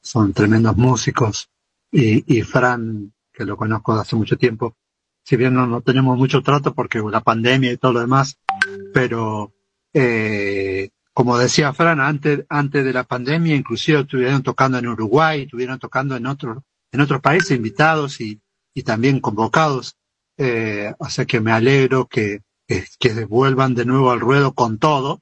[0.00, 1.48] son tremendos músicos.
[1.90, 4.76] Y, y Fran, que lo conozco hace mucho tiempo,
[5.24, 8.38] si bien no, no tenemos mucho trato porque la pandemia y todo lo demás,
[8.92, 9.52] pero
[9.92, 15.78] eh, como decía Fran, antes, antes de la pandemia inclusive estuvieron tocando en Uruguay, estuvieron
[15.78, 16.58] tocando en otros
[16.94, 18.40] en otros países invitados y,
[18.72, 19.96] y también convocados.
[20.36, 24.78] Eh, o sea que me alegro que, que, que vuelvan de nuevo al ruedo con
[24.78, 25.20] todo,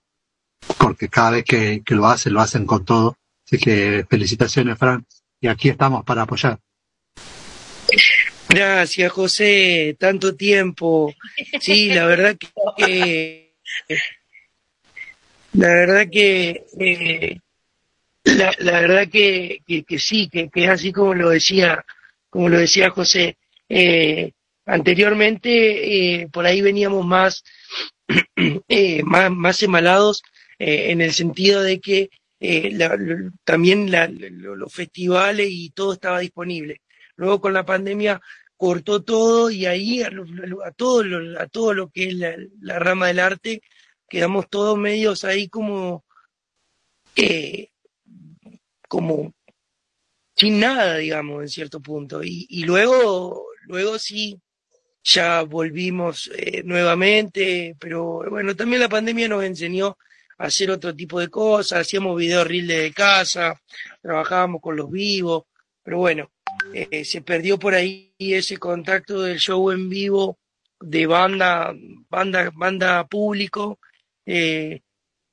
[0.79, 3.17] porque cada vez que, que lo hacen, lo hacen con todo.
[3.47, 5.05] Así que felicitaciones, Fran,
[5.41, 6.59] y aquí estamos para apoyar.
[8.49, 11.15] Gracias, José, tanto tiempo.
[11.61, 12.37] Sí, la verdad
[12.77, 13.55] que,
[15.55, 17.41] la verdad que,
[18.25, 21.85] la, la verdad que, que, que sí, que, que es así como lo decía,
[22.29, 23.37] como lo decía José.
[23.69, 24.33] Eh,
[24.67, 27.43] anteriormente, eh, por ahí veníamos más
[28.69, 30.23] eh, más, más embalados
[30.65, 32.09] eh, en el sentido de que
[32.41, 32.79] eh,
[33.45, 36.81] también la- lo- los festivales y todo estaba disponible.
[37.17, 38.21] Luego con la pandemia
[38.57, 40.11] cortó todo y ahí a,
[40.65, 43.61] a todo, lo, a todo lo que es la, rama del arte
[44.09, 46.05] quedamos todos medios ahí como,
[47.17, 47.71] eh,
[48.89, 49.33] como
[50.37, 52.21] sin nada, digamos, en cierto punto.
[52.23, 54.39] Y, luego, luego sí,
[55.03, 56.31] ya volvimos
[56.65, 59.97] nuevamente, pero bueno, también la pandemia nos enseñó
[60.43, 63.60] hacer otro tipo de cosas, hacíamos videos reel de casa,
[64.01, 65.44] trabajábamos con los vivos,
[65.82, 66.32] pero bueno,
[66.74, 70.39] eh, se perdió por ahí ese contacto del show en vivo
[70.81, 71.73] de banda,
[72.09, 73.78] banda, banda público,
[74.27, 74.81] eh,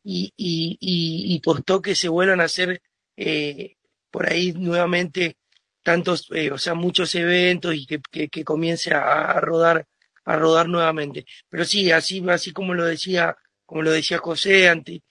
[0.04, 2.80] y, y, y, y costó que se vuelvan a hacer
[3.18, 3.78] eh,
[4.12, 5.38] por ahí nuevamente
[5.82, 9.88] tantos, o sea, muchos eventos y que, que, que comience a, a rodar,
[10.26, 11.26] a rodar nuevamente.
[11.50, 13.36] Pero sí, así, así como lo decía,
[13.70, 15.02] como lo decía José antes,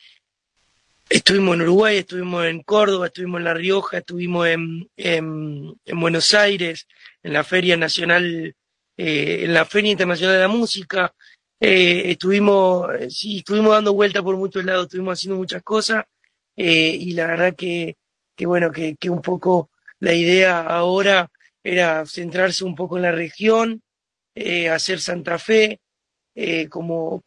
[1.09, 6.35] estuvimos en Uruguay, estuvimos en Córdoba, estuvimos en La Rioja, estuvimos en, en, en Buenos
[6.35, 6.89] Aires,
[7.23, 8.57] en la Feria Nacional,
[8.97, 11.15] eh, en la Feria Internacional de la Música,
[11.61, 16.05] eh, estuvimos, sí, estuvimos dando vueltas por muchos lados, estuvimos haciendo muchas cosas,
[16.57, 17.97] eh, y la verdad que,
[18.35, 19.71] que bueno, que, que un poco
[20.01, 21.31] la idea ahora
[21.63, 23.83] era centrarse un poco en la región,
[24.35, 25.81] hacer Santa Fe,
[26.71, 27.21] como,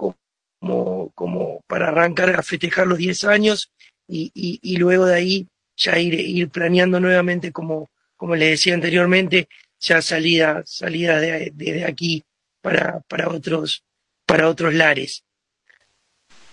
[0.62, 3.72] como para arrancar a festejar los 10 años
[4.08, 9.48] y, y, luego de ahí ya ir, ir planeando nuevamente, como, como le decía anteriormente,
[9.80, 12.24] ya salida, salida de, de aquí
[12.62, 13.84] para, para otros,
[14.26, 15.24] para otros lares.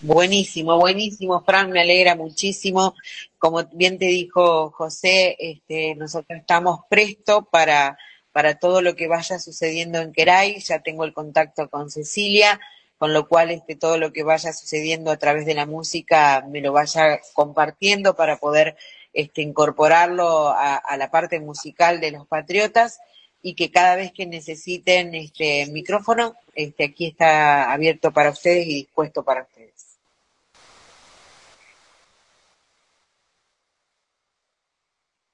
[0.01, 2.95] Buenísimo, buenísimo, Fran, me alegra muchísimo.
[3.37, 7.97] Como bien te dijo José, este, nosotros estamos prestos para,
[8.31, 10.59] para todo lo que vaya sucediendo en Queray.
[10.61, 12.61] Ya tengo el contacto con Cecilia,
[12.99, 16.59] con lo cual este, todo lo que vaya sucediendo a través de la música me
[16.59, 18.75] lo vaya compartiendo para poder
[19.13, 22.99] este, incorporarlo a, la parte musical de los Patriotas
[23.41, 28.75] y que cada vez que necesiten este micrófono, este, aquí está abierto para ustedes y
[28.75, 29.97] dispuesto para ustedes.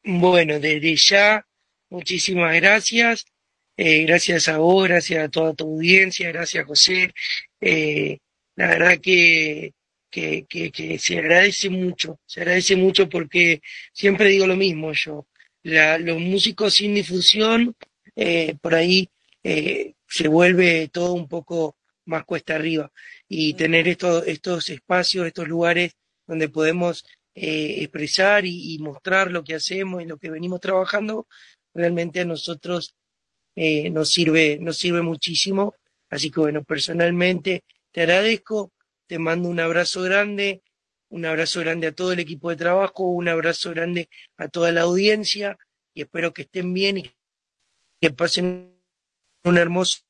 [0.04, 1.48] Bueno, desde ya,
[1.90, 3.26] muchísimas gracias.
[3.78, 7.14] Eh, gracias a vos, gracias a toda tu audiencia, gracias José.
[7.66, 8.20] Eh,
[8.56, 9.74] la verdad que,
[10.12, 13.62] que, que, que se agradece mucho, se agradece mucho porque
[13.92, 15.28] siempre digo lo mismo yo.
[15.64, 17.76] La, los músicos sin difusión,
[18.16, 19.10] eh, por ahí
[19.44, 21.76] eh, se vuelve todo un poco
[22.06, 22.92] más cuesta arriba.
[23.28, 25.94] Y tener estos, estos espacios, estos lugares
[26.28, 31.28] donde podemos eh, expresar y, y mostrar lo que hacemos y lo que venimos trabajando,
[31.74, 32.96] realmente a nosotros
[33.56, 35.74] eh, nos sirve, nos sirve muchísimo.
[36.10, 38.72] Así que bueno, personalmente te agradezco,
[39.08, 40.62] te mando un abrazo grande,
[41.10, 44.82] un abrazo grande a todo el equipo de trabajo, un abrazo grande a toda la
[44.82, 45.58] audiencia
[45.94, 47.12] y espero que estén bien y
[48.02, 48.76] que pasen
[49.44, 50.02] un hermoso,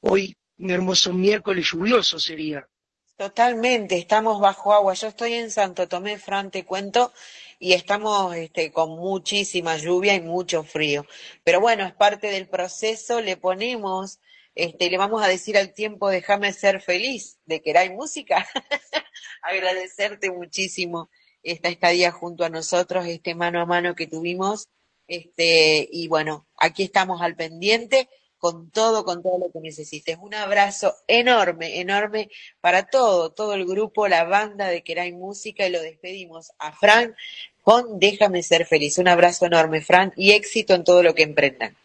[0.00, 2.68] hoy un hermoso miércoles lluvioso sería.
[3.16, 4.94] Totalmente, estamos bajo agua.
[4.94, 7.12] Yo estoy en Santo Tomé, Fran, te cuento,
[7.62, 11.06] y estamos este, con muchísima lluvia y mucho frío.
[11.44, 14.18] Pero bueno, es parte del proceso, le ponemos,
[14.56, 18.48] este, le vamos a decir al tiempo, déjame ser feliz, de que hay música.
[19.42, 21.08] Agradecerte muchísimo
[21.44, 24.66] esta estadía junto a nosotros, este mano a mano que tuvimos.
[25.06, 28.08] Este, y bueno, aquí estamos al pendiente
[28.42, 30.18] con todo, con todo lo que necesites.
[30.20, 32.28] Un abrazo enorme, enorme
[32.60, 37.14] para todo, todo el grupo, la banda de Queray Música y lo despedimos a Fran
[37.62, 38.98] con Déjame ser feliz.
[38.98, 41.76] Un abrazo enorme, Fran, y éxito en todo lo que emprendan.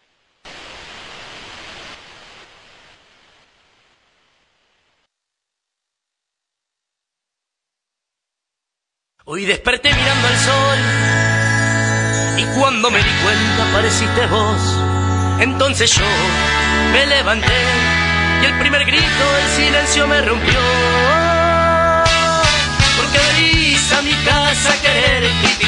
[9.29, 10.79] Hoy desperté mirando al sol
[12.37, 14.61] y cuando me di cuenta apareciste vos.
[15.41, 16.05] Entonces yo
[16.93, 17.53] me levanté
[18.41, 20.59] y el primer grito del silencio me rompió.
[22.95, 25.23] Porque venís a mi casa a querer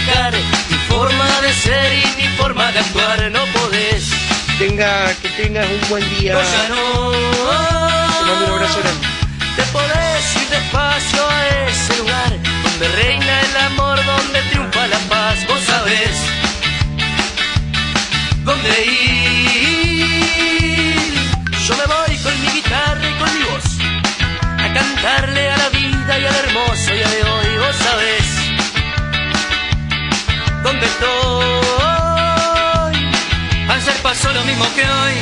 [0.10, 0.34] criticar
[0.70, 3.32] mi forma de ser y mi forma de actuar.
[3.32, 4.10] No podés.
[4.58, 6.34] Tenga, que tengas un buen día.
[6.34, 7.12] No, ya no.
[7.12, 9.08] Te mando un abrazo grande.
[9.56, 12.32] Te podés ir despacio a ese lugar
[12.64, 15.48] donde reina el amor, donde triunfa la paz.
[15.48, 16.16] Vos sabés
[18.44, 20.10] dónde ir.
[21.68, 23.66] Yo me voy con mi guitarra y con mi voz
[24.58, 27.58] a cantarle a la vida y al hermoso día de hoy.
[27.60, 28.19] Vos sabés
[30.64, 31.46] dónde estoy.
[33.70, 35.14] Ayer pasó lo mismo que hoy.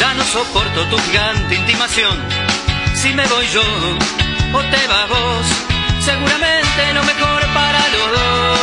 [0.00, 2.48] Ya no soporto tu gigante intimación
[3.02, 3.62] si me voy yo
[4.52, 5.46] o te vas vos,
[6.04, 8.58] seguramente lo mejor para los dos.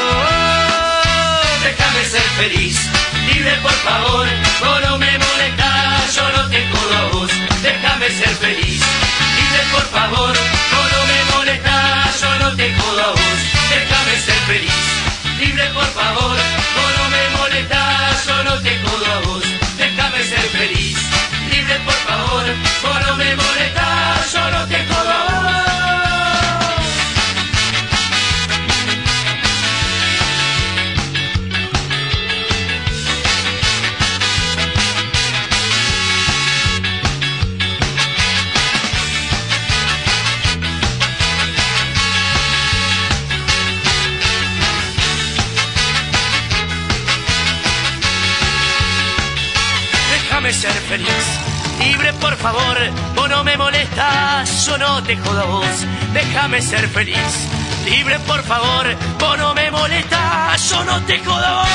[1.64, 2.77] Déjame ser feliz,
[3.27, 4.27] libre por favor,
[4.69, 6.65] o no me molestas, yo no te.
[7.61, 8.81] Déjame ser feliz,
[9.38, 10.34] libre por favor,
[52.46, 52.78] favor,
[53.18, 55.78] o no me molestas, yo no te jodo vos.
[56.14, 57.32] Déjame ser feliz,
[57.86, 58.86] libre por favor,
[59.28, 61.68] o no me molestas, yo no te jodo vos.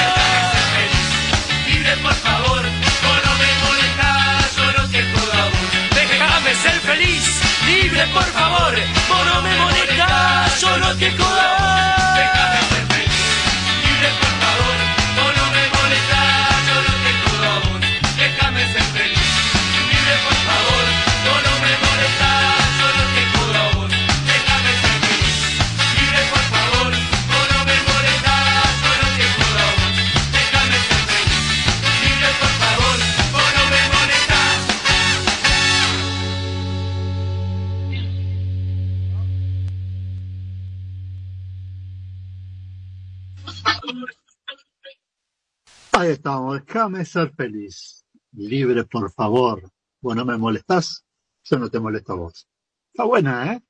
[0.00, 2.62] Déjame ser feliz, libre por favor,
[3.10, 5.70] o no me molestas, yo no te jodo vos.
[6.00, 7.24] Déjame ser feliz,
[7.66, 8.74] libre por favor,
[9.16, 11.63] o no me molestas, yo no te jodo vos.
[46.24, 48.02] Estamos, déjame ser feliz.
[48.32, 49.70] Libre, por favor.
[50.00, 51.04] Vos no me molestás,
[51.42, 52.48] yo no te molesto a vos.
[52.92, 53.62] Está buena, ¿eh?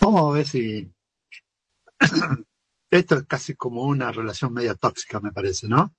[0.00, 0.92] Vamos a ver si...
[2.90, 5.94] Esto es casi como una relación media tóxica, me parece, ¿no?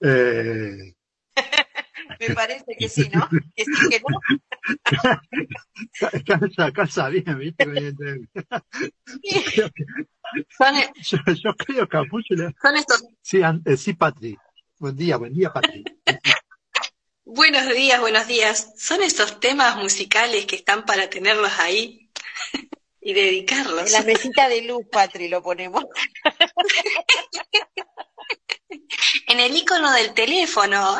[0.00, 0.94] Eh,
[2.18, 3.26] Me parece que sí, ¿no?
[3.56, 4.20] Que sí, que no.
[6.26, 7.64] calza, calza bien, ¿viste?
[10.58, 12.54] Son, yo, yo creo que a muchos le...
[12.60, 14.36] son estos Sí, eh, sí, Patri.
[14.80, 15.84] Buen día, buen día, Patri.
[17.26, 18.72] Buenos días, buenos días.
[18.78, 22.10] Son esos temas musicales que están para tenerlos ahí
[22.98, 23.88] y dedicarlos.
[23.88, 25.84] En la mesita de luz, Patri, lo ponemos.
[29.26, 30.96] En el icono del teléfono.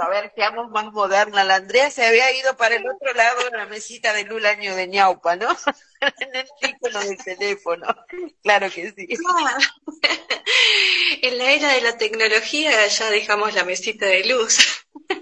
[0.00, 1.46] A ver, seamos más modernas.
[1.46, 4.46] La Andrea se había ido para el otro lado de la mesita de luz el
[4.46, 5.48] año de ñaupa, ¿no?
[6.20, 7.86] en el icono del teléfono.
[8.42, 9.08] Claro que sí.
[11.22, 14.58] En la era de la tecnología ya dejamos la mesita de luz.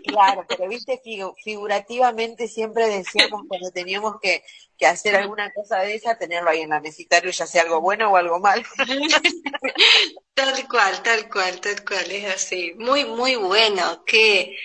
[0.06, 4.42] Claro, pero viste, figu- figurativamente siempre decíamos cuando teníamos que,
[4.86, 8.16] hacer alguna cosa de esa, tenerlo ahí en la mesita ya sea algo bueno o
[8.16, 8.64] algo malo.
[10.34, 12.72] Tal cual, tal cual, tal cual, es así.
[12.76, 14.02] Muy, muy bueno.
[14.04, 14.56] Qué,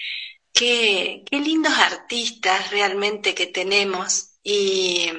[0.52, 4.32] qué, qué lindos artistas realmente que tenemos.
[4.42, 5.12] Y,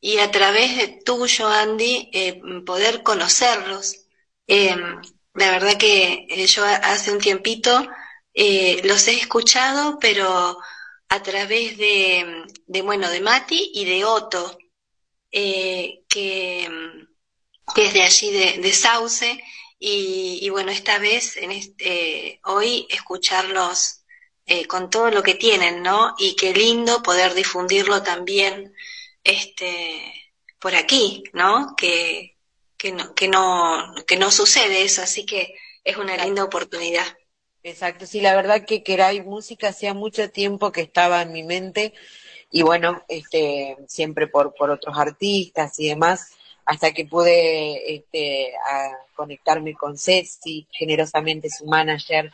[0.00, 4.06] y a través de tuyo, Andy, eh, poder conocerlos.
[4.46, 4.76] Eh,
[5.34, 7.86] la verdad que eh, yo hace un tiempito
[8.34, 10.58] eh, los he escuchado, pero
[11.08, 14.58] a través de, de bueno, de Mati y de Otto,
[15.30, 16.68] eh, que,
[17.74, 19.42] que es de allí de, de Sauce,
[19.78, 24.02] y, y bueno, esta vez, en este, hoy, escucharlos
[24.46, 26.14] eh, con todo lo que tienen, ¿no?
[26.18, 28.74] Y qué lindo poder difundirlo también,
[29.22, 31.74] este, por aquí, ¿no?
[31.76, 32.36] Que,
[32.78, 35.54] que no, que no, que no sucede eso, así que
[35.84, 37.06] es una linda oportunidad.
[37.66, 41.94] Exacto, sí, la verdad que Kerai Música hacía mucho tiempo que estaba en mi mente
[42.52, 46.30] y bueno, este, siempre por, por otros artistas y demás,
[46.64, 48.52] hasta que pude este,
[49.16, 52.30] conectarme con Ceci, generosamente su manager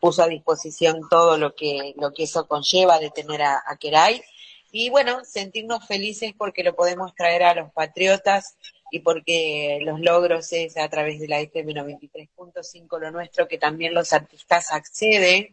[0.00, 4.22] puso a disposición todo lo que, lo que eso conlleva de tener a, a Kerai.
[4.70, 8.54] Y bueno, sentirnos felices porque lo podemos traer a los patriotas
[8.90, 13.94] y porque los logros es a través de la FM 93.5 lo nuestro, que también
[13.94, 15.48] los artistas acceden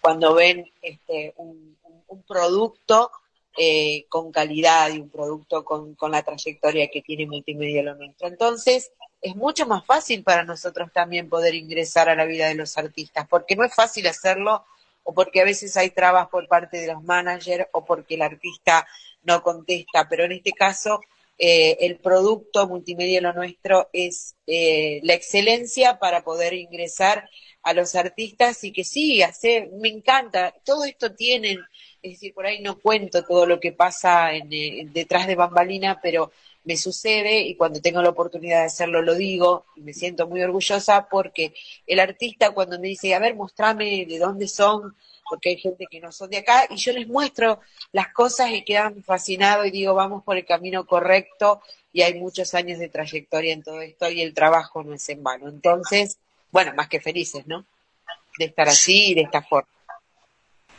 [0.00, 1.74] cuando ven este, un,
[2.28, 3.10] producto
[3.56, 8.28] eh, con calidad y un producto con, con la trayectoria que tiene Multimedia lo nuestro.
[8.28, 12.76] Entonces, es mucho más fácil para nosotros también poder ingresar a la vida de los
[12.76, 14.64] artistas, porque no es fácil hacerlo
[15.02, 18.86] o porque a veces hay trabas por parte de los managers o porque el artista
[19.22, 21.00] no contesta, pero en este caso
[21.38, 27.28] eh, el producto multimedia lo nuestro es eh, la excelencia para poder ingresar
[27.62, 31.58] a los artistas y que sí, hace, me encanta, todo esto tienen
[32.04, 36.00] es decir, por ahí no cuento todo lo que pasa en, eh, detrás de bambalina,
[36.02, 36.32] pero
[36.62, 40.42] me sucede y cuando tengo la oportunidad de hacerlo lo digo y me siento muy
[40.42, 41.54] orgullosa porque
[41.86, 44.94] el artista cuando me dice, a ver, mostrame de dónde son,
[45.28, 47.60] porque hay gente que no son de acá, y yo les muestro
[47.92, 52.54] las cosas y quedan fascinados y digo, vamos por el camino correcto y hay muchos
[52.54, 55.48] años de trayectoria en todo esto y el trabajo no es en vano.
[55.48, 56.18] Entonces,
[56.50, 57.64] bueno, más que felices, ¿no?
[58.38, 59.68] De estar así y de esta forma.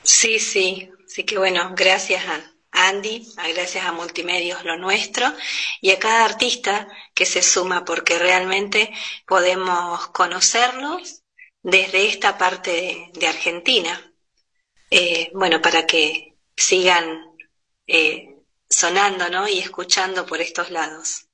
[0.04, 5.34] Sí, sí, sí que bueno, gracias a Andy, gracias a Multimedios Lo Nuestro
[5.82, 8.94] y a cada artista que se suma porque realmente
[9.26, 11.24] podemos conocerlos
[11.64, 14.00] desde esta parte de Argentina.
[14.98, 17.20] Eh, bueno, para que sigan
[17.86, 18.34] eh,
[18.70, 19.46] sonando ¿no?
[19.46, 21.28] y escuchando por estos lados.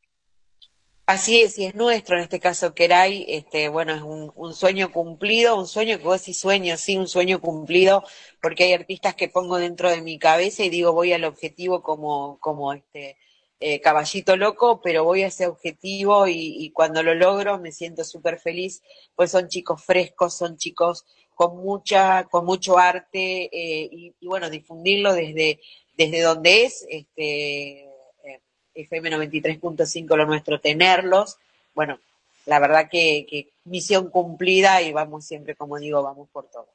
[1.05, 4.91] Así es, y es nuestro, en este caso Kerai, este, bueno, es un, un sueño
[4.91, 8.03] cumplido, un sueño que vos decís sueño, sí, un sueño cumplido,
[8.41, 12.39] porque hay artistas que pongo dentro de mi cabeza y digo voy al objetivo como,
[12.39, 13.15] como este
[13.59, 18.03] eh, caballito loco, pero voy a ese objetivo y, y cuando lo logro me siento
[18.05, 18.81] súper feliz,
[19.13, 21.05] pues son chicos frescos, son chicos
[21.41, 25.59] con mucha, con mucho arte, eh, y, bueno, difundirlo desde,
[25.97, 28.41] desde donde es, este, eh,
[28.75, 31.37] FM 93.5 lo nuestro, tenerlos,
[31.73, 31.99] bueno,
[32.45, 36.69] la verdad que, misión cumplida y vamos siempre, como digo, vamos por todo.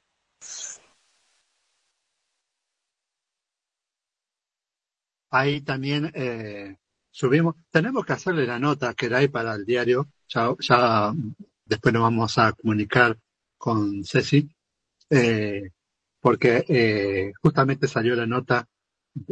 [5.30, 6.76] Ahí también eh,
[7.12, 11.12] subimos, tenemos que hacerle la nota que ahí para el diario, ya, ya
[11.64, 13.16] después nos vamos a comunicar
[13.58, 14.55] con Ceci,
[15.10, 15.70] eh,
[16.20, 18.66] porque eh, justamente salió la nota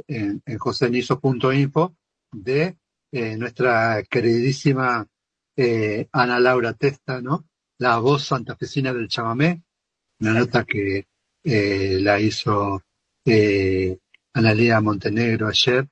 [0.06, 1.96] en, en joseniso.info
[2.32, 2.76] de
[3.12, 5.06] eh, nuestra queridísima
[5.56, 7.46] eh, Ana Laura Testa, ¿no?
[7.78, 9.62] La voz santafesina del chamamé,
[10.20, 11.06] una nota que
[11.44, 12.82] la hizo
[13.24, 13.98] eh,
[14.32, 15.86] Analia Montenegro ayer.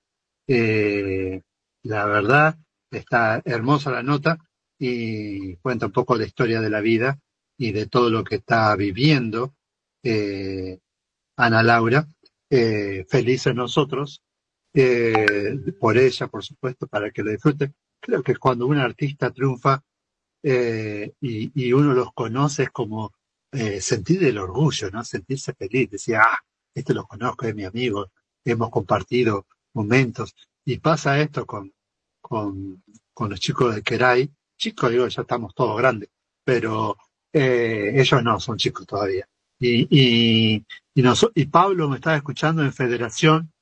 [1.85, 2.59] La verdad,
[2.91, 4.39] está hermosa la nota
[4.79, 7.21] y cuenta un poco la historia de la vida
[7.57, 9.55] y de todo lo que está viviendo
[10.03, 10.79] eh,
[11.37, 12.07] Ana Laura.
[12.51, 14.23] Eh, felices nosotros
[14.75, 17.75] eh, por ella, por supuesto, para que lo disfrute.
[18.01, 19.83] Creo que cuando un artista triunfa
[20.43, 23.13] eh, y, uno los conoce es como
[23.53, 25.05] eh, sentir el orgullo, ¿no?
[25.05, 26.39] Sentirse feliz, decir, ah,
[26.75, 28.11] este lo conozco, es mi amigo,
[28.45, 30.35] hemos compartido momentos.
[30.65, 31.73] Y pasa esto con,
[32.21, 34.31] con, con los chicos de Kerai.
[34.57, 36.09] Chicos, digo, ya estamos todos grandes,
[36.45, 36.97] pero
[37.33, 39.29] ellos no, son chicos todavía.
[39.65, 43.53] Y, y, y, nos, y Pablo me estaba escuchando en Federación,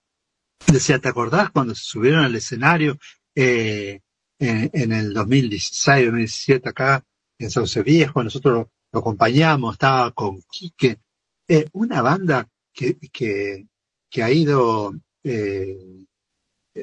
[0.67, 2.97] decía, ¿te acordás cuando se subieron al escenario
[3.35, 4.01] eh,
[4.39, 7.05] en, en el 2016, 2017 acá
[7.39, 8.25] en Sauce Viejo?
[8.25, 11.01] Nosotros lo, lo acompañamos, estaba con Quique,
[11.47, 13.67] eh, una banda que, que,
[14.09, 16.07] que ha ido eh,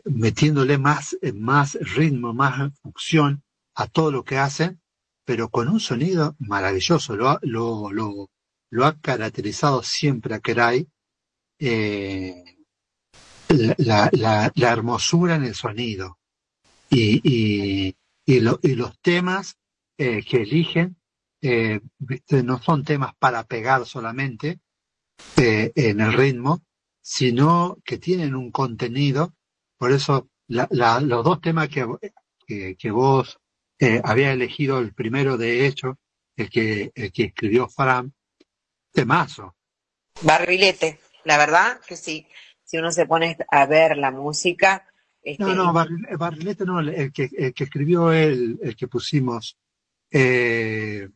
[0.06, 3.41] metiéndole más, más ritmo, más función
[3.73, 4.80] a todo lo que hacen,
[5.26, 7.15] pero con un sonido maravilloso.
[7.15, 8.30] Lo, lo, lo,
[8.72, 10.88] lo ha caracterizado siempre a Kerai
[11.60, 12.44] eh,
[13.49, 16.18] la, la, la hermosura en el sonido
[16.89, 17.95] y, y,
[18.26, 19.57] y, lo- y los temas
[19.98, 20.98] eh, que eligen
[21.41, 21.81] eh,
[22.44, 24.60] no son temas para pegar solamente
[25.35, 26.64] en el ritmo,
[27.02, 29.34] sino que tienen un contenido.
[29.77, 30.68] Por eso la,
[31.02, 31.85] los dos temas que,
[32.77, 33.39] que, vos
[34.03, 35.99] había elegido, el primero de hecho,
[36.35, 38.14] el que, el que escribió Fran,
[38.98, 39.56] temazo.
[40.24, 42.26] Barrilete, la verdad que sí,
[42.64, 44.88] si uno se pone a ver la música,
[45.22, 49.56] este, No, no, Barri- Barrilete no, el que, el que escribió él, el que pusimos.
[50.11, 51.07] Eh,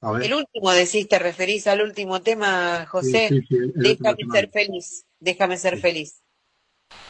[0.00, 0.24] a ver.
[0.24, 4.34] el último decís, te referís al último tema, José, sí, sí, déjame tema.
[4.34, 6.20] ser feliz, déjame ser feliz.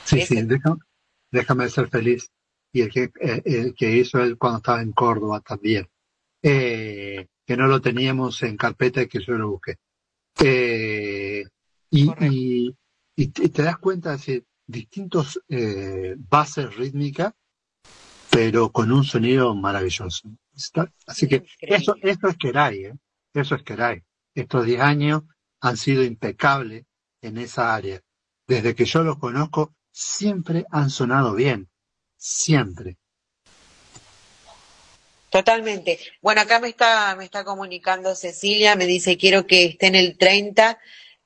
[0.05, 0.77] Sí, sí, deja-
[1.31, 2.31] déjame ser feliz.
[2.71, 3.11] Y el que,
[3.47, 5.89] el que hizo él cuando estaba en Córdoba también.
[6.43, 9.77] Eh, que no lo teníamos en carpeta y que yo lo busqué.
[10.45, 11.45] Eh,
[11.91, 12.75] y, y,
[13.17, 17.33] y te, das cuenta de distintos eh, bases rítmicas,
[18.31, 20.31] pero con un sonido maravilloso.
[20.55, 22.95] Está- así que eso, eso es Kerai, ¿eh?
[23.35, 24.05] Eso es Kerai.
[24.35, 25.23] Estos 10 años
[25.61, 26.85] han sido impecables
[27.23, 28.01] en esa área.
[28.47, 31.69] Desde que yo los conozco, siempre han sonado bien.
[32.17, 32.99] Siempre.
[35.39, 36.01] Totalmente.
[36.21, 40.19] Bueno, acá me está, me está comunicando Cecilia, me dice quiero que esté en el
[40.19, 40.77] 30,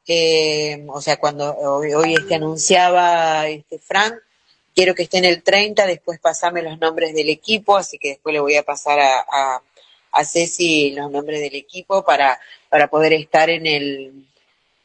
[0.06, 4.12] eh, o sea, cuando hoy, hoy este anunciaba este Frank,
[4.74, 8.34] quiero que esté en el 30, después pasame los nombres del equipo, así que después
[8.34, 9.62] le voy a pasar a,
[10.12, 14.26] a, Ceci los nombres del equipo para, para poder estar en el,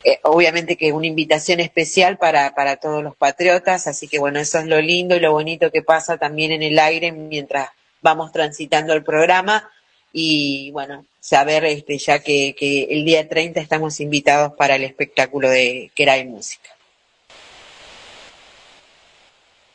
[0.05, 4.57] eh, obviamente que una invitación especial para, para todos los patriotas, así que bueno, eso
[4.59, 7.71] es lo lindo y lo bonito que pasa también en el aire mientras
[8.01, 9.69] vamos transitando el programa
[10.13, 12.55] y bueno, saber este, ya que,
[12.89, 16.69] el día 30 estamos invitados para el espectáculo de Queray Música.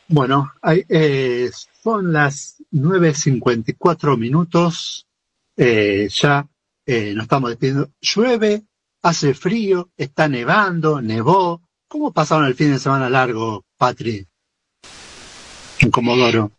[0.08, 1.50] Bueno, hay, eh,
[1.82, 5.06] son las 9.54 minutos,
[5.56, 6.46] eh, ya
[6.86, 7.90] eh, nos estamos despidiendo.
[8.00, 8.62] Llueve,
[9.02, 11.62] hace frío, está nevando, nevó.
[11.88, 14.26] ¿Cómo pasaron el fin de semana largo, Patri?
[15.80, 16.50] En Comodoro.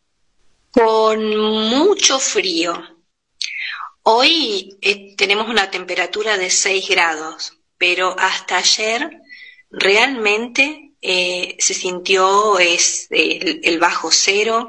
[0.73, 2.73] Con mucho frío.
[4.01, 9.19] Hoy eh, tenemos una temperatura de 6 grados, pero hasta ayer
[9.69, 14.65] realmente eh, se sintió es el, bajo cero,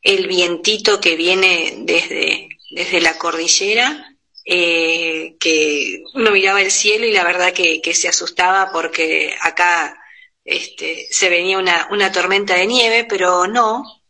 [0.00, 4.14] el vientito que viene desde, desde la cordillera,
[4.44, 10.00] eh, que uno miraba el cielo y la verdad que, que se asustaba porque acá
[10.44, 14.01] este, se venía una, una tormenta de nieve, pero no,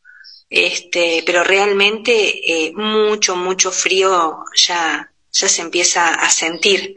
[0.52, 6.94] este, pero realmente eh, mucho, mucho frío ya, ya se empieza a sentir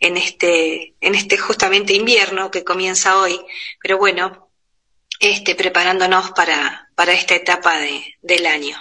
[0.00, 3.38] en este, en este justamente invierno que comienza hoy.
[3.82, 4.48] Pero bueno,
[5.20, 8.76] este, preparándonos para, para esta etapa de, del año.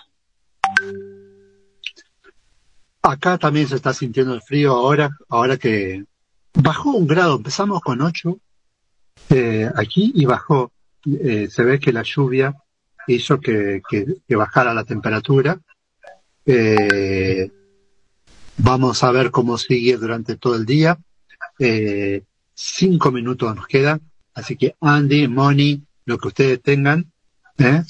[3.01, 6.05] Acá también se está sintiendo el frío ahora, ahora que
[6.53, 8.37] bajó un grado, empezamos con 8
[9.31, 10.71] eh, aquí y bajó.
[11.05, 12.55] Eh, se ve que la lluvia
[13.07, 15.59] hizo que, que, bajara la temperatura.
[16.45, 17.49] Eh,
[18.57, 20.97] vamos a ver cómo sigue durante todo el día.
[21.59, 22.23] Eh,
[22.53, 24.01] cinco minutos nos quedan,
[24.33, 27.11] así que Andy, Moni, lo que ustedes tengan,
[27.57, 27.83] ¿eh?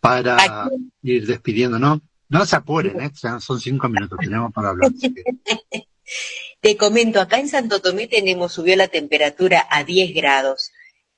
[0.00, 0.68] para
[1.02, 2.00] ir despidiéndonos.
[2.28, 3.10] No se apuren, ¿eh?
[3.14, 4.90] son cinco minutos, tenemos para hablar.
[6.60, 10.72] Te comento, acá en Santo Tomé tenemos, subió la temperatura a 10 grados.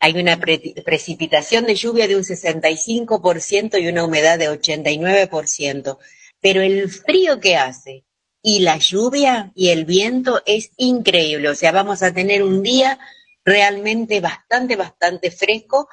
[0.04, 5.98] Hay una pre precipitación de lluvia de un 65% y una humedad de 89%.
[6.40, 8.04] Pero el frío que hace
[8.42, 11.50] y la lluvia y el viento es increíble.
[11.50, 12.98] O sea, vamos a tener un día
[13.44, 15.88] realmente bastante, bastante fresco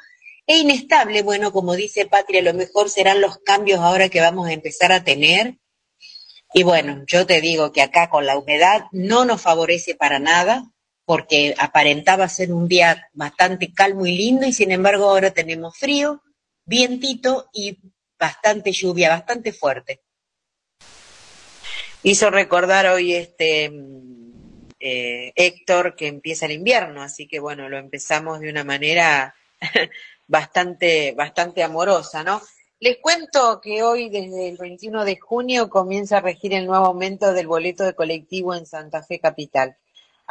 [0.47, 1.21] e inestable.
[1.21, 5.03] Bueno, como dice Patria, lo mejor serán los cambios ahora que vamos a empezar a
[5.03, 5.59] tener.
[6.51, 10.63] Y bueno, yo te digo que acá con la humedad no nos favorece para nada,
[11.09, 16.21] porque aparentaba ser un día bastante calmo y lindo, y sin embargo ahora tenemos frío,
[16.65, 17.79] vientito y
[18.19, 20.01] bastante lluvia, bastante fuerte
[22.03, 23.71] hizo recordar hoy este
[24.79, 29.35] eh, Héctor que empieza el invierno, así que bueno, lo empezamos de una manera
[30.27, 32.41] bastante, bastante amorosa, ¿no?
[32.81, 37.33] Les cuento que hoy, desde el 21 de junio, comienza a regir el nuevo aumento
[37.33, 39.75] del boleto de colectivo en Santa Fe Capital.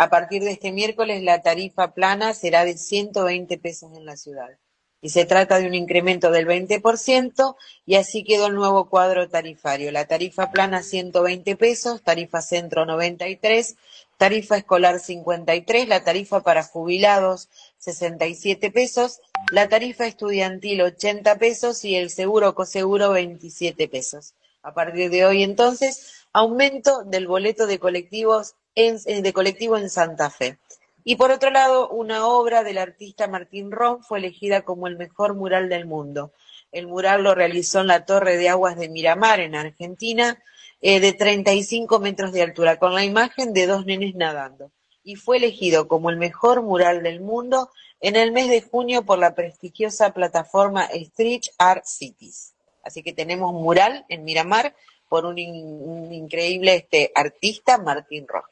[0.01, 4.57] A partir de este miércoles, la tarifa plana será de 120 pesos en la ciudad
[5.01, 9.91] y se trata de un incremento del 20% y así quedó el nuevo cuadro tarifario.
[9.91, 13.75] La tarifa plana 120 pesos, tarifa centro 93,
[14.19, 17.49] tarifa escolar 53, la tarifa para jubilados
[17.79, 19.21] 67 pesos,
[19.51, 24.35] la tarifa estudiantil 80 pesos y el seguro coseguro 27 pesos.
[24.63, 30.31] A partir de hoy entonces, aumento del boleto de colectivos en, de colectivo en Santa
[30.31, 30.59] Fe.
[31.05, 35.35] Y por otro lado, una obra del artista Martín Ron fue elegida como el mejor
[35.35, 36.33] mural del mundo.
[36.71, 40.43] El mural lo realizó en la Torre de Aguas de Miramar, en Argentina,
[40.81, 44.71] eh, de 35 metros de altura, con la imagen de dos nenes nadando.
[45.03, 49.19] Y fue elegido como el mejor mural del mundo en el mes de junio por
[49.19, 52.55] la prestigiosa plataforma Street Art Cities.
[52.83, 54.75] Así que tenemos mural en Miramar
[55.09, 58.43] por un, in, un increíble este, artista, Martín Ron.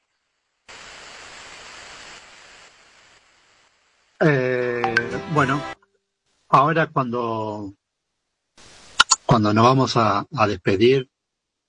[4.18, 4.94] Eh,
[5.34, 5.60] bueno,
[6.48, 7.74] ahora cuando,
[9.26, 11.10] cuando nos vamos a, despedir,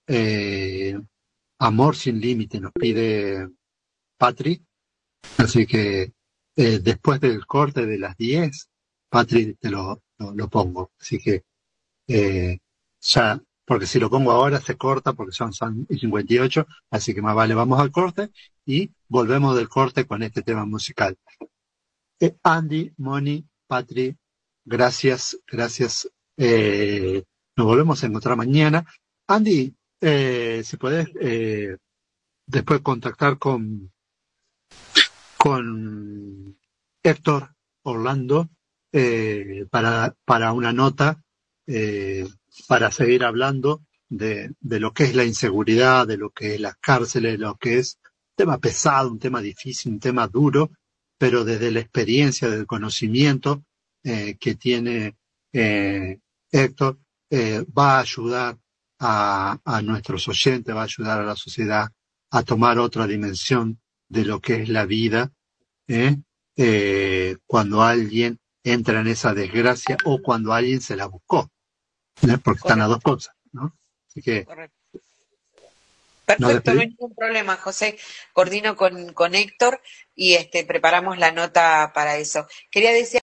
[0.08, 0.98] eh,
[1.60, 3.50] Amor sin límite nos pide
[4.18, 4.64] Patri,
[5.38, 6.14] así que
[6.56, 8.70] eh, después del corte de las 10,
[9.10, 11.44] Patri te lo, lo, lo pongo, así que
[12.08, 12.60] eh,
[13.02, 17.36] ya, porque si lo pongo ahora se corta porque son, son 58, así que más
[17.36, 18.30] vale vamos al corte
[18.66, 21.18] y volvemos del corte con este tema musical.
[22.20, 24.16] Eh, Andy, Moni, Patri,
[24.66, 26.10] gracias, gracias.
[26.36, 27.24] Eh,
[27.56, 28.86] nos volvemos a encontrar mañana.
[29.28, 31.78] Andy, eh, si puedes eh,
[32.46, 33.92] después contactar con,
[35.38, 36.58] con
[37.04, 38.50] Héctor Orlando
[38.92, 41.22] eh, para, para una nota,
[42.68, 46.78] para seguir hablando de, de lo que es la inseguridad, de lo que es las
[46.78, 50.72] cárceles, de lo que es un tema pesado, un tema difícil, un tema duro,
[51.18, 53.64] pero desde la experiencia, del conocimiento
[54.04, 55.18] eh, que tiene
[55.52, 56.20] eh,
[56.52, 57.00] Héctor,
[57.30, 58.58] eh, va a ayudar
[59.00, 61.88] a, nuestros oyentes, va a ayudar a la sociedad
[62.32, 63.80] a tomar otra dimensión
[64.10, 65.32] de lo que es la vida,
[65.88, 66.18] ¿eh?
[67.46, 71.52] Cuando alguien entra en esa desgracia o cuando alguien se la buscó,
[72.44, 73.78] porque están las dos cosas, ¿no?
[74.46, 74.77] Correcto.
[76.40, 77.98] ¿Nos Perfecto, no hay ningún problema, José.
[78.34, 79.82] Coordino con, con Héctor
[80.14, 82.48] y este, preparamos la nota para eso.
[82.70, 83.08] Quería decir